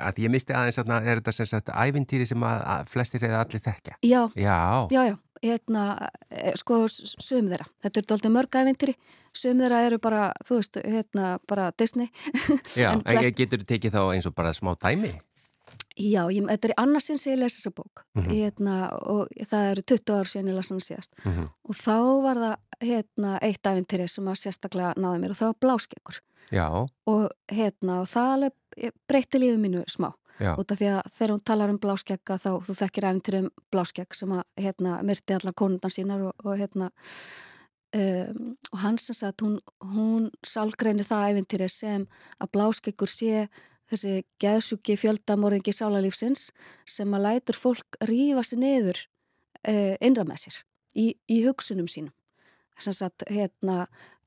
að 0.07 0.21
ég 0.23 0.31
misti 0.31 0.53
aðeins 0.55 0.79
að 0.79 0.93
er 1.01 1.19
þetta 1.19 1.31
sem 1.35 1.49
sagt 1.49 1.69
ævintýri 1.69 2.25
sem 2.29 2.43
að, 2.47 2.61
að 2.75 2.87
flestir 2.93 3.25
eða 3.27 3.41
allir 3.43 3.61
þekkja? 3.65 3.97
Já, 4.01 4.21
Já, 4.39 4.87
já, 4.91 5.01
já, 5.09 5.17
hérna, 5.43 5.83
eh, 6.31 6.53
sko, 6.55 6.85
sögum 6.87 7.49
þeirra. 7.51 7.67
Þetta 7.83 7.99
eru 7.99 8.09
doldið 8.13 8.33
mörg 8.37 8.57
ævintýri, 8.61 8.95
sögum 9.35 9.59
þeirra 9.65 9.81
eru 9.89 9.99
bara, 9.99 10.23
þú 10.47 10.61
veist, 10.61 10.79
hérna, 10.85 11.37
bara 11.47 11.71
Disney. 11.77 12.09
já 12.79 12.93
en, 12.93 13.03
flest... 13.03 13.35
getur 13.37 13.59
þú 13.63 13.69
tekið 13.73 13.95
þá 13.97 14.01
eins 14.15 14.25
og 14.29 14.35
bara 14.35 14.53
smá 14.55 14.73
dæmi? 14.79 15.13
Já, 15.93 16.23
ég, 16.33 16.41
þetta 16.49 16.69
er 16.71 16.73
annarsins 16.81 17.23
ég 17.29 17.37
lesi 17.37 17.59
þessa 17.61 17.71
bók 17.77 18.01
Mhm. 18.17 18.29
hérna, 18.33 18.75
og 19.09 19.27
það 19.45 19.71
eru 19.71 19.81
20 19.91 20.13
ár 20.17 20.29
síðan 20.29 20.49
ég 20.49 20.55
lasi 20.57 20.73
hana 20.73 20.85
síðast 20.87 21.11
Mm 21.23 21.31
-hmm. 21.33 21.47
og 21.69 21.75
þá 21.75 21.97
var 22.23 22.37
það 22.37 22.55
hérna, 22.81 23.31
eitt 23.41 23.63
ævintýri 23.63 24.07
sem 24.09 24.25
að 24.25 24.41
sérstaklega 24.41 24.93
náði 24.97 25.19
mér 25.21 25.29
og 25.31 25.37
það 25.37 25.51
var 25.51 25.59
bláskekkur 25.61 26.19
Já, 26.53 26.67
og 27.09 27.23
hérna 27.51 28.01
og 28.03 28.11
það 28.11 28.33
alveg 28.35 28.91
breytti 29.09 29.41
lífið 29.41 29.63
mínu 29.63 29.85
smá. 29.91 30.11
Já, 30.41 30.55
út 30.57 30.71
af 30.73 30.79
því 30.79 30.87
að 30.89 31.09
þegar 31.13 31.31
hún 31.31 31.43
talar 31.45 31.71
um 31.71 31.79
bláskegga 31.81 32.37
þá 32.41 32.51
þú 32.65 32.75
þekkir 32.79 33.05
æfntir 33.09 33.35
um 33.37 33.49
bláskegg 33.73 34.15
sem 34.17 34.31
að 34.33 34.41
hérna 34.63 34.95
myrti 35.05 35.35
allar 35.35 35.53
konundan 35.53 35.93
sínar 35.93 36.23
og, 36.25 36.33
og 36.41 36.57
hérna 36.57 36.87
um, 37.93 38.55
og 38.71 38.79
hans 38.81 39.05
sem 39.09 39.17
sagt 39.17 39.43
hún, 39.45 39.59
hún 39.93 40.31
sálgreinir 40.41 41.05
það 41.05 41.27
æfintýri 41.29 41.69
sem 41.69 42.07
að 42.41 42.51
bláskeggur 42.57 43.13
sé 43.13 43.45
þessi 43.91 44.23
geðsjúki 44.41 44.97
fjöldamorðingi 44.97 45.75
sálarlífsins 45.75 46.49
sem 46.89 47.13
að 47.13 47.27
lætur 47.27 47.59
fólk 47.59 48.01
rífa 48.09 48.41
sér 48.47 48.63
niður 48.63 49.03
uh, 49.69 49.95
innra 50.01 50.25
með 50.25 50.47
sér 50.47 50.59
í, 50.97 51.13
í 51.29 51.43
hugsunum 51.45 51.89
sínum. 51.89 52.13
Sem 52.79 52.95
sagt 52.95 53.21
hérna 53.29 53.85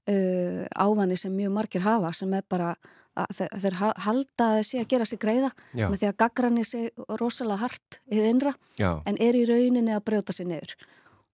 uh, 0.09 0.63
ávanni 0.77 1.17
sem 1.21 1.35
mjög 1.35 1.53
margir 1.57 1.85
hafa 1.87 2.13
sem 2.17 2.35
er 2.35 2.45
bara 2.49 2.75
að 3.17 3.31
þeir, 3.39 3.55
þeir 3.63 3.77
ha- 3.81 3.95
halda 4.05 4.49
að 4.59 4.63
sé 4.69 4.81
að 4.83 4.91
gera 4.93 5.07
sig 5.09 5.21
greiða 5.23 5.51
já, 5.73 5.87
með 5.89 6.03
því 6.03 6.09
að 6.11 6.19
gaggrani 6.21 6.65
sig 6.69 6.91
rosalega 7.21 7.63
hart 7.63 8.01
í 8.13 8.21
innra 8.21 8.53
já, 8.77 8.91
en 9.09 9.17
er 9.25 9.39
í 9.39 9.47
rauninni 9.49 9.95
að 9.97 10.05
brjóta 10.11 10.37
sig 10.37 10.49
niður. 10.51 10.77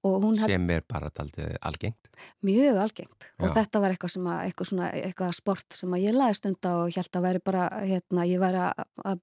Og 0.02 0.24
sem 0.42 0.70
er 0.74 0.82
bara 0.82 1.12
daldið 1.14 1.56
algengt. 1.62 2.08
mjög 2.42 2.78
algengt. 2.82 3.28
Og 3.38 3.46
Já. 3.46 3.52
þetta 3.60 3.80
var 3.80 3.92
eitthvað 3.94 4.10
sem 4.10 4.24
að 4.26 4.40
eitthvað, 4.48 4.66
svona, 4.66 4.88
eitthvað 4.98 5.34
sport 5.36 5.76
sem 5.78 5.94
ég 5.94 6.16
laði 6.16 6.34
stunda 6.40 6.72
og 6.80 6.96
held 6.96 7.18
að 7.18 7.22
væri 7.22 7.42
bara 7.46 7.68
hérna, 7.86 8.24
ég 8.26 8.42
væri 8.42 8.64
að, 8.66 9.20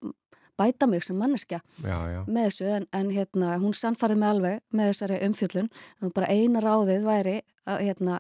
bæta 0.60 0.88
mig 0.88 1.04
sem 1.04 1.20
manneskja 1.20 1.60
Já, 1.84 1.98
já, 2.12 2.22
með 2.28 2.48
þessu 2.48 2.70
en, 2.78 2.88
en 2.96 3.12
hérna, 3.16 3.54
hún 3.60 3.76
sannfarið 3.76 4.22
mig 4.22 4.30
alveg 4.30 4.60
með 4.76 4.92
þessari 4.92 5.20
umfjöllun 5.28 5.70
og 6.04 6.14
bara 6.16 6.32
eina 6.32 6.64
ráðið 6.64 7.06
væri 7.08 7.36
að, 7.66 7.84
hérna, 7.88 8.20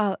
að, 0.00 0.16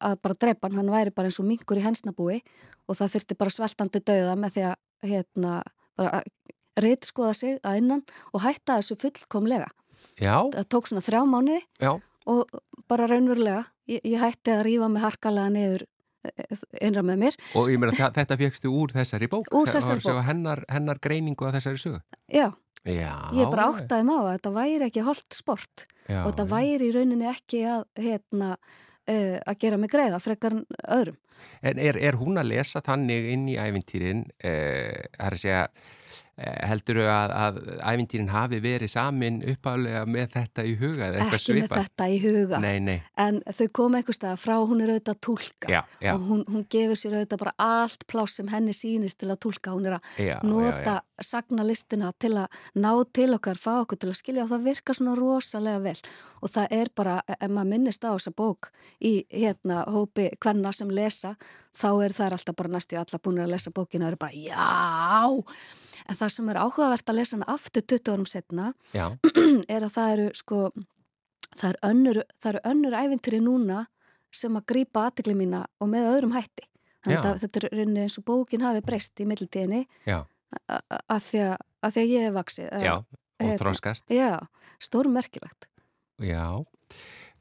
að 0.00 0.16
bara 0.24 0.38
drepa 0.40 0.68
hann, 0.68 0.78
hann 0.80 0.90
væri 0.92 1.12
bara 1.14 1.30
eins 1.30 1.38
og 1.42 1.46
mingur 1.48 1.78
í 1.80 1.84
hensnabúi 1.84 2.40
og 2.88 2.98
það 2.98 3.14
þurfti 3.14 3.36
bara 3.40 3.54
sveltandi 3.54 4.02
dauða 4.04 4.34
með 4.40 4.56
því 4.56 4.64
að 4.70 5.08
hérna, 5.10 5.54
bara 5.98 6.22
reytskoða 6.80 7.34
sig 7.38 7.58
að 7.62 7.80
innan 7.82 8.02
og 8.32 8.42
hætta 8.44 8.80
þessu 8.80 8.96
fullkomlega. 8.98 9.68
já, 10.18 10.36
Það 10.54 10.68
tók 10.68 10.88
svona 10.90 11.04
þrjá 11.04 11.22
mánuði 11.28 11.60
já, 11.80 11.92
og 12.26 12.54
bara 12.88 13.06
raunverulega 13.10 13.64
ég, 13.90 14.00
ég 14.04 14.20
hætti 14.22 14.54
að 14.54 14.64
rífa 14.68 14.88
mig 14.90 15.04
harkalega 15.04 15.52
niður 15.54 15.86
eh, 16.24 16.58
innra 16.80 17.04
með 17.06 17.22
mér. 17.22 17.38
og 17.54 17.70
ég 17.70 17.78
meina 17.78 17.94
þetta 17.94 18.36
fegstu 18.40 18.72
úr 18.72 18.92
þessari 18.94 19.28
bók. 19.30 19.48
Úr 19.54 19.70
þessari 19.70 20.02
bók. 20.02 20.24
Hennar, 20.26 20.64
hennar 20.68 20.98
greiningu 21.02 21.46
að 21.46 21.58
þessari 21.60 21.82
sögu. 21.84 22.02
Já, 22.32 22.50
Já, 22.84 23.32
ég 23.32 23.48
bara 23.48 23.70
áttaði 23.72 24.04
mig 24.04 24.18
á 24.20 24.20
að 24.20 24.32
þetta 24.34 24.50
væri 24.52 24.84
ekki 24.90 25.04
holdt 25.06 25.32
sport 25.32 25.86
já, 26.04 26.18
og 26.20 26.34
þetta 26.34 26.44
væri 26.50 26.90
í 26.90 26.92
rauninni 26.92 27.28
ekki 27.30 27.62
að, 27.64 27.86
hérna, 27.96 28.50
uh, 29.10 29.36
að 29.44 29.60
gera 29.66 29.80
mig 29.80 29.92
greiða 29.92 30.22
frekar 30.22 30.56
öðrum. 30.88 31.18
En 31.64 31.80
er, 31.80 31.98
er 32.00 32.16
hún 32.20 32.40
að 32.40 32.52
lesa 32.54 32.82
þannig 32.84 33.30
inn 33.34 33.48
í 33.52 33.58
ævintýrin, 33.60 34.24
uh, 34.44 35.04
það 35.16 35.26
er 35.28 35.36
að 35.36 35.42
segja, 35.42 35.62
uh, 35.68 36.00
heldur 36.36 36.98
þau 36.98 37.08
að, 37.14 37.32
að 37.44 37.58
ævintýrin 37.92 38.30
hafi 38.32 38.58
verið 38.64 38.90
samin 38.90 39.36
uppálega 39.52 40.00
með 40.10 40.32
þetta 40.34 40.64
í 40.66 40.72
huga 40.80 41.08
eða 41.08 41.20
eitthvað 41.20 41.38
Ekki 41.38 41.54
með 41.54 41.66
svipað? 41.68 41.84
þetta 41.84 42.08
í 42.10 42.18
huga. 42.24 42.60
Nei, 42.64 42.78
nei, 42.82 42.96
En 43.22 43.40
þau 43.46 43.66
koma 43.78 44.00
einhver 44.00 44.18
stað 44.18 44.40
frá, 44.42 44.54
hún 44.66 44.82
er 44.82 44.92
auðvitað 44.94 45.14
að 45.14 45.20
túlka 45.28 45.70
já, 45.70 45.80
já, 46.02 46.12
og 46.16 46.24
hún, 46.30 46.44
hún 46.50 46.66
gefur 46.74 46.98
sér 46.98 47.16
auðvitað 47.20 47.42
bara 47.44 47.54
allt 47.68 48.06
pláss 48.10 48.38
sem 48.40 48.50
henni 48.50 48.74
sýnist 48.74 49.20
til 49.22 49.30
að 49.30 49.40
túlka. 49.46 49.74
Hún 49.76 49.86
er 49.90 49.98
að 50.00 50.10
já, 50.26 50.36
nota 50.42 50.96
sagnalistina 51.22 52.10
til 52.18 52.32
að 52.42 52.62
ná 52.82 52.90
til 53.14 53.30
okkar, 53.36 53.60
fá 53.60 53.72
okkur 53.84 54.00
til 54.02 54.10
að 54.10 54.18
skilja 54.18 54.46
og 54.46 54.50
það 54.50 54.66
virkar 54.68 54.98
svona 54.98 55.14
rosalega 55.18 55.82
vel 55.84 55.96
og 56.42 56.50
það 56.52 56.74
er 56.80 56.90
bara, 56.98 57.20
ef 57.38 57.46
maður 57.46 57.70
minnist 57.70 58.04
á 58.04 58.10
þessa 58.10 58.34
bók 58.34 58.70
í 58.98 59.14
hérna 59.30 59.84
hópi 59.86 60.28
hvenna 60.42 60.72
sem 60.74 60.90
lesa, 60.90 61.36
þá 61.76 61.88
er 62.04 62.16
það 62.16 62.36
alltaf 62.38 62.58
bara 62.58 62.74
næstu 62.74 62.98
alla 62.98 63.22
búin 63.22 63.40
að 63.44 63.54
lesa 63.54 63.72
bókina 63.74 64.08
og 64.08 64.12
eru 64.14 64.20
bara 64.26 64.34
já, 64.34 65.54
en 66.08 66.18
það 66.18 66.32
sem 66.36 66.50
er 66.52 66.60
áhugavert 66.60 67.10
að 67.10 67.18
lesa 67.20 67.36
hana 67.38 67.48
aftur 67.54 67.84
20 67.94 68.12
árum 68.12 68.28
setna 68.28 68.72
er 69.74 69.86
að 69.86 69.94
það 69.94 70.12
eru 70.16 70.26
sko 70.36 70.60
það 71.54 71.68
eru 71.70 71.80
önnur, 71.90 72.20
eru 72.50 72.62
önnur 72.70 72.96
ævintýri 72.98 73.40
núna 73.44 73.84
sem 74.34 74.56
að 74.58 74.66
grípa 74.72 75.06
aðtegli 75.08 75.36
mína 75.38 75.64
og 75.78 75.90
með 75.92 76.08
öðrum 76.10 76.32
hætti. 76.34 76.66
Þannig 77.04 77.26
að 77.28 77.42
þetta 77.44 77.60
er 77.68 77.82
eins 77.84 78.16
og 78.18 78.24
bókin 78.26 78.64
hafi 78.64 78.80
breyst 78.82 79.20
í 79.20 79.26
millitíðinni 79.28 79.82
já, 80.08 80.22
að 80.66 81.20
því 81.28 81.42
að, 81.44 81.56
að 81.84 81.94
því 81.94 82.02
að 82.02 82.12
ég 82.14 82.24
hef 82.24 82.34
vaksið 82.38 82.70
já, 82.72 82.94
og 82.96 83.44
hérna. 83.44 83.58
þroskast, 83.60 84.14
já, 84.14 84.30
stórmerkilegt. 84.82 85.68
Já. 86.24 86.64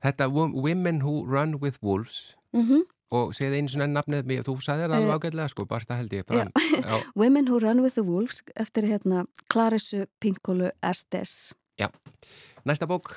Þetta 0.04 0.28
Wo- 0.36 0.52
Women 0.52 1.00
Who 1.06 1.24
Run 1.30 1.56
With 1.64 1.80
Wolves 1.82 2.36
mm 2.54 2.84
og 3.14 3.34
segði 3.38 3.62
einu 3.62 3.70
svona 3.72 3.88
nafnið 3.94 4.30
mér, 4.30 4.44
þú 4.48 4.58
sagði 4.66 4.88
það 4.88 4.94
Eh, 4.94 5.02
alveg 5.04 5.18
ágætlega 5.20 5.50
sko, 5.54 5.66
bara 5.70 5.88
það 5.90 6.00
held 6.02 6.14
ég 6.18 6.30
fram. 6.30 6.54
Já, 6.84 6.96
Women 7.22 7.48
Who 7.52 7.60
Run 7.64 7.84
With 7.86 7.96
The 8.00 8.06
Wolves 8.08 8.42
eftir 8.56 8.88
hérna 8.90 9.26
Clarissu 9.54 10.06
Pinkolu 10.20 10.72
Estes 10.82 11.54
næsta 12.66 12.88
bók, 12.88 13.10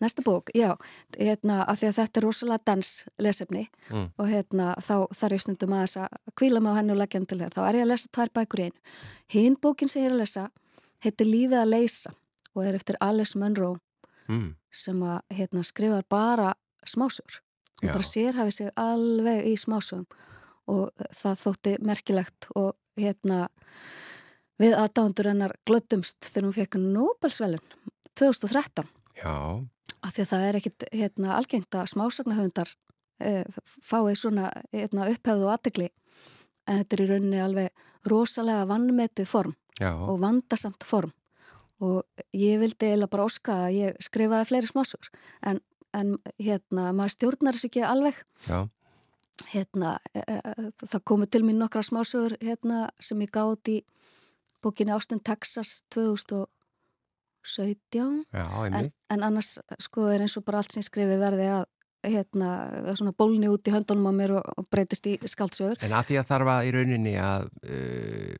Næsta 0.00 0.22
bók, 0.26 0.50
já, 0.54 0.72
hérna, 1.18 1.60
að 1.70 1.76
því 1.78 1.86
að 1.88 1.98
þetta 1.98 2.18
er 2.18 2.24
rosalega 2.24 2.64
danslesefni 2.66 3.66
Mm. 3.92 4.08
og 4.18 4.26
hérna, 4.28 4.74
þá 4.82 5.06
þarf 5.14 5.32
ég 5.36 5.40
stundum 5.44 5.70
að 5.76 5.82
þess 5.84 5.96
að 6.02 6.08
kvíla 6.34 6.60
mig 6.60 6.72
á 6.74 6.78
henni 6.78 6.92
og 6.92 6.98
leggja 6.98 7.18
hann 7.20 7.26
til 7.30 7.38
þér. 7.38 7.52
Þá 7.54 7.60
er 7.68 7.74
ég 7.78 7.82
að 7.84 7.90
lesa 7.92 8.08
tvær 8.12 8.32
bækur 8.34 8.62
einu. 8.64 8.80
Hinn 9.30 9.56
bókin 9.56 9.88
sem 9.88 10.02
ég 10.02 10.06
er 10.10 10.16
að 10.16 10.22
lesa 10.24 10.50
heitir 11.04 11.26
Lífið 11.30 11.60
að 11.62 11.70
leysa 11.70 12.10
og 12.54 12.64
er 12.66 12.74
eftir 12.74 12.96
Alice 13.00 13.38
Munro 13.38 13.78
mm, 14.28 14.54
sem 14.72 14.98
að 15.02 15.20
hérna, 15.30 15.62
skrifar 15.64 16.02
bara 16.10 16.54
smásögur. 16.84 17.38
Hún 17.78 17.92
bara 17.92 18.06
sérhæfi 18.06 18.54
sig 18.54 18.70
alveg 18.76 19.46
í 19.46 19.54
smásögum 19.60 20.06
og 20.68 21.04
það 21.14 21.42
þótti 21.44 21.74
merkilegt 21.86 22.48
og 22.58 22.74
hérna 22.98 23.46
við 24.58 24.74
aðdándur 24.76 25.30
hennar 25.30 25.54
glöddumst 25.68 26.26
þegar 26.26 26.48
hún 26.48 26.56
fekk 26.56 26.78
Nobelsvelun 26.82 27.62
2013 28.18 28.88
já, 29.20 29.34
af 30.02 30.14
því 30.14 30.24
að 30.24 30.32
það 30.32 30.46
er 30.48 30.58
ekkit 30.58 30.88
hérna, 30.92 31.36
algengt 31.36 31.78
að 31.78 31.92
smásagnahöfundar 31.92 32.74
e, 33.22 33.44
fái 33.62 34.16
svona 34.18 34.50
hérna, 34.74 35.08
upphefðu 35.12 35.46
og 35.46 35.54
aðtegli 35.54 35.88
en 36.68 36.82
þetta 36.82 36.96
er 36.96 37.04
í 37.04 37.08
rauninni 37.12 37.40
alveg 37.42 37.86
rosalega 38.08 38.66
vannmetið 38.68 39.30
form 39.30 39.54
já, 39.80 39.92
og 39.94 40.20
vandasamt 40.22 40.86
form. 40.86 41.14
Og 41.78 42.02
ég 42.34 42.58
vildi 42.58 42.88
eiginlega 42.88 43.12
bara 43.12 43.26
óska 43.28 43.54
að 43.68 43.76
ég 43.76 43.98
skrifaði 44.02 44.48
fleiri 44.50 44.70
smásugur 44.70 45.10
en, 45.46 45.60
en 45.96 46.16
hérna, 46.36 46.92
maður 46.96 47.14
stjórnar 47.14 47.56
þessu 47.56 47.70
ekki 47.70 47.82
alveg. 47.86 48.16
Já, 48.48 48.60
hérna, 49.52 49.98
e, 50.14 50.20
e, 50.24 50.42
það 50.82 51.02
komu 51.06 51.26
til 51.30 51.42
mín 51.46 51.58
nokkra 51.62 51.82
smásugur 51.86 52.34
hérna, 52.42 52.88
sem 53.00 53.20
ég 53.22 53.30
gátt 53.34 53.68
í 53.70 53.84
bókinni 54.64 54.92
Austin, 54.94 55.20
Texas 55.22 55.82
2017 55.94 56.48
já, 58.34 58.46
en, 58.66 58.92
en 59.10 59.22
annars 59.22 59.58
sko 59.78 60.08
er 60.12 60.20
eins 60.24 60.36
og 60.40 60.44
bara 60.46 60.58
allt 60.62 60.72
sem 60.74 60.82
ég 60.82 60.88
skrifi 60.90 61.16
verði 61.20 61.46
að 61.54 61.64
hérna, 62.08 62.48
svona 62.94 63.14
bólni 63.18 63.48
út 63.50 63.68
í 63.68 63.74
höndunum 63.74 64.10
á 64.10 64.12
mér 64.14 64.30
og, 64.38 64.44
og 64.58 64.64
breytist 64.70 65.06
í 65.10 65.18
skaldsögur 65.26 65.78
En 65.82 65.94
að 65.94 66.06
því 66.10 66.16
að 66.20 66.28
þarf 66.32 66.48
að 66.54 66.66
í 66.66 66.70
rauninni 66.76 67.14
að 67.22 67.42
uh, 67.66 68.34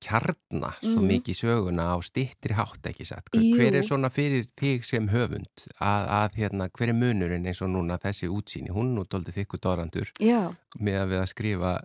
kjarna 0.00 0.72
svo 0.80 1.00
Mhm. 1.02 1.08
mikið 1.10 1.36
söguna 1.42 1.84
á 1.92 1.96
stittri 2.02 2.54
hátt 2.54 2.82
ekki 2.88 3.04
satt. 3.04 3.28
Jú. 3.34 3.56
hver 3.56 3.74
er 3.74 3.82
svona 3.82 4.10
fyrir 4.10 4.46
þig 4.56 4.84
sem 4.84 5.08
höfund 5.08 5.66
að, 5.80 6.08
að 6.08 6.34
hérna, 6.36 6.68
hver 6.70 6.88
er 6.88 6.94
munurinn 6.94 7.46
eins 7.46 7.62
og 7.62 7.68
núna 7.70 7.98
þessi 7.98 8.28
útsýni? 8.28 8.70
Hún 8.70 8.94
nú 8.94 9.04
doldið 9.04 9.34
þykku 9.44 9.58
dórandur 9.60 10.08
já, 10.20 10.54
með 10.80 10.96
að 11.02 11.08
við 11.12 11.20
að 11.22 11.28
skrifa 11.28 11.84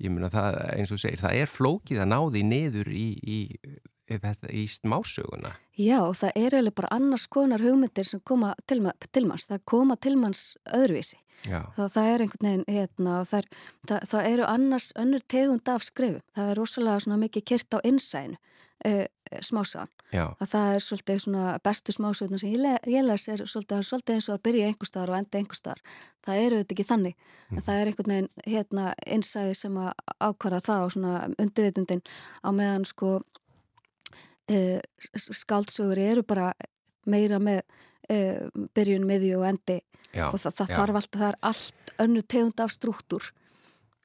ég 0.00 0.10
meina 0.10 0.28
það 0.30 0.78
eins 0.78 0.92
og 0.92 0.98
segir, 0.98 1.18
það 1.18 1.34
er 1.34 1.46
flókið 1.46 1.98
að 1.98 2.08
ná 2.08 2.18
því 2.30 2.42
niður 2.46 2.88
í, 2.94 3.08
í, 3.18 3.56
í, 4.08 4.66
smásöguna. 4.66 5.54
Já, 5.78 6.00
það 6.16 6.30
er 6.34 6.56
eiginlega 6.56 6.76
bara 6.80 6.92
annars 6.96 7.26
konar 7.30 7.62
hugmyndir 7.62 8.06
sem 8.08 8.20
koma 8.24 8.54
til, 8.66 8.82
til 9.12 9.26
manns, 9.28 9.48
það 9.50 9.64
koma 9.64 9.96
til 9.96 10.16
manns 10.18 10.56
öðruvísi. 10.74 11.20
Það, 11.46 11.84
það 11.94 12.08
er 12.08 12.24
einhvern 12.24 12.48
veginn, 12.48 12.64
hérna, 12.68 13.18
það, 13.28 13.38
er, 13.38 13.68
það, 13.86 14.06
það 14.10 14.30
eru 14.32 14.48
annars 14.48 14.88
önnur 14.98 15.24
tegund 15.30 15.70
af 15.70 15.86
skrifum. 15.86 16.24
Það 16.34 16.50
er 16.50 16.58
rosalega 16.58 17.18
mikið 17.22 17.46
kyrt 17.52 17.76
á 17.76 17.78
innsæðinu, 17.86 18.40
e, 18.84 18.92
smásagan. 19.44 19.92
Að 20.40 20.50
það 20.50 20.74
er 20.74 20.84
svolítið 20.84 21.18
svona 21.22 21.46
bestu 21.64 21.94
smásöguna 21.94 22.40
sem 22.40 22.54
ég, 22.54 22.86
ég 22.88 23.04
les 23.04 23.26
er 23.28 23.42
svolítið, 23.44 23.82
svolítið 23.86 24.14
eins 24.16 24.28
og 24.28 24.38
að 24.38 24.44
byrja 24.48 24.68
einhver 24.70 24.88
staðar 24.90 25.12
og 25.12 25.18
enda 25.20 25.40
einhver 25.40 25.58
staðar. 25.58 25.82
Það 26.26 26.44
eru 26.44 26.60
þetta 26.60 26.74
ekki 26.74 26.88
þannig. 26.88 27.18
Mm. 27.48 27.58
Það 27.66 27.80
er 27.80 27.90
einhvern 27.90 28.14
veginn, 28.14 28.30
hérna, 28.46 28.86
innsæði 29.06 29.58
sem 29.58 29.76
að 29.82 29.90
ákvara 30.18 30.62
það 30.64 30.86
og 30.86 30.94
svona 30.96 31.18
undirvitundin 31.36 32.02
á 32.42 32.48
meðan 32.50 32.88
sko 32.88 33.18
e, 34.50 34.80
skaldsögur 35.16 36.00
eru 36.02 36.24
bara 36.26 36.52
meira 37.08 37.40
með 37.42 37.62
e, 38.08 38.18
byrjun, 38.76 39.06
miðju 39.08 39.40
og 39.40 39.48
endi 39.52 39.80
já, 40.12 40.28
og 40.30 40.38
það, 40.40 40.54
það 40.60 40.74
þarf 40.76 41.00
alltaf, 41.02 41.20
það 41.20 41.28
er 41.28 41.40
allt 41.50 41.94
önnu 42.04 42.24
tegund 42.24 42.64
af 42.64 42.74
struktúr 42.74 43.32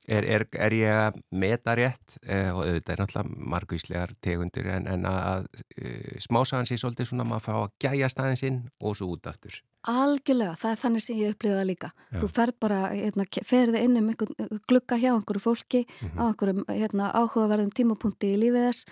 Er, 0.03 0.25
er, 0.27 0.43
er 0.59 0.73
ég 0.75 0.97
að 0.99 1.19
meta 1.31 1.77
rétt 1.79 2.17
eh, 2.27 2.49
og 2.51 2.65
auðvitað 2.65 2.91
er 2.91 2.99
náttúrulega 2.99 3.43
margvíslegar 3.53 4.11
tegundur 4.19 4.67
en, 4.73 4.87
en 4.91 5.05
að 5.07 5.45
eh, 5.77 6.17
smásagan 6.19 6.67
sé 6.67 6.75
svolítið 6.81 7.07
svona 7.07 7.23
að 7.23 7.29
maður 7.29 7.45
fá 7.45 7.53
að 7.61 7.75
gæja 7.85 8.09
staðin 8.11 8.41
sinn 8.41 8.57
og 8.83 8.97
svo 8.99 9.13
út 9.13 9.29
aftur 9.31 9.61
Algjörlega, 9.84 10.53
það 10.59 10.71
er 10.71 10.79
þannig 10.84 11.03
sem 11.03 11.17
ég 11.19 11.34
upplýða 11.34 11.63
líka 11.67 11.89
Já. 11.91 12.19
þú 12.21 12.29
fer 12.38 12.53
bara, 12.59 12.79
hérna, 12.93 13.25
ferði 13.43 13.81
inn 13.84 13.97
um 13.99 14.11
einhvern 14.13 14.61
glugga 14.69 14.99
hjá 15.01 15.09
einhverju 15.13 15.43
fólki 15.43 15.84
mm 15.84 16.09
-hmm. 16.09 16.19
á 16.19 16.23
einhverjum 16.27 16.63
hérna, 16.69 17.11
áhugaverðum 17.11 17.73
tímapunkti 17.73 18.31
í 18.34 18.39
lífið 18.39 18.67
þess 18.67 18.86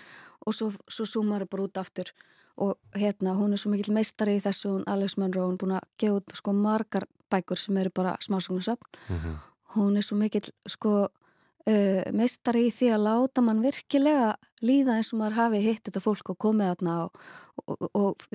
og 0.46 0.54
svo, 0.54 0.72
svo 0.88 1.04
súmar 1.04 1.42
það 1.42 1.50
bara 1.50 1.62
út 1.62 1.76
aftur 1.76 2.12
og 2.56 2.76
hérna, 2.94 3.34
hún 3.34 3.52
er 3.52 3.58
svo 3.58 3.70
mikil 3.70 3.94
meistari 3.94 4.36
í 4.36 4.42
þessu, 4.42 4.68
hún 4.68 4.84
Alex 4.86 5.16
Monroe, 5.16 5.46
hún 5.46 5.54
er 5.54 5.58
búin 5.58 5.76
að 5.78 5.88
gefa 5.98 6.16
út 6.16 6.34
sko 6.34 6.52
margar 6.52 7.04
bækur 7.30 7.58
sem 7.58 7.76
eru 7.76 7.90
bara 7.90 8.16
smásagnasöfn 8.20 8.86
mm 9.08 9.16
-hmm 9.16 9.52
hún 9.74 9.96
er 9.96 10.04
svo 10.04 10.18
mikill 10.20 10.50
sko 10.68 10.92
uh, 11.06 12.02
meistari 12.14 12.66
í 12.68 12.74
því 12.74 12.92
að 12.94 13.06
láta 13.06 13.44
mann 13.44 13.62
virkilega 13.64 14.34
líða 14.64 14.98
eins 14.98 15.12
og 15.14 15.22
maður 15.22 15.38
hafi 15.40 15.62
hitt 15.64 15.84
þetta 15.86 16.04
fólk 16.04 16.32
og 16.34 16.40
komið 16.46 16.72
þarna 16.72 16.98
og, 17.06 17.24
og, 17.64 17.88
og 17.92 18.26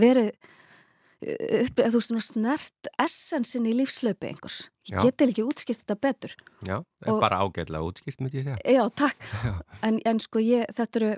verið 0.00 0.32
upp, 1.22 1.80
þú 1.80 2.00
veist, 2.00 2.14
snert 2.26 2.90
essensin 3.02 3.68
í 3.68 3.74
lífslöpu 3.76 4.28
einhvers. 4.28 4.64
Ég 4.90 5.00
geti 5.00 5.28
ekki 5.30 5.44
útskipt 5.46 5.84
þetta 5.84 5.96
betur. 6.00 6.34
Já, 6.66 6.76
og, 6.82 7.20
bara 7.22 7.40
ágætlega 7.44 7.84
útskipt 7.86 8.20
myndi 8.20 8.42
ég 8.42 8.48
segja. 8.48 8.58
Já, 8.76 8.82
takk. 8.92 9.28
Já. 9.46 9.54
En, 9.88 10.00
en 10.04 10.20
sko 10.22 10.42
ég, 10.44 10.66
þetta 10.76 11.00
eru, 11.00 11.12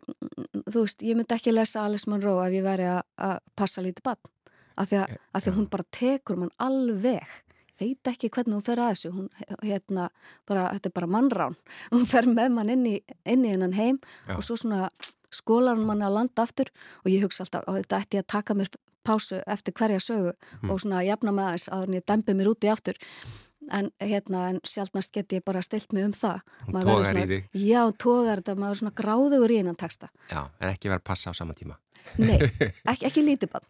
þú 0.69 0.85
veist, 0.85 1.03
ég 1.07 1.19
myndi 1.19 1.37
ekki 1.39 1.55
lesa 1.55 1.87
Alice 1.87 2.11
Monroe 2.11 2.47
ef 2.47 2.55
ég 2.59 2.67
væri 2.67 2.87
að 2.93 3.35
passa 3.59 3.85
lítið 3.85 4.07
bann. 4.07 4.33
Af 4.77 4.91
því 4.91 5.03
að, 5.03 5.19
að 5.33 5.45
því 5.45 5.57
hún 5.57 5.69
bara 5.73 5.91
tekur 5.97 6.41
mann 6.41 6.55
alveg 6.61 7.43
veit 7.81 8.09
ekki 8.09 8.31
hvernig 8.33 8.57
hún 8.57 8.65
fer 8.65 8.81
að 8.81 8.95
þessu 8.95 9.13
hún, 9.13 9.27
hérna, 9.61 10.09
bara, 10.49 10.71
þetta 10.77 10.91
er 10.91 10.95
bara 10.97 11.11
mannrán 11.13 11.57
hún 11.93 12.07
fer 12.09 12.29
með 12.31 12.55
mann 12.57 12.73
inn 12.73 12.87
í, 12.89 12.95
inn 13.29 13.45
í 13.45 13.53
hennan 13.53 13.77
heim 13.77 13.99
Já. 14.25 14.37
og 14.39 14.47
svo 14.47 14.57
svona 14.61 14.87
skólar 15.37 15.81
mann 15.81 16.05
að 16.05 16.19
landa 16.19 16.45
aftur 16.45 16.71
og 17.05 17.11
ég 17.13 17.25
hugsa 17.25 17.45
alltaf 17.45 17.67
að 17.67 17.81
þetta 17.81 18.03
ætti 18.03 18.21
að 18.21 18.29
taka 18.35 18.57
mér 18.59 18.71
pásu 19.07 19.41
eftir 19.47 19.75
hverja 19.77 20.03
sögu 20.03 20.33
mm. 20.33 20.71
og 20.71 20.81
svona 20.83 21.03
jafna 21.07 21.35
með 21.35 21.51
þess 21.55 21.73
að 21.73 21.85
hann 21.85 22.07
dempi 22.13 22.37
mér 22.39 22.53
úti 22.53 22.71
aftur. 22.73 22.99
En 23.75 23.89
hérna, 23.99 24.45
en 24.53 24.61
sjálfnast 24.63 25.11
get 25.15 25.33
ég 25.35 25.43
bara 25.43 25.59
stilt 25.65 25.91
mig 25.95 26.05
um 26.07 26.13
það. 26.15 26.45
Tógar 26.71 27.19
í 27.19 27.25
því 27.27 27.39
Já, 27.67 27.81
tógar 27.99 28.39
þetta, 28.39 28.55
maður 28.61 28.77
er 28.77 28.81
svona 28.83 28.95
gráðugur 29.01 29.55
í 29.55 29.57
einan 29.59 29.79
texta. 29.79 30.11
Já, 30.31 30.45
en 30.61 30.71
ekki 30.71 30.93
verið 30.93 31.03
að 31.03 31.09
passa 31.09 31.35
á 31.35 31.39
sama 31.39 31.57
tíma. 31.59 31.75
Nei, 32.23 32.37
ekki, 32.93 33.09
ekki 33.09 33.23
lítið 33.27 33.51
bann 33.51 33.65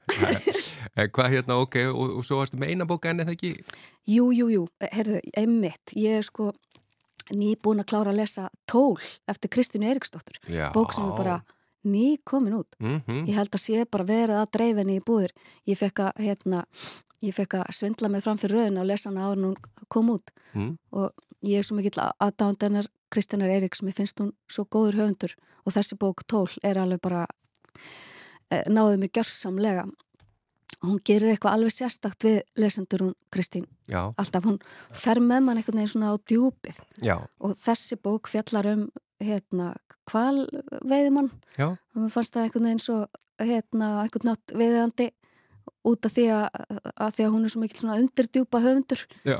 Hvað 1.15 1.31
hérna, 1.33 1.57
ok, 1.65 1.79
og, 1.89 2.19
og 2.19 2.27
svo 2.27 2.43
varstu 2.43 2.59
með 2.61 2.75
eina 2.75 2.87
bóka 2.89 3.09
en 3.09 3.25
eða 3.25 3.33
ekki? 3.33 3.55
Jú, 4.13 4.27
jú, 4.37 4.51
jú, 4.53 4.67
herðu, 4.93 5.23
einmitt. 5.41 5.95
Ég 5.97 6.21
er 6.21 6.27
sko 6.27 6.51
nýbúin 7.35 7.83
að 7.83 7.91
klára 7.91 8.13
að 8.13 8.21
lesa 8.21 8.49
Tól 8.71 8.99
eftir 9.31 9.51
Kristínu 9.51 9.89
Eriksdóttur 9.91 10.39
bók 10.75 10.95
sem 10.95 11.09
er 11.09 11.17
bara 11.17 11.41
ný 11.87 12.19
komin 12.25 12.55
út. 12.55 12.77
Mm 12.79 13.03
-hmm. 13.07 13.27
ég 13.29 13.35
held 13.35 13.55
að 13.55 13.61
sé 13.61 13.85
bara 13.91 14.05
verið 14.05 14.37
að 14.37 14.51
dreifinni 14.53 14.97
í 14.97 15.05
búðir. 15.07 15.33
Ég 15.67 15.79
fekk 15.79 15.99
að, 16.01 16.13
hérna 16.17 16.65
ég 17.23 17.35
fekk 17.35 17.55
að 17.55 17.73
svindla 17.73 18.09
mig 18.09 18.23
fram 18.23 18.39
fyrir 18.39 18.57
rauðin 18.57 18.79
að 18.79 18.87
lesa 18.87 19.09
hana 19.09 19.27
áður 19.27 19.45
hún 19.45 19.57
kom 19.89 20.11
út. 20.11 20.31
Mm. 20.55 20.79
og 20.91 21.13
ég 21.43 21.59
er 21.59 21.63
svo 21.63 21.77
mikill 21.77 22.01
aðdándennar 22.21 22.87
Kristínar 23.11 23.49
Eriks, 23.49 23.83
mér 23.83 23.93
finnst 23.93 24.21
hún 24.21 24.33
svo 24.49 24.65
góður 24.65 24.95
höfundur. 24.95 25.35
Og 25.67 25.73
þessi 25.73 25.97
bók 25.97 26.23
Tól 26.27 26.49
er 26.63 26.79
alveg 26.79 27.01
bara 27.01 27.27
Eh, 28.51 28.67
náðu 28.71 28.99
mig 29.01 29.11
gjörsamlega. 29.15 29.87
Hún 30.85 31.01
gerir 31.03 31.33
eitthvað 31.33 31.57
alveg 31.57 31.73
sérstakt 31.75 32.27
við 32.27 32.37
lesendur 32.61 33.03
hún 33.09 33.15
Kristín. 33.33 33.67
Já. 33.87 34.13
alltaf 34.19 34.45
hún 34.45 34.59
fer 34.93 35.21
með 35.23 35.43
mann 35.47 35.59
einhvern 35.59 35.79
veginn 35.79 35.91
svona 35.91 36.11
á 36.11 36.15
djúpið. 36.19 36.79
Já. 37.03 37.17
og 37.41 37.57
þessi 37.57 37.97
bók 38.03 38.29
fjallar 38.29 38.67
um 38.67 38.89
hérna 39.23 39.75
hval 40.11 40.47
veiðimann 40.85 41.31
og 41.59 42.01
mér 42.01 42.13
fannst 42.13 42.35
það 42.37 42.49
einhvern 42.49 42.69
veginn 42.69 42.83
svo 42.85 42.99
hérna 43.41 43.93
einhvern 44.03 44.31
nátt 44.33 44.57
veiðandi 44.57 45.11
út 45.87 46.07
af 46.07 46.13
því 46.17 46.27
að, 46.35 46.47
að 46.95 47.15
því 47.17 47.27
að 47.27 47.33
hún 47.37 47.47
er 47.47 47.55
svo 47.55 47.63
mikil 47.63 47.81
svona 47.81 48.01
undirdjúpa 48.03 48.61
höfundur 48.65 49.07
Já. 49.27 49.39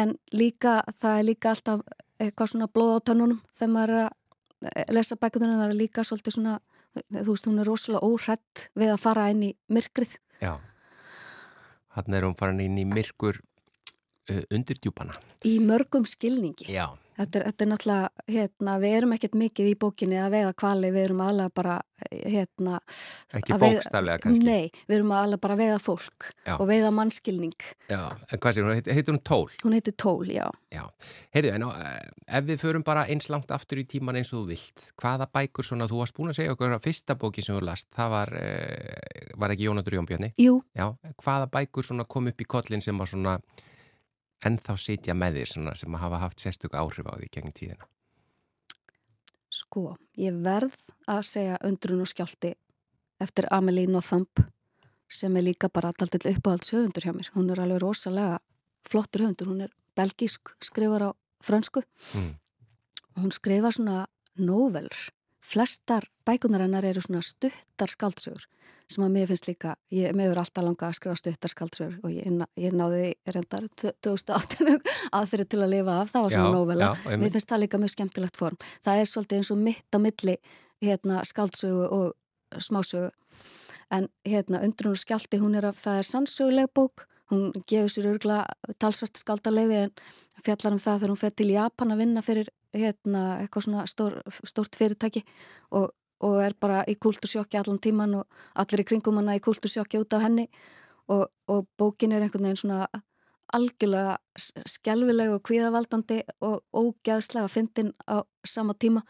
en 0.00 0.16
líka 0.32 0.80
það 0.98 1.18
er 1.20 1.28
líka 1.28 1.52
alltaf 1.52 1.86
eitthvað 2.22 2.52
svona 2.54 2.70
blóð 2.72 2.98
á 2.98 3.04
tönnunum 3.10 3.40
þegar 3.54 3.72
maður 3.76 3.94
er 3.94 4.04
að 4.82 4.94
lesa 4.96 5.18
bækundunum 5.18 5.60
það 5.60 5.72
er 5.72 5.80
líka 5.80 6.04
svolítið 6.06 6.38
svona 6.38 6.58
þú 6.92 7.30
veist, 7.30 7.48
hún 7.48 7.60
er 7.62 7.68
rosalega 7.68 8.06
óhrætt 8.06 8.66
við 8.78 8.92
að 8.92 9.00
fara 9.00 9.28
inn 9.32 9.46
í 9.46 9.52
myrkrið. 9.72 10.16
Já, 10.42 10.56
hann 11.96 12.16
er 12.16 12.26
hún 12.26 12.36
farin 12.38 12.60
inn 12.64 12.80
í 12.80 12.86
myrkur 12.88 13.38
uh, 13.38 14.42
undir 14.52 14.80
djúpana. 14.80 15.16
Í 15.48 15.58
mörgum 15.64 16.06
skilningi. 16.08 16.68
Já. 16.72 16.90
Þetta 17.22 17.38
er, 17.38 17.44
þetta 17.50 17.64
er 17.64 17.68
náttúrulega, 17.70 18.26
hérna, 18.34 18.74
við 18.82 18.94
erum 18.96 19.12
ekkert 19.14 19.34
mikið 19.38 19.68
í 19.70 19.74
bókinni 19.78 20.18
að 20.18 20.32
veiða 20.34 20.54
kvali, 20.58 20.88
við 20.90 21.04
erum 21.06 21.20
alveg 21.22 21.52
bara, 21.54 21.76
hérna... 22.10 22.80
Ekki 23.38 23.58
bókstaflega 23.62 24.22
kannski? 24.24 24.46
Nei, 24.48 24.82
við 24.88 24.96
erum 24.96 25.14
alveg 25.14 25.42
bara 25.44 25.56
að 25.56 25.62
veiða 25.62 25.78
fólk 25.84 26.26
já. 26.32 26.56
og 26.56 26.64
veiða 26.70 26.90
mannskilning. 26.96 27.54
Já, 27.86 28.00
en 28.26 28.42
hvað 28.42 28.58
sér, 28.58 28.70
heitir, 28.74 28.98
heitir 28.98 29.14
hún 29.14 29.22
Tól? 29.30 29.46
Hún 29.62 29.78
heitir 29.78 29.96
Tól, 30.02 30.26
já. 30.34 30.48
Já, 30.74 30.82
heyrðu, 31.36 31.54
en 31.54 31.66
á, 31.68 31.70
eh, 31.78 32.12
ef 32.40 32.48
við 32.50 32.62
förum 32.64 32.86
bara 32.86 33.06
eins 33.06 33.30
langt 33.30 33.54
aftur 33.54 33.82
í 33.82 33.86
tíman 33.86 34.18
eins 34.18 34.34
og 34.34 34.42
þú 34.42 34.46
vilt, 34.50 34.86
hvaða 34.98 35.30
bækur 35.30 35.70
svona, 35.70 35.86
þú 35.90 36.02
varst 36.02 36.18
búin 36.18 36.34
að 36.34 36.40
segja 36.40 36.56
okkur 36.56 36.74
að 36.74 36.86
fyrsta 36.88 37.18
bóki 37.22 37.44
sem 37.46 37.54
þú 37.54 37.66
last, 37.70 37.90
það 37.94 38.14
var, 38.18 38.34
eh, 38.40 39.34
var 39.38 39.54
ekki 39.54 39.68
Jónatur 39.70 40.00
Jónbjörni? 40.00 40.34
Jú. 40.42 40.58
Já, 40.74 40.90
hvaða 41.22 41.52
bækur 41.54 41.86
svona 41.86 42.08
kom 42.08 42.32
upp 42.32 42.42
í 42.42 42.48
kollin 42.48 42.82
sem 42.82 42.98
var 42.98 43.06
svona 43.06 43.38
en 44.44 44.58
þá 44.58 44.72
sitja 44.78 45.14
með 45.14 45.40
þér 45.40 45.52
svona, 45.52 45.74
sem 45.78 45.94
hafa 45.94 46.22
haft 46.22 46.42
sérstök 46.42 46.74
áhrif 46.74 47.06
á 47.08 47.14
því 47.14 47.28
gegnum 47.30 47.54
tíðina? 47.56 47.88
Sko, 49.52 49.96
ég 50.16 50.38
verð 50.44 50.74
að 51.10 51.26
segja 51.28 51.60
undrun 51.66 52.02
og 52.04 52.08
skjálti 52.08 52.54
eftir 53.22 53.46
Amelie 53.52 53.90
Nothumb 53.90 54.46
sem 55.12 55.36
er 55.36 55.44
líka 55.44 55.68
bara 55.68 55.90
alltaf 55.92 56.14
uppáhalds 56.16 56.72
höfundur 56.72 57.04
hjá 57.04 57.12
mér. 57.12 57.28
Hún 57.34 57.50
er 57.52 57.60
alveg 57.60 57.82
rosalega 57.82 58.38
flottur 58.88 59.26
höfundur. 59.26 59.50
Hún 59.52 59.64
er 59.66 59.74
belgísk, 59.96 60.54
skrifar 60.64 61.04
á 61.04 61.10
fransku. 61.44 61.82
Mm. 62.16 62.32
Hún 63.20 63.32
skrifar 63.32 63.76
svona 63.76 64.06
novelur. 64.36 65.12
Flestar 65.42 66.06
bækunar 66.26 66.64
hennar 66.64 66.86
eru 66.86 67.02
svona 67.02 67.22
stuttar 67.26 67.90
skaldsögur 67.90 68.46
sem 68.92 69.04
að 69.04 69.14
mér 69.14 69.30
finnst 69.30 69.48
líka, 69.48 69.74
ég 69.94 70.14
meður 70.16 70.42
alltaf 70.42 70.64
langa 70.64 70.88
að 70.88 70.96
skrifa 70.98 71.18
stuttarskaldsugur 71.20 71.98
og 72.02 72.12
ég, 72.12 72.42
ég 72.60 72.74
náði 72.76 73.12
reyndar 73.34 73.68
2008 73.80 74.78
aðfyrir 75.18 75.48
til 75.48 75.60
að 75.62 75.72
lifa 75.74 75.98
af, 76.02 76.12
það 76.12 76.26
var 76.26 76.34
svona 76.36 76.54
nóvela 76.56 76.90
mér 77.08 77.34
finnst 77.34 77.52
það 77.52 77.62
líka 77.64 77.80
mjög 77.82 77.94
skemmtilegt 77.94 78.40
form. 78.40 78.58
Það 78.84 79.02
er 79.02 79.10
svolítið 79.10 79.40
eins 79.40 79.52
og 79.54 79.60
mitt 79.62 79.96
á 79.96 79.98
milli 80.02 80.36
hérna, 80.82 81.22
skaldsugu 81.28 81.86
og 81.88 82.62
smásögu. 82.68 83.12
En 83.92 84.08
hérna 84.28 84.62
undrun 84.64 84.96
og 84.96 85.00
skjálti, 85.00 85.40
hún 85.40 85.56
er 85.58 85.68
af, 85.68 85.80
það 85.80 86.00
er 86.00 86.08
sannsöguleg 86.08 86.72
bók, 86.74 87.06
hún 87.32 87.52
gefur 87.68 87.92
sér 87.92 88.08
örgla 88.14 88.42
talsvart 88.80 89.20
skaldalefi 89.20 89.84
en 89.86 89.92
fjallar 90.40 90.76
um 90.76 90.80
það 90.80 90.98
þegar 90.98 91.12
hún 91.12 91.20
fer 91.20 91.36
til 91.36 91.52
Japan 91.52 91.92
að 91.92 92.04
vinna 92.04 92.24
fyrir 92.24 92.48
hérna 92.76 93.40
eitthvað 93.40 93.66
svona 93.66 93.86
stór, 93.90 94.20
stórt 94.48 94.78
fyrirtæki 94.78 95.24
og 95.70 95.90
og 96.22 96.38
er 96.38 96.54
bara 96.60 96.82
í 96.86 96.94
kultursjokki 97.02 97.58
allan 97.58 97.80
tíman 97.82 98.20
og 98.20 98.42
allir 98.62 98.84
í 98.84 98.86
kringum 98.86 99.18
hana 99.18 99.34
í 99.34 99.42
kultursjokki 99.42 99.98
út 99.98 100.14
af 100.14 100.22
henni 100.22 100.44
og, 101.10 101.26
og 101.50 101.66
bókin 101.78 102.14
er 102.14 102.22
einhvern 102.22 102.46
veginn 102.46 102.60
svona 102.60 102.86
algjörlega 103.52 104.16
skjálfileg 104.38 105.32
og 105.34 105.42
kvíðavaldandi 105.48 106.20
og 106.46 106.62
ógæðslega 106.72 107.48
að 107.48 107.54
fyndin 107.56 107.90
á 108.08 108.22
sama 108.48 108.74
tíma. 108.74 109.02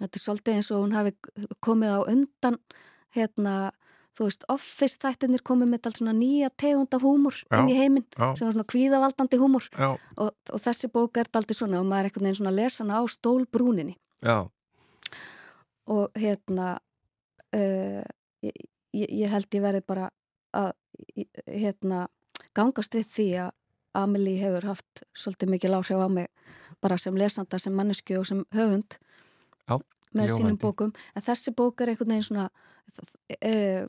Þetta 0.00 0.16
er 0.16 0.22
svolítið 0.22 0.56
eins 0.56 0.70
og 0.72 0.82
hún 0.82 0.96
hafi 0.96 1.14
komið 1.64 1.94
á 1.94 2.00
undan 2.10 2.58
hérna, 3.14 3.54
þú 4.18 4.26
veist, 4.26 4.44
office 4.50 4.98
þættinir 5.02 5.44
komið 5.46 5.72
með 5.72 5.88
allt 5.88 6.00
svona 6.00 6.14
nýja 6.16 6.50
tegunda 6.58 6.98
húmur 7.02 7.38
inn 7.54 7.70
í 7.70 7.78
heiminn, 7.78 8.06
sem 8.18 8.46
var 8.48 8.56
svona 8.56 8.68
kvíðavaldandi 8.72 9.38
húmur 9.40 9.68
og, 9.78 10.30
og 10.34 10.62
þessi 10.64 10.90
bók 10.90 11.20
er 11.22 11.30
aldrei 11.38 11.56
svona 11.56 11.80
og 11.80 11.86
maður 11.86 12.08
er 12.08 12.10
einhvern 12.10 12.28
veginn 12.28 12.40
svona 12.40 12.54
að 12.54 12.60
lesa 12.60 12.84
hana 12.84 12.98
á 12.98 13.04
stólbrúninni. 13.14 13.94
Já, 14.26 14.38
og 15.88 16.18
hérna 16.18 16.78
uh, 17.54 18.02
ég, 18.44 18.58
ég 18.92 19.32
held 19.32 19.54
ég 19.54 19.64
verði 19.64 19.84
bara 19.86 20.10
að 20.56 20.72
hérna 21.46 22.06
gangast 22.56 22.96
við 22.96 23.12
því 23.14 23.28
að 23.46 23.54
Amelie 23.98 24.40
hefur 24.40 24.66
haft 24.68 25.02
svolítið 25.16 25.52
mikil 25.54 25.74
áhrif 25.78 26.02
á 26.02 26.08
mig 26.12 26.28
bara 26.84 26.98
sem 27.00 27.16
lesanda, 27.18 27.58
sem 27.58 27.74
mannesku 27.74 28.18
og 28.18 28.26
sem 28.28 28.44
höfund. 28.54 28.98
Já, 29.66 29.78
með 30.14 30.30
sínum 30.32 30.54
ljómandi. 30.54 30.62
bókum 30.64 30.92
en 31.14 31.22
þessi 31.28 31.52
bók 31.58 31.80
er 31.84 31.92
einhvern 31.92 32.12
veginn 32.14 32.28
svona 32.28 32.46
uh, 32.48 33.86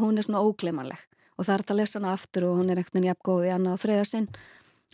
hún 0.00 0.18
er 0.18 0.26
svona 0.26 0.42
ógleimanleg 0.46 1.02
og 1.38 1.46
það 1.46 1.54
er 1.58 1.64
að 1.72 1.78
lesa 1.80 1.98
hana 2.00 2.12
aftur 2.16 2.46
og 2.48 2.58
hún 2.60 2.70
er 2.72 2.80
einhvern 2.80 2.98
veginn 3.00 3.10
jafn 3.10 3.26
góð 3.28 3.46
í 3.48 3.52
annað 3.54 3.76
og 3.78 3.82
þriða 3.84 4.06
sinn 4.10 4.28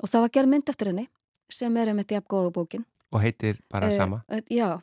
og 0.02 0.10
það 0.12 0.24
var 0.26 0.34
gerð 0.36 0.52
mynd 0.54 0.72
eftir 0.72 0.90
henni 0.92 1.06
sem 1.48 1.76
er 1.80 1.92
einmitt 1.92 2.10
jafn 2.16 2.28
góð 2.32 2.50
á 2.50 2.56
bókin 2.58 2.84
og 3.12 3.20
heitir 3.22 3.60
bara 3.70 3.88
Eh, 3.90 3.96
sama. 3.96 4.22
eh, 4.28 4.42
Já, 4.50 4.80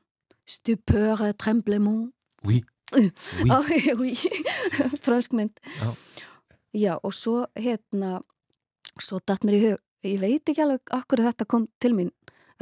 Stupeur 0.47 1.33
tremblement 1.37 2.11
Oui, 2.43 2.63
oui. 2.95 3.11
Ah, 3.51 3.63
oui. 3.99 4.15
fransk 5.05 5.31
mynd 5.33 5.59
Já. 5.79 5.93
Já, 6.73 6.93
og 7.03 7.13
svo 7.13 7.45
hérna 7.55 8.21
svo 8.99 9.19
datt 9.25 9.43
mér 9.45 9.55
í 9.59 9.61
hug 9.67 9.79
ég 10.03 10.19
veit 10.19 10.43
ekki 10.49 10.61
alveg 10.63 10.81
akkur 10.91 11.21
þetta 11.23 11.45
kom 11.47 11.67
til 11.79 11.93
mín 11.95 12.09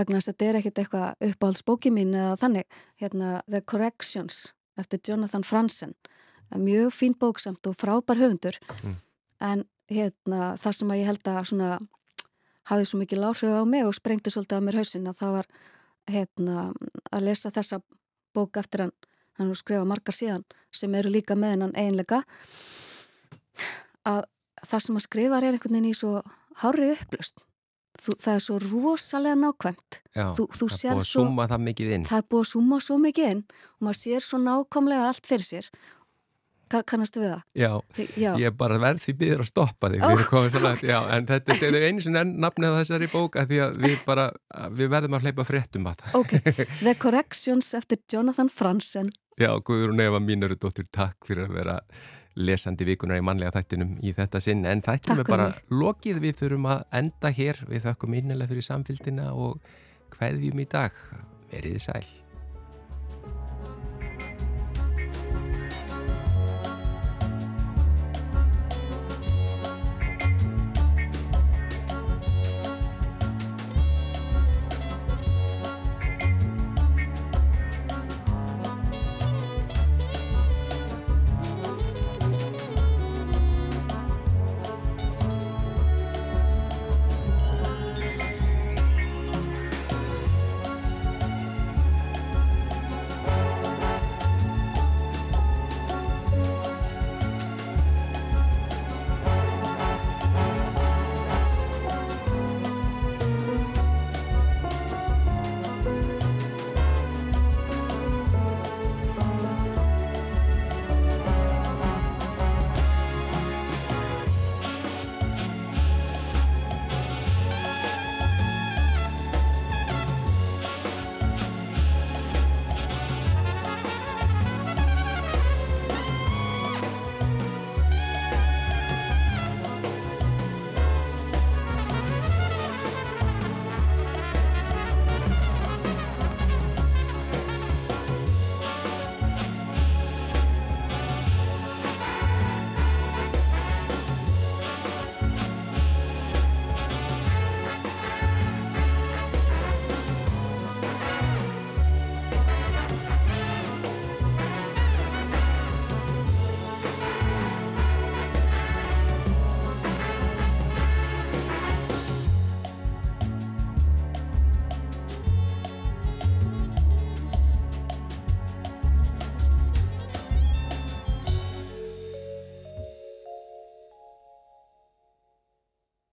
vegna 0.02 0.20
þess 0.20 0.30
að 0.30 0.34
þetta 0.34 0.50
er 0.50 0.60
ekkit 0.60 0.82
eitthvað 0.82 1.30
uppáhaldsbóki 1.30 1.92
mín 1.94 2.16
eða 2.18 2.36
þannig. 2.42 2.82
Hérna, 3.02 3.30
The 3.48 3.62
Corrections 3.62 4.42
eftir 4.80 5.02
Jonathan 5.08 5.46
Franzen. 5.48 5.96
Mjög 6.52 6.92
fín 6.96 7.16
bóksamt 7.20 7.68
og 7.70 7.78
frábær 7.80 8.20
höfundur. 8.20 8.58
Mm. 8.82 9.00
en 9.42 9.64
hérna, 9.90 10.56
það 10.62 10.76
sem 10.78 10.92
að 10.94 11.00
ég 11.02 11.10
held 11.10 11.30
að 11.32 11.46
svona 11.50 11.70
hafði 12.70 12.88
svo 12.88 13.00
mikið 13.02 13.22
láhrif 13.24 13.56
á 13.58 13.64
mig 13.66 13.86
og 13.88 13.96
sprengti 13.98 14.32
svolítið 14.34 14.62
á 14.62 14.66
mér 14.66 14.78
hausinn 14.80 15.10
að 15.10 15.22
það 15.22 15.32
var 15.38 15.48
hérna, 16.12 16.66
að 17.12 17.26
lesa 17.26 17.52
þessa 17.52 17.82
bók 18.36 18.60
eftir 18.62 18.86
hann. 18.86 18.94
Hann 19.40 19.50
hefur 19.50 19.62
skrifað 19.64 19.90
margar 19.90 20.16
síðan 20.16 20.46
sem 20.76 20.96
eru 20.96 21.12
líka 21.12 21.36
með 21.36 21.56
hennan 21.56 21.76
eiginlega 21.76 22.22
að 24.08 24.26
það 24.62 24.84
sem 24.86 25.00
að 25.00 25.06
skrifa 25.08 25.40
er 25.40 25.48
einhvern 25.50 25.76
veginn 25.76 25.90
í 25.90 25.98
svo 25.98 26.20
hári 26.62 26.92
upplust 26.94 27.42
þú, 28.02 28.16
það 28.24 28.34
er 28.36 28.44
svo 28.48 28.60
rosalega 28.66 29.40
nákvæmt 29.46 30.02
Já, 30.18 30.28
þú, 30.38 30.46
þú 30.58 30.68
það 30.68 30.84
er 30.84 30.92
búið 30.92 31.02
að 31.02 31.08
svo 31.08 31.22
summa 31.22 31.48
það 31.52 31.66
mikið 31.70 31.96
inn. 31.98 32.06
það 32.10 32.22
er 32.24 32.30
búið 32.34 32.44
að 32.46 32.52
summa 32.52 32.80
svo 32.88 32.98
mikið 33.08 33.32
inn 33.36 33.44
og 33.48 33.82
maður 33.88 34.00
sér 34.02 34.26
svo 34.28 34.40
nákvæmlega 34.46 35.10
allt 35.12 35.30
fyrir 35.32 35.48
sér 35.54 35.72
Kann, 36.72 36.86
kannastu 36.88 37.20
við 37.20 37.34
það? 37.34 37.40
Já, 37.60 37.72
Þi- 37.98 38.06
Já, 38.22 38.30
ég 38.40 38.54
bara 38.56 38.78
verð 38.80 39.02
því 39.04 39.14
byggður 39.20 39.42
að 39.44 39.48
stoppa 39.50 39.90
þig, 39.92 40.04
svo 40.24 40.62
langt, 40.64 40.84
já, 40.88 41.00
en 41.18 41.26
þetta 41.28 41.56
er 41.68 41.76
einu 41.90 42.04
sinni 42.06 42.22
enn 42.22 42.32
nafnið 42.40 42.78
þessari 42.78 43.10
bóka 43.12 43.44
því 43.50 43.58
að 43.66 43.76
við 43.84 43.98
bara, 44.08 44.30
við 44.80 44.88
verðum 44.94 45.18
að 45.18 45.26
hleypa 45.28 45.44
fréttum 45.50 45.90
að 45.92 46.00
það. 46.00 46.16
ok 46.22 46.32
The 46.80 46.94
Corrections 46.96 47.74
eftir 47.76 48.00
Jonathan 48.14 48.48
Franzen 48.48 49.12
Já, 49.42 49.52
Guðrún 49.68 50.00
Eva 50.00 50.24
mínuru 50.24 50.56
dóttur, 50.56 50.88
takk 50.96 51.20
fyrir 51.28 51.50
að 51.50 51.58
vera 51.60 51.76
lesandi 52.40 52.88
vikunar 52.88 53.20
í 53.20 53.26
mannlega 53.26 53.60
þættinum 53.60 53.98
í 54.04 54.14
þetta 54.16 54.42
sinn, 54.44 54.66
en 54.66 54.84
þættinum 54.86 55.24
er 55.24 55.30
bara 55.30 55.48
lokið, 55.74 56.22
við 56.24 56.42
þurfum 56.42 56.68
að 56.72 56.84
enda 57.02 57.34
hér, 57.36 57.64
við 57.70 57.88
þökkum 57.90 58.20
innilega 58.22 58.54
fyrir 58.54 58.68
samfélgina 58.68 59.32
og 59.36 59.60
hveðjum 60.16 60.64
í 60.64 60.68
dag, 60.72 61.00
verið 61.52 61.82
sæl. 61.84 62.06